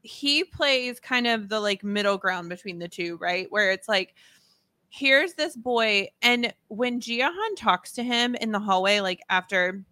he 0.01 0.43
plays 0.43 0.99
kind 0.99 1.27
of 1.27 1.49
the 1.49 1.59
like 1.59 1.83
middle 1.83 2.17
ground 2.17 2.49
between 2.49 2.79
the 2.79 2.87
two, 2.87 3.17
right? 3.17 3.47
Where 3.51 3.71
it's 3.71 3.87
like 3.87 4.15
here's 4.89 5.33
this 5.33 5.55
boy 5.55 6.07
and 6.21 6.53
when 6.69 6.99
Jiahan 6.99 7.55
talks 7.57 7.91
to 7.93 8.03
him 8.03 8.35
in 8.35 8.51
the 8.51 8.59
hallway 8.59 8.99
like 9.01 9.19
after 9.29 9.83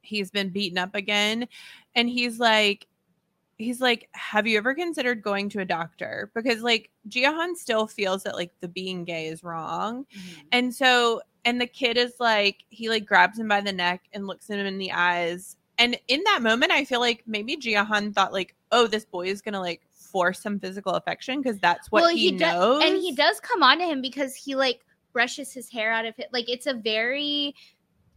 he's 0.00 0.30
been 0.30 0.48
beaten 0.48 0.78
up 0.78 0.94
again 0.94 1.46
and 1.94 2.08
he's 2.08 2.38
like 2.38 2.86
he's 3.58 3.80
like 3.80 4.08
have 4.12 4.46
you 4.46 4.58
ever 4.58 4.74
considered 4.74 5.22
going 5.22 5.48
to 5.50 5.60
a 5.60 5.64
doctor? 5.64 6.30
Because 6.34 6.62
like 6.62 6.90
Jiahan 7.08 7.56
still 7.56 7.86
feels 7.86 8.22
that 8.24 8.34
like 8.34 8.52
the 8.60 8.68
being 8.68 9.04
gay 9.04 9.26
is 9.28 9.42
wrong. 9.44 10.04
Mm-hmm. 10.04 10.40
And 10.52 10.74
so 10.74 11.20
and 11.44 11.60
the 11.60 11.66
kid 11.66 11.96
is 11.96 12.14
like 12.20 12.64
he 12.68 12.88
like 12.88 13.04
grabs 13.06 13.38
him 13.38 13.48
by 13.48 13.60
the 13.60 13.72
neck 13.72 14.02
and 14.12 14.26
looks 14.26 14.48
at 14.50 14.58
him 14.58 14.66
in 14.66 14.78
the 14.78 14.92
eyes. 14.92 15.56
And 15.78 15.98
in 16.06 16.22
that 16.24 16.42
moment 16.42 16.70
i 16.70 16.84
feel 16.84 17.00
like 17.00 17.22
maybe 17.26 17.56
Jiahan 17.56 18.14
thought 18.14 18.32
like 18.32 18.54
oh 18.70 18.86
this 18.86 19.04
boy 19.04 19.26
is 19.26 19.40
gonna 19.40 19.60
like 19.60 19.82
force 19.92 20.40
some 20.40 20.60
physical 20.60 20.92
affection 20.92 21.40
because 21.40 21.58
that's 21.58 21.90
what 21.90 22.14
he, 22.14 22.32
do- 22.32 22.38
knows 22.38 22.84
and 22.84 22.96
he 22.98 23.12
does 23.14 23.40
come 23.40 23.62
on 23.62 23.78
to 23.78 23.84
him 23.84 24.02
because 24.02 24.34
he 24.34 24.54
like 24.54 24.80
brushes 25.12 25.52
his 25.52 25.70
hair 25.70 25.90
out 25.90 26.04
of 26.04 26.14
it 26.18 26.28
like 26.32 26.48
it's 26.50 26.66
a 26.66 26.74
very 26.74 27.54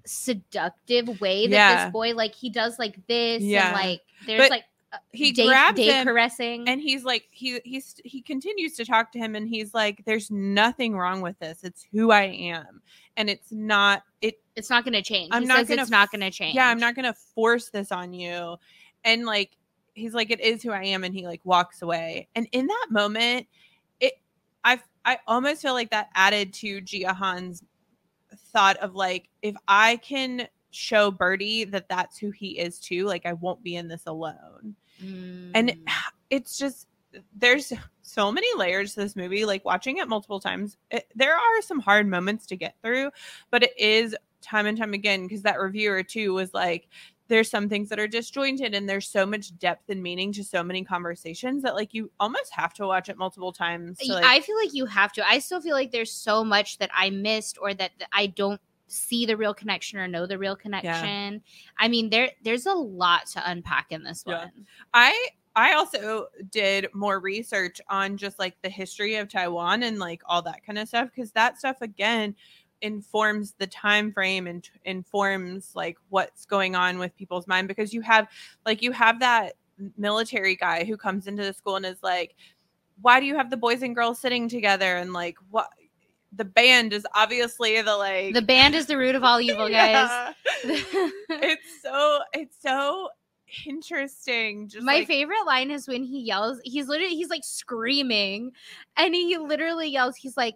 seductive 0.05 1.19
way 1.21 1.47
that 1.47 1.53
Yeah. 1.55 1.85
this 1.85 1.91
boy 1.93 2.13
like 2.13 2.35
he 2.35 2.49
does 2.49 2.77
like 2.79 3.05
this 3.07 3.41
Yeah. 3.41 3.67
and 3.67 3.75
like 3.75 4.01
there's 4.25 4.41
But 4.41 4.49
like 4.51 4.63
he 5.11 5.31
day, 5.31 5.47
grabs 5.47 5.77
day 5.77 5.91
him 5.91 6.05
caressing. 6.05 6.67
and 6.67 6.81
he's 6.81 7.03
like 7.03 7.27
he 7.31 7.59
he's 7.63 7.95
he 8.03 8.21
continues 8.21 8.75
to 8.75 8.85
talk 8.85 9.11
to 9.11 9.19
him 9.19 9.35
and 9.35 9.47
he's 9.47 9.73
like 9.73 10.03
there's 10.05 10.29
nothing 10.31 10.95
wrong 10.95 11.21
with 11.21 11.37
this. 11.39 11.63
It's 11.63 11.85
who 11.91 12.11
i 12.11 12.23
am. 12.23 12.81
And 13.17 13.29
it's 13.29 13.51
not 13.51 14.03
it 14.21 14.41
it's 14.55 14.69
not 14.69 14.85
gonna 14.85 15.01
change. 15.01 15.29
I'm 15.31 15.43
he 15.43 15.47
not 15.47 15.59
says 15.59 15.69
gonna 15.69 15.81
it's 15.83 15.91
not 15.91 16.11
gonna 16.11 16.31
change 16.31 16.55
yeah 16.55 16.67
i'm 16.67 16.79
not 16.79 16.95
gonna 16.95 17.13
force 17.13 17.69
this 17.69 17.91
on 17.91 18.13
you. 18.13 18.57
And 19.03 19.25
like 19.25 19.51
he's 19.93 20.13
like 20.13 20.31
it 20.31 20.41
is 20.41 20.61
who 20.61 20.71
i 20.71 20.83
am 20.83 21.03
and 21.03 21.13
he 21.13 21.25
like 21.25 21.41
walks 21.43 21.81
away. 21.81 22.27
And 22.35 22.47
in 22.51 22.67
that 22.67 22.87
moment 22.89 23.47
it 23.99 24.13
I 24.63 24.79
I 25.05 25.19
almost 25.27 25.61
feel 25.61 25.73
like 25.73 25.91
that 25.91 26.09
added 26.15 26.53
to 26.55 26.81
Jia 26.81 27.15
Han's 27.15 27.63
thought 28.51 28.77
of 28.77 28.95
like 28.95 29.29
if 29.41 29.55
I 29.67 29.97
can 29.97 30.47
show 30.75 31.09
Birdie 31.09 31.63
that 31.63 31.87
that's 31.87 32.17
who 32.17 32.31
he 32.31 32.59
is 32.59 32.79
too, 32.79 33.05
like 33.05 33.25
I 33.25 33.33
won't 33.33 33.63
be 33.63 33.75
in 33.75 33.87
this 33.87 34.05
alone. 34.07 34.75
And 35.01 35.69
Mm. 35.69 35.77
it's 36.29 36.57
just 36.57 36.87
there's 37.35 37.71
so 38.01 38.31
many 38.31 38.47
layers 38.57 38.93
to 38.93 39.01
this 39.01 39.15
movie. 39.15 39.45
Like 39.45 39.63
watching 39.63 39.97
it 39.97 40.07
multiple 40.07 40.39
times, 40.39 40.77
it, 40.91 41.07
there 41.15 41.35
are 41.35 41.61
some 41.61 41.79
hard 41.79 42.07
moments 42.07 42.45
to 42.47 42.57
get 42.57 42.75
through, 42.81 43.11
but 43.51 43.63
it 43.63 43.79
is 43.79 44.15
time 44.41 44.65
and 44.65 44.77
time 44.77 44.93
again 44.93 45.23
because 45.23 45.41
that 45.41 45.59
reviewer 45.59 46.03
too 46.03 46.33
was 46.33 46.53
like 46.53 46.87
there's 47.27 47.49
some 47.49 47.67
things 47.67 47.89
that 47.89 47.99
are 47.99 48.07
disjointed 48.07 48.75
and 48.75 48.87
there's 48.87 49.07
so 49.07 49.25
much 49.25 49.57
depth 49.57 49.89
and 49.89 50.03
meaning 50.03 50.31
to 50.31 50.43
so 50.43 50.63
many 50.63 50.83
conversations 50.83 51.63
that 51.63 51.73
like 51.73 51.93
you 51.93 52.11
almost 52.19 52.53
have 52.53 52.73
to 52.73 52.85
watch 52.85 53.09
it 53.09 53.17
multiple 53.17 53.51
times 53.51 53.97
to, 53.97 54.13
like, 54.13 54.23
I 54.23 54.41
feel 54.41 54.55
like 54.57 54.73
you 54.73 54.85
have 54.85 55.11
to. 55.13 55.27
I 55.27 55.39
still 55.39 55.61
feel 55.61 55.73
like 55.73 55.91
there's 55.91 56.11
so 56.11 56.43
much 56.43 56.77
that 56.77 56.91
I 56.93 57.09
missed 57.09 57.57
or 57.59 57.73
that, 57.73 57.91
that 57.97 58.09
I 58.11 58.27
don't 58.27 58.61
see 58.87 59.25
the 59.25 59.35
real 59.37 59.53
connection 59.53 59.99
or 59.99 60.07
know 60.07 60.25
the 60.25 60.37
real 60.37 60.55
connection. 60.55 61.41
I 61.77 61.87
mean, 61.87 62.09
there 62.09 62.31
there's 62.43 62.65
a 62.65 62.73
lot 62.73 63.27
to 63.27 63.49
unpack 63.49 63.87
in 63.91 64.03
this 64.03 64.23
Yeah. 64.27 64.45
one. 64.45 64.65
I 64.93 65.29
I 65.55 65.73
also 65.73 66.27
did 66.51 66.87
more 66.93 67.19
research 67.19 67.79
on 67.89 68.17
just 68.17 68.39
like 68.39 68.61
the 68.61 68.69
history 68.69 69.15
of 69.15 69.29
Taiwan 69.29 69.83
and 69.83 69.99
like 69.99 70.21
all 70.25 70.41
that 70.41 70.65
kind 70.65 70.77
of 70.77 70.87
stuff 70.87 71.09
because 71.15 71.31
that 71.31 71.57
stuff 71.57 71.77
again 71.81 72.35
informs 72.81 73.53
the 73.57 73.65
time 73.67 74.11
frame 74.11 74.47
and 74.47 74.63
t- 74.65 74.71
informs 74.83 75.71
like 75.75 75.97
what's 76.09 76.45
going 76.45 76.75
on 76.75 76.99
with 76.99 77.15
people's 77.15 77.47
mind 77.47 77.69
because 77.69 77.93
you 77.93 78.01
have 78.01 78.27
like 78.65 78.81
you 78.81 78.91
have 78.91 79.19
that 79.21 79.53
military 79.97 80.57
guy 80.57 80.83
who 80.83 80.97
comes 80.97 81.25
into 81.25 81.43
the 81.43 81.53
school 81.53 81.77
and 81.77 81.85
is 81.85 82.03
like 82.03 82.35
why 83.01 83.19
do 83.19 83.25
you 83.25 83.35
have 83.35 83.49
the 83.49 83.57
boys 83.57 83.81
and 83.81 83.95
girls 83.95 84.19
sitting 84.19 84.47
together 84.49 84.97
and 84.97 85.13
like 85.13 85.37
what 85.49 85.69
the 86.35 86.45
band 86.45 86.93
is 86.93 87.05
obviously 87.15 87.81
the 87.81 87.95
like 87.95 88.33
The 88.33 88.41
band 88.41 88.75
is 88.75 88.85
the 88.87 88.97
root 88.97 89.15
of 89.15 89.23
all 89.23 89.39
evil, 89.39 89.69
guys. 89.69 90.33
It's 90.65 91.81
so 91.81 92.19
it's 92.33 92.57
so 92.61 93.09
interesting 93.65 94.67
just 94.67 94.83
My 94.83 94.95
like, 94.95 95.07
favorite 95.07 95.45
line 95.45 95.71
is 95.71 95.87
when 95.87 96.03
he 96.03 96.21
yells, 96.21 96.59
he's 96.63 96.87
literally 96.87 97.15
he's 97.15 97.29
like 97.29 97.43
screaming 97.43 98.51
and 98.97 99.13
he 99.13 99.37
literally 99.37 99.89
yells, 99.89 100.15
he's 100.15 100.37
like, 100.37 100.55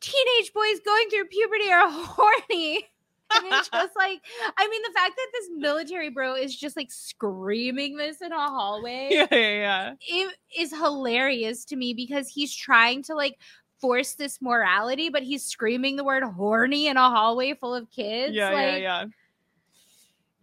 Teenage 0.00 0.52
boys 0.52 0.80
going 0.84 1.08
through 1.08 1.24
puberty 1.26 1.70
are 1.72 1.88
horny. 1.90 2.86
And 3.34 3.46
it's 3.46 3.68
just 3.70 3.96
like, 3.96 4.20
I 4.56 4.68
mean, 4.68 4.82
the 4.82 4.92
fact 4.94 5.14
that 5.16 5.26
this 5.32 5.48
military 5.56 6.10
bro 6.10 6.34
is 6.34 6.54
just 6.54 6.76
like 6.76 6.92
screaming 6.92 7.96
this 7.96 8.20
in 8.20 8.30
a 8.30 8.38
hallway 8.38 9.08
yeah, 9.10 9.26
yeah, 9.30 9.38
yeah. 9.38 9.94
it 10.00 10.36
is 10.56 10.72
hilarious 10.72 11.64
to 11.66 11.76
me 11.76 11.94
because 11.94 12.28
he's 12.28 12.54
trying 12.54 13.02
to 13.04 13.14
like 13.14 13.38
force 13.84 14.14
this 14.14 14.40
morality, 14.40 15.10
but 15.10 15.22
he's 15.22 15.44
screaming 15.44 15.96
the 15.96 16.04
word 16.04 16.22
horny 16.22 16.86
in 16.86 16.96
a 16.96 17.10
hallway 17.10 17.52
full 17.52 17.74
of 17.74 17.90
kids. 17.90 18.34
yeah, 18.34 18.48
like, 18.48 18.56
yeah, 18.56 18.76
yeah. 18.76 19.04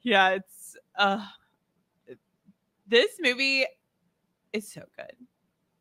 Yeah, 0.04 0.30
it's 0.30 0.78
uh 0.96 1.26
this 2.88 3.10
movie 3.20 3.66
is 4.54 4.72
so 4.72 4.84
good. 4.96 5.16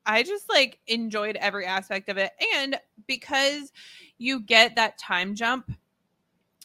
I 0.06 0.22
just 0.22 0.48
like 0.48 0.78
enjoyed 0.86 1.36
every 1.36 1.66
aspect 1.66 2.08
of 2.08 2.16
it. 2.16 2.32
And 2.56 2.80
because 3.06 3.72
you 4.16 4.40
get 4.40 4.76
that 4.76 4.96
time 4.96 5.34
jump, 5.34 5.70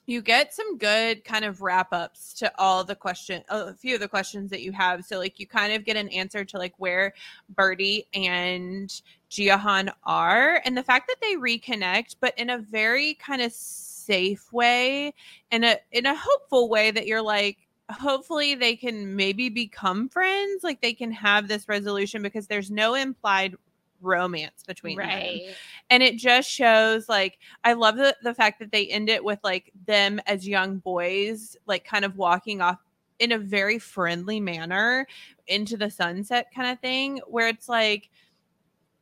you 0.05 0.21
get 0.21 0.53
some 0.53 0.77
good 0.77 1.23
kind 1.23 1.45
of 1.45 1.61
wrap 1.61 1.91
ups 1.91 2.33
to 2.33 2.51
all 2.59 2.83
the 2.83 2.95
question 2.95 3.43
a 3.49 3.73
few 3.73 3.95
of 3.95 4.01
the 4.01 4.07
questions 4.07 4.49
that 4.51 4.61
you 4.61 4.71
have. 4.71 5.03
So 5.05 5.17
like 5.17 5.39
you 5.39 5.47
kind 5.47 5.73
of 5.73 5.83
get 5.83 5.97
an 5.97 6.09
answer 6.09 6.45
to 6.45 6.57
like 6.57 6.73
where 6.77 7.13
Birdie 7.49 8.05
and 8.13 9.01
Jiahan 9.31 9.91
are 10.03 10.61
and 10.63 10.77
the 10.77 10.83
fact 10.83 11.07
that 11.07 11.17
they 11.21 11.35
reconnect, 11.35 12.17
but 12.19 12.37
in 12.37 12.49
a 12.49 12.59
very 12.59 13.15
kind 13.15 13.41
of 13.41 13.51
safe 13.51 14.51
way 14.53 15.13
and 15.51 15.65
a 15.65 15.79
in 15.91 16.05
a 16.05 16.15
hopeful 16.15 16.69
way 16.69 16.91
that 16.91 17.07
you're 17.07 17.23
like 17.23 17.57
hopefully 17.89 18.55
they 18.55 18.75
can 18.75 19.15
maybe 19.15 19.49
become 19.49 20.09
friends 20.09 20.63
like 20.63 20.81
they 20.81 20.93
can 20.93 21.11
have 21.11 21.47
this 21.47 21.67
resolution 21.67 22.21
because 22.21 22.47
there's 22.47 22.71
no 22.71 22.95
implied 22.95 23.55
romance 24.01 24.63
between 24.65 24.97
them 24.97 25.07
right. 25.07 25.55
And 25.89 26.01
it 26.01 26.17
just 26.17 26.49
shows 26.49 27.07
like 27.07 27.37
i 27.63 27.73
love 27.73 27.95
the, 27.97 28.15
the 28.23 28.33
fact 28.33 28.59
that 28.59 28.71
they 28.71 28.87
end 28.87 29.07
it 29.09 29.23
with 29.23 29.39
like 29.43 29.71
them 29.85 30.19
as 30.25 30.47
young 30.47 30.77
boys 30.77 31.55
like 31.67 31.85
kind 31.85 32.03
of 32.05 32.17
walking 32.17 32.59
off 32.61 32.79
in 33.19 33.31
a 33.31 33.37
very 33.37 33.77
friendly 33.79 34.39
manner 34.39 35.07
into 35.47 35.77
the 35.77 35.89
sunset 35.89 36.47
kind 36.53 36.69
of 36.71 36.79
thing 36.79 37.19
where 37.27 37.47
it's 37.47 37.69
like 37.69 38.09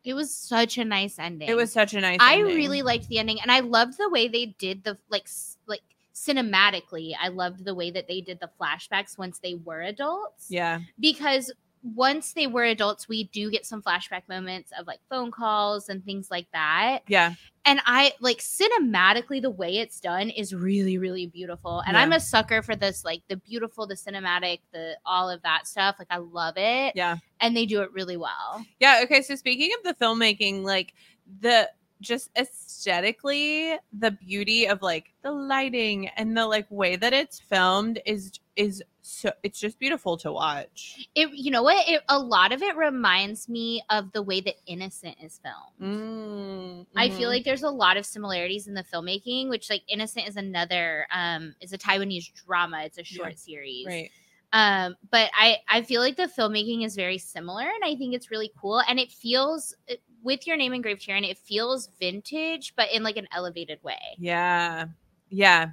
It 0.03 0.13
was 0.13 0.33
such 0.33 0.77
a 0.77 0.85
nice 0.85 1.17
ending. 1.17 1.47
it 1.49 1.55
was 1.55 1.71
such 1.71 1.93
a 1.93 2.01
nice 2.01 2.17
I 2.19 2.39
ending. 2.39 2.55
really 2.55 2.81
liked 2.81 3.07
the 3.07 3.17
ending, 3.17 3.39
and 3.41 3.49
I 3.51 3.61
loved 3.61 3.97
the 3.97 4.09
way 4.09 4.27
they 4.27 4.47
did 4.47 4.83
the 4.83 4.97
like 5.09 5.27
like 5.65 5.81
cinematically. 6.13 7.13
I 7.19 7.29
loved 7.29 7.65
the 7.65 7.73
way 7.73 7.89
that 7.91 8.07
they 8.07 8.21
did 8.21 8.39
the 8.39 8.49
flashbacks 8.59 9.17
once 9.17 9.39
they 9.39 9.55
were 9.55 9.81
adults. 9.81 10.47
yeah 10.49 10.79
because 10.99 11.51
once 11.83 12.33
they 12.33 12.47
were 12.47 12.63
adults, 12.63 13.09
we 13.09 13.25
do 13.25 13.51
get 13.51 13.65
some 13.65 13.81
flashback 13.81 14.23
moments 14.29 14.71
of 14.79 14.87
like 14.87 14.99
phone 15.09 15.31
calls 15.31 15.89
and 15.89 16.03
things 16.05 16.31
like 16.31 16.47
that. 16.53 16.99
yeah 17.07 17.33
And 17.65 17.81
I 17.85 18.13
like 18.21 18.37
cinematically, 18.39 19.41
the 19.41 19.49
way 19.51 19.77
it's 19.77 19.99
done 19.99 20.29
is 20.29 20.53
really, 20.55 20.97
really 20.97 21.27
beautiful. 21.27 21.81
And 21.85 21.95
Yeah. 21.95 22.01
I'm 22.01 22.13
a 22.13 22.19
sucker 22.19 22.61
for 22.61 22.75
this, 22.75 23.03
like 23.03 23.21
the 23.27 23.35
beautiful, 23.35 23.85
the 23.85 23.95
cinematic, 23.95 24.59
the 24.71 24.97
all 25.05 25.29
of 25.29 25.41
that 25.43 25.67
stuff. 25.67 25.97
Like 25.99 26.07
I 26.09 26.17
love 26.17 26.53
it. 26.57 26.93
yeah 26.95 27.17
And 27.41 27.55
they 27.55 27.65
do 27.65 27.81
it 27.81 27.91
really 27.91 28.17
well. 28.17 28.65
Yeah. 28.79 29.01
Okay. 29.03 29.21
So 29.21 29.35
speaking 29.35 29.71
of 29.77 29.83
the 29.83 30.05
filmmaking, 30.05 30.63
like 30.63 30.93
the 31.41 31.69
just 32.01 32.29
aesthetically, 32.37 33.77
the 33.97 34.11
beauty 34.11 34.67
of 34.67 34.81
like 34.81 35.13
the 35.21 35.31
lighting 35.31 36.07
and 36.09 36.35
the 36.35 36.45
like 36.47 36.67
way 36.69 36.95
that 36.95 37.13
it's 37.13 37.39
filmed 37.39 37.99
is 38.05 38.39
is 38.55 38.83
so 39.03 39.31
it's 39.43 39.59
just 39.59 39.79
beautiful 39.79 40.17
to 40.17 40.31
watch. 40.31 41.09
It, 41.15 41.29
you 41.33 41.51
know 41.51 41.63
what? 41.63 41.87
It, 41.87 42.01
a 42.09 42.17
lot 42.17 42.51
of 42.53 42.61
it 42.61 42.75
reminds 42.77 43.49
me 43.49 43.83
of 43.89 44.11
the 44.13 44.21
way 44.23 44.41
that 44.41 44.55
Innocent 44.65 45.17
is 45.21 45.39
filmed. 45.43 45.91
Mm, 45.93 46.85
I 46.95 47.09
feel 47.09 47.29
mhm. 47.29 47.33
like 47.33 47.43
there's 47.43 47.63
a 47.63 47.69
lot 47.69 47.97
of 47.97 48.05
similarities 48.05 48.67
in 48.67 48.73
the 48.73 48.83
filmmaking, 48.83 49.49
which 49.49 49.69
like 49.69 49.83
Innocent 49.87 50.27
is 50.27 50.37
another 50.37 51.05
um 51.11 51.55
is 51.61 51.73
a 51.73 51.77
Taiwanese 51.77 52.31
drama. 52.45 52.83
It's 52.83 52.97
a 52.97 53.03
Yeah. 53.09 53.17
short 53.17 53.37
series. 53.39 53.85
right. 53.87 54.11
Um 54.53 54.95
but 55.11 55.29
I 55.37 55.57
I 55.69 55.81
feel 55.81 56.01
like 56.01 56.15
the 56.15 56.27
filmmaking 56.27 56.85
is 56.85 56.95
very 56.95 57.17
similar 57.17 57.63
and 57.63 57.83
I 57.83 57.95
think 57.95 58.13
it's 58.13 58.31
really 58.31 58.51
cool 58.59 58.81
and 58.87 58.99
it 58.99 59.11
feels 59.11 59.75
with 60.23 60.47
your 60.47 60.55
name 60.57 60.73
engraved 60.73 61.03
here 61.03 61.15
and 61.17 61.25
it 61.25 61.37
feels 61.37 61.89
vintage 61.99 62.73
but 62.75 62.91
in 62.91 63.03
like 63.03 63.17
an 63.17 63.27
elevated 63.33 63.83
way. 63.83 64.15
Yeah. 64.17 64.87
Yeah. 65.29 65.71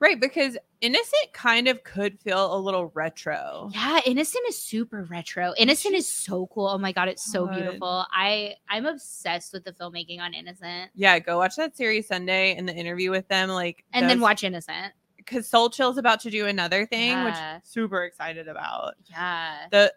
Right, 0.00 0.18
because 0.18 0.56
Innocent 0.80 1.32
kind 1.34 1.68
of 1.68 1.84
could 1.84 2.18
feel 2.20 2.54
a 2.54 2.58
little 2.58 2.86
retro. 2.94 3.68
Yeah, 3.74 4.00
Innocent 4.06 4.42
is 4.48 4.60
super 4.60 5.04
retro. 5.04 5.52
Innocent 5.58 5.94
is 5.94 6.08
so 6.08 6.46
cool. 6.54 6.68
Oh 6.68 6.78
my 6.78 6.90
god, 6.90 7.08
it's 7.08 7.30
so 7.30 7.44
God. 7.46 7.54
beautiful. 7.56 8.06
I 8.10 8.54
I'm 8.70 8.86
obsessed 8.86 9.52
with 9.52 9.64
the 9.64 9.72
filmmaking 9.72 10.18
on 10.20 10.32
Innocent. 10.32 10.90
Yeah, 10.94 11.18
go 11.18 11.36
watch 11.36 11.56
that 11.56 11.76
series 11.76 12.08
Sunday 12.08 12.54
and 12.56 12.66
the 12.66 12.74
interview 12.74 13.10
with 13.10 13.28
them. 13.28 13.50
Like, 13.50 13.84
And 13.92 14.08
then 14.08 14.20
watch 14.20 14.42
Innocent. 14.42 14.94
because 15.18 15.46
Soul 15.46 15.68
Chill's 15.68 15.98
about 15.98 16.20
to 16.20 16.30
do 16.30 16.46
another 16.46 16.86
thing, 16.86 17.10
Yeah. 17.10 17.56
which 17.56 17.64
super 17.66 18.04
excited 18.04 18.48
about. 18.48 18.94
Yeah. 19.10 19.66
the 19.70 19.92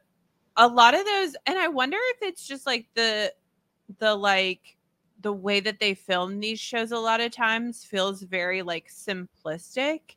a 0.58 0.68
lot 0.68 0.94
of 0.94 1.04
those 1.04 1.36
and 1.48 1.58
i 1.58 1.68
wonder 1.68 1.98
if 2.12 2.18
it's 2.22 2.46
just 2.48 2.68
like 2.68 2.86
the 2.94 3.34
the 3.98 4.14
like 4.14 4.78
the 5.24 5.34
way 5.34 5.60
that 5.60 5.80
they 5.80 5.94
film 5.96 6.40
these 6.40 6.60
shows 6.60 6.92
a 6.92 6.98
lot 7.00 7.20
of 7.22 7.32
times 7.32 7.84
feels 7.84 8.22
very 8.22 8.62
like 8.62 8.88
simplistic. 8.90 10.16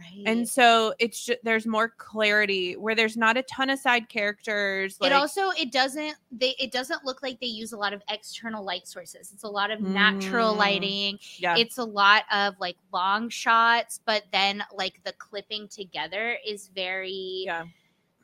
Right. 0.00 0.22
and 0.26 0.48
so 0.48 0.94
it's 1.00 1.24
just 1.26 1.40
there's 1.42 1.66
more 1.66 1.88
clarity 1.88 2.76
where 2.76 2.94
there's 2.94 3.16
not 3.16 3.36
a 3.36 3.42
ton 3.42 3.68
of 3.68 3.80
side 3.80 4.08
characters 4.08 4.96
like 5.00 5.10
it 5.10 5.12
also 5.12 5.50
it 5.58 5.72
doesn't 5.72 6.14
they 6.30 6.54
it 6.60 6.70
doesn't 6.70 7.04
look 7.04 7.20
like 7.20 7.40
they 7.40 7.48
use 7.48 7.72
a 7.72 7.76
lot 7.76 7.92
of 7.92 8.00
external 8.08 8.62
light 8.64 8.86
sources. 8.86 9.32
It's 9.34 9.42
a 9.42 9.48
lot 9.48 9.72
of 9.72 9.80
natural 9.80 10.54
Mm. 10.54 10.58
lighting. 10.58 11.18
yeah. 11.38 11.56
It's 11.56 11.78
a 11.78 11.84
lot 11.84 12.22
of 12.32 12.54
like 12.60 12.76
long 12.92 13.28
shots 13.28 13.98
but 14.04 14.22
then 14.32 14.62
like 14.72 15.00
the 15.02 15.12
clipping 15.14 15.66
together 15.66 16.36
is 16.46 16.68
very 16.68 17.42
yeah. 17.46 17.64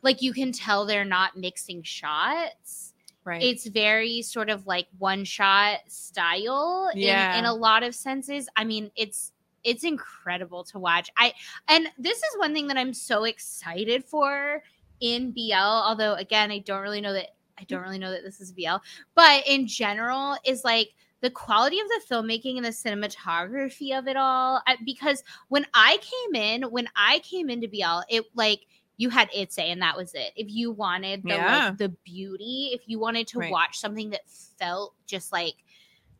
like 0.03 0.22
you 0.22 0.32
can 0.32 0.53
tell 0.53 0.86
they're 0.86 1.05
not 1.05 1.36
mixing 1.36 1.82
shots 1.82 2.93
right. 3.24 3.42
it's 3.42 3.66
very 3.66 4.22
sort 4.22 4.50
of 4.50 4.66
like 4.66 4.86
one 4.98 5.24
shot 5.24 5.80
style 5.88 6.90
Yeah. 6.94 7.34
in, 7.34 7.40
in 7.40 7.44
a 7.46 7.54
lot 7.54 7.82
of 7.82 7.94
senses. 7.94 8.48
I 8.56 8.64
mean 8.64 8.90
it's 8.96 9.32
it's 9.64 9.82
incredible 9.82 10.62
to 10.64 10.78
watch. 10.78 11.10
I 11.16 11.32
and 11.68 11.88
this 11.98 12.18
is 12.18 12.38
one 12.38 12.52
thing 12.52 12.66
that 12.68 12.76
i'm 12.76 12.92
so 12.94 13.24
excited 13.24 14.04
for 14.04 14.62
in 15.00 15.32
bl 15.32 15.52
although 15.54 16.14
again 16.14 16.50
i 16.50 16.58
don't 16.60 16.82
really 16.82 17.00
know 17.00 17.12
that 17.12 17.34
i 17.58 17.64
don't 17.64 17.82
really 17.82 17.98
know 17.98 18.10
that 18.10 18.22
this 18.22 18.40
is 18.40 18.52
bl 18.52 18.76
but 19.14 19.42
in 19.46 19.66
general 19.66 20.36
is 20.44 20.64
like 20.64 20.90
the 21.20 21.30
quality 21.30 21.80
of 21.80 21.88
the 21.88 22.00
filmmaking 22.14 22.56
and 22.56 22.64
the 22.64 22.68
cinematography 22.68 23.98
of 23.98 24.06
it 24.06 24.16
all. 24.16 24.60
I, 24.66 24.76
because 24.84 25.22
when 25.48 25.66
i 25.74 25.98
came 26.00 26.40
in 26.40 26.62
when 26.70 26.86
i 26.94 27.18
came 27.20 27.50
into 27.50 27.66
bl 27.68 28.00
it 28.08 28.24
like 28.34 28.66
you 28.97 29.11
had 29.11 29.28
ITSAY 29.32 29.70
and 29.72 29.82
that 29.82 29.97
was 29.97 30.14
it. 30.14 30.32
If 30.36 30.49
you 30.51 30.70
wanted 30.70 31.22
the 31.24 31.30
Yeah. 31.30 31.66
like 31.68 31.78
the 31.78 31.88
beauty, 32.05 32.70
if 32.72 32.82
you 32.86 32.99
wanted 32.99 33.26
to 33.28 33.40
Right. 33.40 33.51
watch 33.51 33.78
something 33.78 34.11
that 34.11 34.28
felt 34.30 34.95
just 35.07 35.32
like 35.32 35.55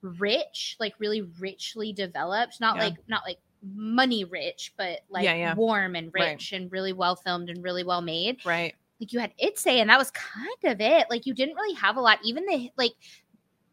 rich, 0.03 0.77
like 0.81 0.95
really 0.99 1.23
richly 1.23 1.93
developed, 1.93 2.61
not 2.61 2.77
Yeah. 2.77 2.83
like 2.85 3.09
not 3.09 3.23
like 3.25 3.39
money 3.63 4.25
rich, 4.25 4.75
but 4.77 5.01
like 5.09 5.25
Yeah, 5.25 5.55
warm 5.55 5.95
and 5.97 6.13
Right. 6.13 6.33
rich 6.33 6.53
and 6.53 6.71
really 6.73 6.93
well 6.93 7.17
filmed 7.17 7.49
and 7.49 7.63
really 7.63 7.85
well 7.85 8.03
made. 8.03 8.45
Right. 8.45 8.75
Like 9.01 9.13
you 9.13 9.19
had 9.21 9.33
ITSAY 9.39 9.81
and 9.81 9.89
that 9.91 9.99
was 9.99 10.11
kind 10.11 10.65
of 10.65 10.81
it. 10.81 11.09
Like 11.11 11.27
you 11.27 11.35
didn't 11.35 11.55
really 11.55 11.75
have 11.75 11.97
a 11.97 12.01
lot. 12.01 12.19
Even 12.25 12.45
the 12.47 12.71
like 12.77 12.93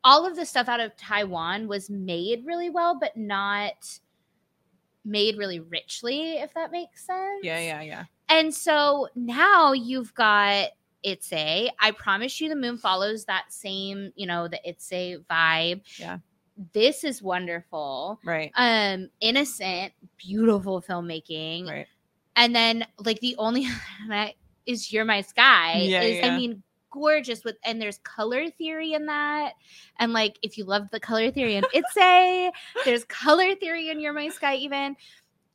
all 0.04 0.26
of 0.26 0.36
the 0.36 0.46
stuff 0.46 0.68
out 0.70 0.80
of 0.80 0.96
Taiwan 0.96 1.68
was 1.68 1.90
made 1.90 2.46
really 2.46 2.70
well, 2.70 2.96
but 3.00 3.16
not 3.18 4.00
made 5.04 5.38
really 5.38 5.60
richly, 5.60 6.38
if 6.38 6.54
that 6.54 6.72
makes 6.72 7.06
sense. 7.06 7.44
Yeah, 7.44 7.60
yeah, 7.60 7.82
yeah. 7.82 8.06
And 8.32 8.54
so 8.54 9.10
now 9.14 9.74
you've 9.74 10.14
got 10.14 10.70
ITSAY. 11.06 11.70
I 11.80 11.92
promise 11.92 12.40
you 12.40 12.48
the 12.48 12.56
moon 12.56 12.78
follows 12.78 13.26
that 13.26 13.52
same, 13.52 14.14
you 14.16 14.26
know, 14.26 14.48
the 14.48 14.60
ITSAY 14.66 15.26
vibe. 15.30 15.82
Yeah. 15.98 16.20
This 16.74 17.04
is 17.04 17.22
wonderful. 17.22 18.20
Right. 18.24 18.52
Um, 18.56 19.10
innocent, 19.20 19.92
beautiful 20.18 20.82
filmmaking. 20.82 21.68
Right. 21.70 21.88
And 22.38 22.56
then 22.56 22.86
like 23.00 23.20
the 23.20 23.36
only 23.38 23.68
that 24.08 24.36
is 24.66 24.94
You're 24.94 25.06
My 25.06 25.22
Sky 25.22 25.82
Yeah, 25.82 26.02
is 26.02 26.18
yeah. 26.20 26.28
I 26.28 26.38
mean 26.38 26.64
gorgeous 26.92 27.44
with 27.44 27.56
and 27.66 27.82
there's 27.82 27.98
color 28.00 28.50
theory 28.50 28.94
in 28.94 29.08
that. 29.08 29.54
And 30.00 30.14
like 30.14 30.38
if 30.44 30.58
you 30.58 30.66
love 30.66 30.88
the 30.92 31.00
color 31.00 31.32
theory 31.32 31.56
in 31.56 31.64
Itse, 31.74 32.52
there's 32.86 33.04
color 33.06 33.56
theory 33.56 33.90
in 33.90 34.00
You're 34.00 34.14
My 34.14 34.30
Sky 34.30 34.56
even. 34.56 34.96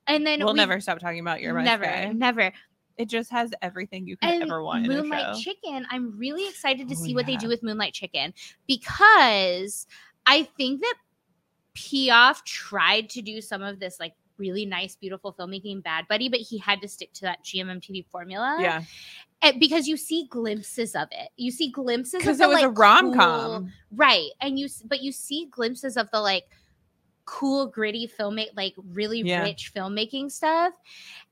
And 0.06 0.26
then 0.26 0.38
We'll 0.40 0.52
we- 0.52 0.56
never 0.58 0.80
stop 0.80 0.98
talking 0.98 1.20
about 1.20 1.40
your 1.40 1.54
my 1.54 1.64
never, 1.64 2.12
never. 2.14 2.52
It 2.96 3.08
just 3.10 3.30
has 3.30 3.52
everything 3.60 4.06
you 4.06 4.16
could 4.16 4.30
And 4.30 4.42
ever 4.44 4.62
want 4.62 4.86
in 4.86 4.90
Moonlight. 4.92 5.36
Chicken, 5.36 5.86
I'm 5.90 6.16
really 6.18 6.48
excited 6.48 6.88
to 6.88 6.94
Oh, 6.98 7.02
see 7.04 7.14
what 7.14 7.26
they 7.26 7.36
do 7.36 7.46
with 7.48 7.62
Moonlight 7.62 7.92
Chicken 7.92 8.32
because 8.66 9.86
I 10.24 10.44
think 10.56 10.80
that 10.80 10.94
P'Aof 11.74 12.42
tried 12.44 13.10
to 13.10 13.22
do 13.22 13.40
some 13.40 13.62
of 13.62 13.80
this 13.80 14.00
like 14.00 14.14
really 14.38 14.64
nice, 14.66 14.96
beautiful 14.96 15.32
filmmaking 15.32 15.82
Bad 15.82 16.08
Buddy, 16.08 16.28
but 16.28 16.40
he 16.40 16.58
had 16.58 16.80
to 16.82 16.88
stick 16.88 17.12
to 17.14 17.22
that 17.22 17.44
GMMTV 17.44 18.06
formula. 18.06 18.58
yeah, 18.60 18.82
And 19.42 19.58
because 19.60 19.86
you 19.86 19.96
see 19.96 20.26
glimpses 20.30 20.94
of 20.94 21.08
it. 21.10 21.28
You 21.36 21.50
see 21.50 21.70
glimpses 21.70 22.14
of 22.14 22.20
because 22.20 22.38
the, 22.38 22.44
it 22.44 22.48
was 22.48 22.56
like, 22.56 22.64
a 22.64 22.70
rom 22.70 23.12
cool- 23.12 23.14
com. 23.14 23.72
right? 23.94 24.30
And 24.40 24.58
you, 24.58 24.68
but 24.86 25.02
you 25.02 25.12
see 25.12 25.48
glimpses 25.50 25.96
of 25.98 26.10
the 26.12 26.20
like 26.20 26.44
cool, 27.26 27.66
gritty 27.66 28.08
filmmake, 28.08 28.50
like 28.56 28.74
really 28.92 29.20
Yeah. 29.20 29.42
rich 29.42 29.72
filmmaking 29.74 30.30
stuff. 30.32 30.72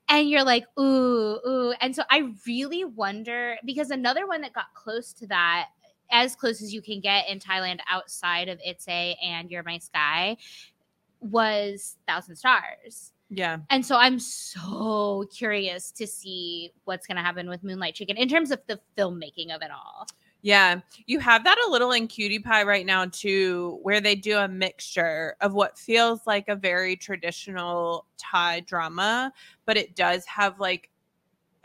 And 0.09 0.29
you're 0.29 0.45
like, 0.45 0.67
ooh, 0.79 1.39
ooh. 1.47 1.75
And 1.81 1.97
so 1.97 2.03
I 2.11 2.33
really 2.47 2.85
wonder 2.85 3.57
because 3.65 3.91
another 3.91 4.27
one 4.27 4.43
that 4.43 4.53
got 4.53 4.75
close 4.75 5.13
to 5.15 5.27
that, 5.29 5.69
as 6.11 6.37
close 6.37 6.61
as 6.63 6.75
you 6.75 6.83
can 6.83 7.01
get 7.01 7.29
in 7.29 7.39
Thailand 7.39 7.79
outside 7.89 8.49
of 8.51 8.59
ITSAY 8.61 9.17
and 9.23 9.51
You're 9.51 9.63
My 9.63 9.79
Sky, 9.79 10.37
was 11.21 11.97
Thousand 12.07 12.37
Stars. 12.37 13.13
Yeah, 13.31 13.61
And 13.71 13.85
so 13.85 13.97
I'm 13.97 14.21
so 14.21 15.25
curious 15.35 15.91
to 15.93 16.07
see 16.07 16.71
what's 16.85 17.07
going 17.07 17.17
to 17.17 17.23
happen 17.23 17.49
with 17.49 17.65
Moonlight 17.65 17.95
Chicken 17.95 18.17
in 18.17 18.29
terms 18.29 18.51
of 18.51 18.61
the 18.67 18.79
filmmaking 18.97 19.53
of 19.53 19.63
it 19.63 19.71
all. 19.73 20.07
Yeah. 20.45 20.81
You 21.07 21.21
have 21.21 21.43
that 21.45 21.57
a 21.67 21.71
little 21.71 21.93
in 21.93 22.07
Cutie 22.07 22.39
Pie 22.39 22.65
right 22.65 22.85
now 22.85 23.07
too, 23.07 23.79
where 23.83 23.99
they 24.03 24.15
do 24.15 24.37
a 24.37 24.47
mixture 24.47 25.37
of 25.41 25.55
what 25.55 25.79
feels 25.79 26.27
like 26.27 26.49
a 26.51 26.55
very 26.57 26.97
traditional 26.97 28.05
Thai 28.19 28.61
drama, 28.61 29.33
but 29.65 29.79
it 29.79 29.97
does 29.97 30.27
have 30.27 30.61
like, 30.61 30.91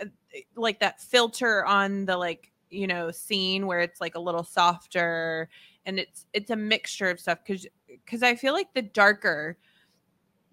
uh, 0.02 0.06
eh, 0.36 0.42
like 0.56 0.80
that 0.82 1.02
filter 1.02 1.66
on 1.66 2.06
the 2.06 2.18
like 2.18 2.52
you 2.72 2.88
know 2.88 3.12
scene 3.12 3.68
where 3.68 3.82
it's 3.82 4.02
like 4.02 4.16
a 4.16 4.20
little 4.22 4.44
softer, 4.44 5.50
and 5.86 6.00
it's 6.00 6.26
it's 6.34 6.52
a 6.52 6.56
mixture 6.58 7.10
of 7.10 7.20
stuff 7.20 7.40
because 7.46 7.68
because 7.88 8.24
I 8.24 8.36
feel 8.36 8.54
like 8.54 8.74
the 8.76 8.84
darker 8.84 9.58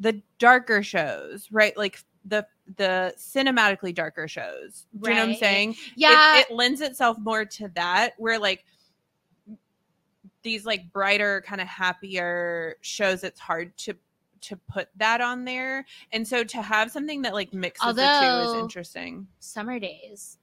the 0.00 0.22
darker 0.38 0.82
shows, 0.82 1.48
right? 1.50 1.76
Like 1.76 2.00
the 2.24 2.46
the 2.76 3.14
cinematically 3.16 3.94
darker 3.94 4.28
shows. 4.28 4.86
Do 5.00 5.10
you 5.10 5.16
know 5.16 5.22
what 5.22 5.30
I'm 5.30 5.36
saying? 5.36 5.76
Yeah. 5.94 6.40
it, 6.40 6.50
lends 6.50 6.80
itself 6.80 7.18
more 7.18 7.44
to 7.44 7.68
that, 7.74 8.14
where 8.18 8.38
like 8.38 8.64
these 10.42 10.66
like 10.66 10.92
brighter, 10.92 11.42
kind 11.46 11.60
of 11.60 11.68
happier 11.68 12.76
shows, 12.80 13.24
it's 13.24 13.40
hard 13.40 13.76
to 13.78 13.94
to 14.42 14.56
put 14.70 14.88
that 14.96 15.20
on 15.20 15.44
there. 15.44 15.84
And 16.12 16.26
so 16.26 16.44
to 16.44 16.62
have 16.62 16.90
something 16.90 17.22
that 17.22 17.34
like 17.34 17.52
mixes 17.52 17.96
the 17.96 18.02
two 18.02 18.50
is 18.50 18.62
interesting. 18.62 19.26
Summer 19.40 19.78
Days. 19.78 20.38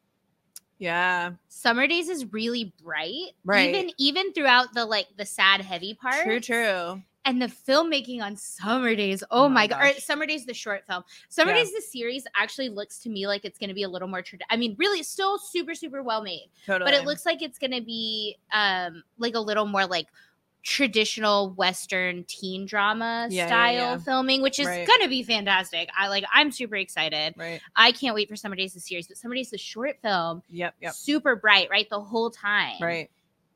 Yeah. 0.78 1.32
Summer 1.48 1.88
Days 1.88 2.10
is 2.10 2.32
really 2.34 2.74
bright. 2.84 3.32
Right. 3.46 3.70
Even 3.70 3.92
even 3.98 4.34
throughout 4.34 4.74
the 4.74 4.86
like 4.86 5.08
the 5.18 5.26
sad 5.26 5.62
heavy 5.62 5.94
part. 5.94 6.24
True, 6.24 6.40
true. 6.40 7.02
And 7.26 7.42
the 7.42 7.46
filmmaking 7.48 8.22
on 8.22 8.36
Summer 8.36 8.96
Days. 8.96 9.24
Oh, 9.32 9.46
Oh 9.46 9.50
my 9.50 9.62
my 9.62 9.68
god. 9.68 9.96
Or. 9.96 10.00
Summer 10.00 10.26
Days 10.26 10.46
the 10.46 10.54
short 10.54 10.86
film. 10.86 11.04
Summer 11.30 11.52
Yeah. 11.52 11.60
Days 11.60 11.74
the 11.74 11.82
series 11.82 12.26
actually 12.36 12.68
looks 12.70 13.00
to 13.00 13.10
me 13.10 13.28
like 13.28 13.46
it's 13.46 13.58
going 13.58 13.70
to 13.70 13.74
be 13.74 13.84
a 13.84 13.90
little 13.90 14.10
more 14.10 14.22
trad- 14.22 14.42
I 14.50 14.58
mean, 14.58 14.76
really 14.78 15.00
it's 15.00 15.08
still 15.10 15.38
super 15.38 15.74
super 15.74 16.04
well 16.04 16.22
made. 16.22 16.50
Totally. 16.66 16.92
But 16.92 17.00
it 17.00 17.06
looks 17.06 17.26
like 17.26 17.42
it's 17.42 17.58
going 17.60 17.72
to 17.72 17.82
be 17.82 18.38
um 18.52 19.04
like 19.18 19.36
a 19.36 19.40
little 19.40 19.66
more 19.66 19.86
like 19.86 20.08
traditional 20.64 21.50
western 21.52 22.24
teen 22.24 22.66
drama 22.66 23.28
Yeah, 23.30 23.48
style 23.48 23.74
yeah. 23.74 23.98
filming 23.98 24.42
which 24.42 24.60
is 24.60 24.66
Right. 24.66 24.88
going 24.88 25.02
to 25.02 25.10
be 25.10 25.22
fantastic. 25.22 25.90
I 25.98 26.08
like 26.08 26.24
I'm 26.34 26.52
super 26.52 26.76
excited. 26.78 27.36
right. 27.38 27.62
I 27.76 27.92
can't 27.92 28.16
wait 28.16 28.30
for 28.30 28.36
Summer 28.38 28.56
Days 28.56 28.74
the 28.74 28.80
series, 28.80 29.08
but 29.08 29.18
Summer 29.18 29.36
Days 29.36 29.50
the 29.50 29.58
short 29.58 29.98
film 30.02 30.42
Yep, 30.50 30.76
yep. 30.82 30.94
super 30.94 31.36
bright, 31.36 31.68
right? 31.70 31.90
The 31.90 32.00
whole 32.02 32.30
time. 32.32 32.76
Right. 32.82 33.10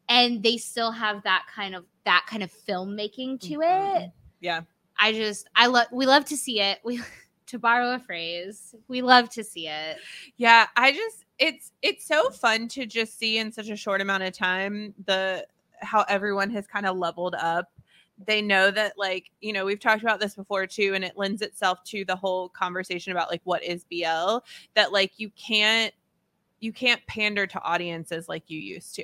And 0.10 0.42
they 0.42 0.58
still 0.58 0.92
have 0.92 1.24
that 1.24 1.46
kind 1.54 1.76
of 1.76 1.86
that 2.06 2.26
kind 2.30 2.42
of 2.44 2.52
filmmaking 2.52 3.40
to 3.42 3.58
Mhm. 3.60 4.06
it. 4.06 4.12
Yeah. 4.40 4.62
I 4.98 5.12
just 5.14 5.48
I 5.56 5.68
love 5.68 5.88
we 5.92 6.06
love 6.06 6.26
to 6.26 6.38
see 6.38 6.60
it. 6.62 6.80
We 6.84 7.02
to 7.48 7.60
borrow 7.60 7.94
a 7.94 8.00
phrase, 8.00 8.76
we 8.88 9.02
love 9.02 9.30
to 9.30 9.44
see 9.44 9.68
it. 9.68 9.98
Yeah, 10.38 10.68
I 10.76 10.92
just 10.92 11.26
it's 11.40 11.72
it's 11.82 12.06
so 12.06 12.30
fun 12.30 12.68
to 12.70 12.86
just 12.86 13.18
see 13.18 13.38
in 13.38 13.52
such 13.52 13.70
a 13.70 13.76
short 13.76 14.02
amount 14.02 14.24
of 14.24 14.34
time 14.34 14.94
the 15.06 15.46
how 15.82 16.04
everyone 16.10 16.50
has 16.52 16.66
kind 16.68 16.86
of 16.86 16.98
leveled 16.98 17.36
up. 17.36 17.72
They 18.26 18.42
know 18.42 18.72
that 18.72 18.94
like, 18.98 19.30
you 19.42 19.54
know, 19.54 19.64
we've 19.66 19.80
talked 19.80 20.02
about 20.02 20.20
this 20.20 20.34
before 20.36 20.66
too 20.66 20.94
and 20.96 21.04
it 21.06 21.16
lends 21.18 21.42
itself 21.44 21.84
to 21.86 22.04
the 22.04 22.16
whole 22.16 22.50
conversation 22.50 23.12
about 23.12 23.30
like 23.30 23.42
what 23.44 23.64
is 23.64 23.84
BL 23.84 24.40
that 24.74 24.92
like 24.92 25.12
you 25.18 25.30
can't 25.38 25.94
you 26.60 26.74
can't 26.74 27.06
pander 27.08 27.46
to 27.46 27.62
audiences 27.62 28.28
like 28.28 28.44
you 28.50 28.60
used 28.60 28.96
to. 28.96 29.04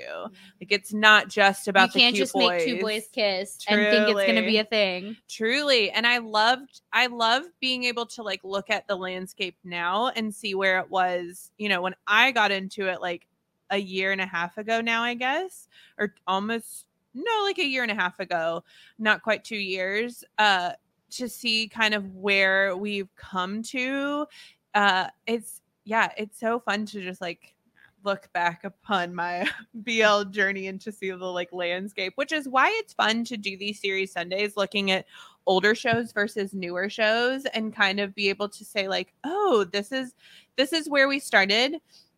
Like 0.59 0.71
it's 0.71 0.91
not 0.93 1.27
just 1.29 1.67
about 1.67 1.89
Mm-hmm. 1.89 1.97
you 1.99 2.03
can't 2.05 2.15
just 2.15 2.33
boys. 2.33 2.47
make 2.49 2.65
two 2.65 2.81
boys 2.81 3.07
kiss 3.11 3.59
and 3.67 3.79
think 3.81 4.09
it's 4.17 4.27
gonna 4.27 4.41
be 4.41 4.57
a 4.57 4.63
thing. 4.63 5.15
truly 5.29 5.91
and 5.91 6.07
i 6.07 6.17
loved 6.17 6.81
i 6.93 7.05
love 7.07 7.43
being 7.59 7.83
able 7.83 8.05
to 8.07 8.23
like 8.23 8.39
look 8.43 8.69
at 8.69 8.87
the 8.87 8.95
landscape 8.95 9.55
now 9.63 10.07
and 10.15 10.33
see 10.33 10.55
where 10.55 10.79
it 10.79 10.89
was 10.89 11.51
you 11.57 11.69
know 11.69 11.81
when 11.81 11.93
i 12.07 12.31
got 12.31 12.51
into 12.51 12.87
it 12.87 13.01
like 13.01 13.27
a 13.69 13.77
year 13.77 14.11
and 14.11 14.21
a 14.21 14.25
half 14.25 14.57
ago 14.57 14.81
now 14.81 15.03
i 15.03 15.13
guess 15.13 15.67
or 15.99 16.13
almost 16.27 16.85
no 17.13 17.43
like 17.43 17.59
a 17.59 17.65
year 17.67 17.83
and 17.83 17.91
a 17.91 17.95
half 17.95 18.19
ago 18.19 18.63
not 18.97 19.21
quite 19.21 19.43
two 19.43 19.55
years 19.57 20.23
uh 20.39 20.71
to 21.11 21.27
see 21.29 21.67
kind 21.67 21.93
of 21.93 22.15
where 22.15 22.75
we've 22.75 23.13
come 23.15 23.61
to 23.61 24.25
uh 24.73 25.07
it's 25.27 25.61
yeah 25.85 26.09
it's 26.17 26.39
so 26.39 26.59
fun 26.59 26.85
to 26.85 27.01
just 27.01 27.21
like 27.21 27.55
look 28.03 28.31
back 28.33 28.63
upon 28.63 29.13
my 29.15 29.49
BL 29.83 30.23
journey 30.23 30.67
and 30.67 30.79
to 30.81 30.91
see 30.91 31.11
the 31.11 31.17
like 31.17 31.51
landscape, 31.51 32.13
which 32.15 32.31
is 32.31 32.47
why 32.47 32.69
it's 32.79 32.93
fun 32.93 33.23
to 33.25 33.37
do 33.37 33.57
these 33.57 33.79
series 33.79 34.11
Sundays 34.11 34.57
looking 34.57 34.91
at 34.91 35.05
older 35.45 35.75
shows 35.75 36.11
versus 36.11 36.53
newer 36.53 36.89
shows 36.89 37.45
and 37.45 37.75
kind 37.75 37.99
of 37.99 38.15
be 38.15 38.29
able 38.29 38.49
to 38.49 38.65
say 38.65 38.87
like, 38.87 39.13
"Oh, 39.23 39.65
this 39.71 39.91
is 39.91 40.13
this 40.57 40.73
is 40.73 40.89
where 40.89 41.07
we 41.07 41.19
started. 41.19 41.77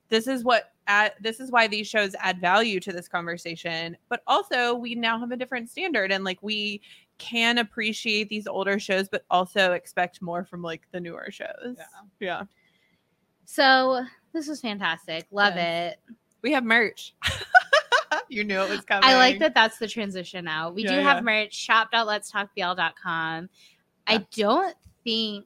This 0.10 0.28
is 0.28 0.44
what 0.44 0.74
add, 0.88 1.14
this 1.20 1.40
is 1.40 1.52
why 1.52 1.68
these 1.68 1.88
shows 1.88 2.16
add 2.20 2.40
value 2.42 2.80
to 2.82 2.92
this 2.92 3.08
conversation." 3.08 3.98
But 4.10 4.22
also, 4.28 4.74
we 4.76 4.96
now 4.96 5.20
have 5.20 5.32
a 5.32 5.38
different 5.38 5.70
standard 5.70 6.12
and 6.12 6.24
like 6.24 6.42
we 6.42 6.82
can 7.18 7.58
appreciate 7.60 8.28
these 8.28 8.46
older 8.46 8.78
shows 8.78 9.08
but 9.08 9.24
also 9.30 9.72
expect 9.72 10.22
more 10.22 10.44
from 10.44 10.62
like 10.62 10.82
the 10.92 11.00
newer 11.00 11.30
shows. 11.32 11.78
Yeah. 11.78 11.86
Yeah. 12.20 12.44
So 13.46 14.04
this 14.34 14.48
was 14.48 14.62
fantastic. 14.62 15.26
Love 15.32 15.56
it. 15.56 16.00
We 16.42 16.52
have 16.52 16.64
merch. 16.64 17.16
you 18.30 18.44
knew 18.44 18.60
it 18.60 18.70
was 18.70 18.82
coming. 18.82 19.10
I 19.10 19.16
like 19.18 19.40
that 19.40 19.54
that's 19.56 19.78
the 19.78 19.88
transition 19.88 20.46
now. 20.46 20.72
We 20.72 20.84
Yeah, 20.84 20.90
do 20.90 20.96
yeah. 20.98 21.02
have 21.04 21.24
merch, 21.24 21.54
shop.letstalkbl.com. 21.56 23.50
I 24.08 24.26
don't 24.36 24.76
think 25.04 25.46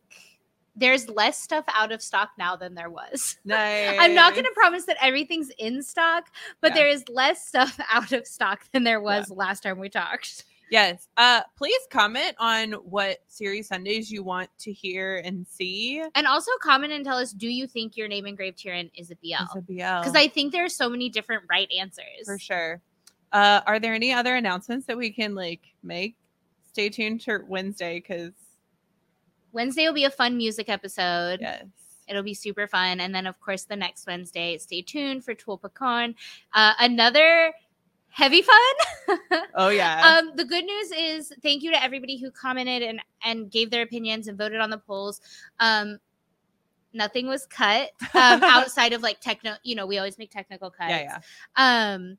there's 0.76 1.10
less 1.10 1.38
stuff 1.41 1.66
out 1.74 1.91
of 1.91 2.02
stock 2.02 2.30
now 2.38 2.56
than 2.56 2.74
there 2.74 2.89
was. 2.89 3.38
Nice. 3.45 3.97
I'm 4.00 4.16
not 4.16 4.34
going 4.34 4.45
to 4.45 4.52
promise 4.56 4.86
that 4.86 4.97
everything's 5.02 5.50
in 5.58 5.84
stock, 5.84 6.28
but 6.62 6.72
Yeah. 6.72 6.76
there 6.76 6.88
is 6.89 7.04
less 7.10 7.45
stuff 7.47 7.80
out 7.91 8.12
of 8.12 8.26
stock 8.26 8.64
than 8.72 8.84
there 8.84 9.02
was 9.02 9.30
last 9.30 9.64
time 9.64 9.80
we 9.80 9.89
talked. 9.89 10.45
Yes. 10.72 11.08
Uh 11.18 11.42
please 11.58 11.80
comment 11.90 12.36
on 12.40 12.74
what 12.74 13.20
series 13.28 13.68
Sundays 13.68 14.12
you 14.12 14.24
want 14.24 14.50
to 14.60 14.72
hear 14.72 15.18
and 15.26 15.48
see. 15.48 16.04
And 16.16 16.28
also 16.28 16.52
comment 16.62 16.94
and 16.94 17.04
tell 17.04 17.18
us 17.18 17.32
do 17.32 17.48
you 17.48 17.66
think 17.68 17.98
your 17.98 18.08
name 18.08 18.26
engraved 18.26 18.62
herein 18.62 18.92
is 18.96 19.12
a 19.12 19.16
BL? 19.16 19.44
It's 19.44 19.56
a 19.56 19.62
BL. 19.62 19.74
Because 20.02 20.16
I 20.16 20.28
think 20.28 20.52
there 20.52 20.66
are 20.66 20.70
so 20.70 20.90
many 20.90 21.10
different 21.10 21.44
right 21.50 21.72
answers. 21.78 22.26
for 22.26 22.38
sure. 22.38 22.82
Uh 23.32 23.62
are 23.66 23.80
there 23.80 23.94
any 23.94 24.14
other 24.14 24.36
announcements 24.36 24.86
that 24.88 24.98
we 24.98 25.12
can 25.12 25.36
like 25.36 25.62
make? 25.84 26.16
Stay 26.72 26.90
tuned 26.90 27.22
to 27.22 27.40
Wednesday 27.48 28.00
because 28.00 28.32
Wednesday 29.52 29.86
will 29.88 29.94
be 29.94 30.06
a 30.06 30.12
fun 30.12 30.38
music 30.38 30.70
episode. 30.70 31.40
yes. 31.42 31.66
It'll 32.08 32.24
be 32.24 32.34
super 32.34 32.68
fun. 32.68 33.00
And 33.02 33.14
then, 33.14 33.28
of 33.28 33.40
course, 33.40 33.66
the 33.66 33.76
next 33.76 34.08
Wednesday, 34.08 34.58
stay 34.58 34.82
tuned 34.82 35.24
for 35.24 35.36
Tul 35.36 35.60
Pakorn. 35.60 36.16
Uh, 36.54 36.74
another 36.80 37.54
heavy 38.10 38.41
fun. 38.41 38.55
Oh 39.55 39.70
yeah. 39.70 40.20
um, 40.20 40.32
the 40.36 40.45
good 40.45 40.64
news 40.64 40.91
is 40.91 41.34
thank 41.41 41.64
you 41.64 41.72
to 41.72 41.84
everybody 41.84 42.18
who 42.18 42.30
commented 42.32 42.84
and, 42.84 43.01
and 43.24 43.51
gave 43.51 43.72
their 43.72 43.82
opinions 43.82 44.28
and 44.28 44.38
voted 44.38 44.62
on 44.62 44.70
the 44.70 44.78
polls. 44.78 45.20
Um, 45.60 45.97
nothing 46.93 47.28
was 47.28 47.45
cut 47.47 47.89
um, 48.14 48.43
outside 48.43 48.93
of 48.93 49.01
like 49.01 49.20
techno, 49.20 49.55
you 49.64 49.76
know, 49.76 49.86
we 49.86 49.97
always 49.97 50.18
make 50.18 50.32
technical 50.32 50.70
cuts. 50.70 50.89
yeah, 50.89 51.20
yeah. 51.57 51.93
Um, 51.93 52.18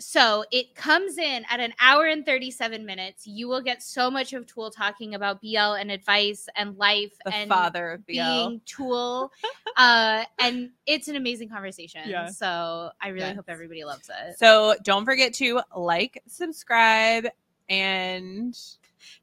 so 0.00 0.44
it 0.50 0.74
comes 0.74 1.18
in 1.18 1.44
at 1.50 1.60
an 1.60 1.72
hour 1.80 2.06
and 2.06 2.24
37 2.26 2.84
minutes. 2.84 3.26
You 3.26 3.46
will 3.48 3.60
get 3.60 3.82
so 3.82 4.10
much 4.10 4.32
of 4.32 4.46
Tul 4.46 4.70
talking 4.70 5.14
about 5.14 5.40
BL 5.40 5.58
and 5.74 5.90
advice 5.90 6.48
and 6.56 6.76
life 6.78 7.12
The 7.24 7.34
and 7.34 7.48
father 7.48 7.92
of 7.92 8.06
BL. 8.06 8.12
being 8.12 8.60
Tul. 8.66 9.30
uh, 9.76 10.24
and 10.38 10.70
it's 10.86 11.08
an 11.08 11.16
amazing 11.16 11.48
conversation. 11.50 12.02
Yeah. 12.08 12.26
So 12.30 12.90
I 13.00 13.08
really 13.08 13.28
Yes. 13.28 13.36
hope 13.36 13.44
everybody 13.48 13.84
loves 13.84 14.08
it. 14.08 14.38
So 14.38 14.74
don't 14.82 15.04
forget 15.04 15.32
to 15.34 15.60
like, 15.76 16.22
subscribe, 16.26 17.26
and 17.68 18.58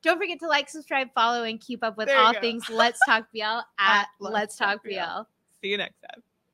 Don't 0.02 0.18
forget 0.18 0.40
to 0.40 0.48
like, 0.48 0.70
subscribe, 0.70 1.10
follow, 1.14 1.44
and 1.44 1.60
keep 1.60 1.84
up 1.84 1.98
with 1.98 2.08
There 2.08 2.18
all 2.18 2.34
go. 2.34 2.40
things 2.42 2.70
Let's 2.70 3.00
Talk 3.06 3.28
BL 3.34 3.42
at 3.42 3.64
At 3.80 4.08
Let's 4.20 4.56
Talk 4.58 4.84
BL. 4.84 5.24
See 5.62 5.70
you 5.70 5.78
next 5.78 6.00
time. 6.02 6.24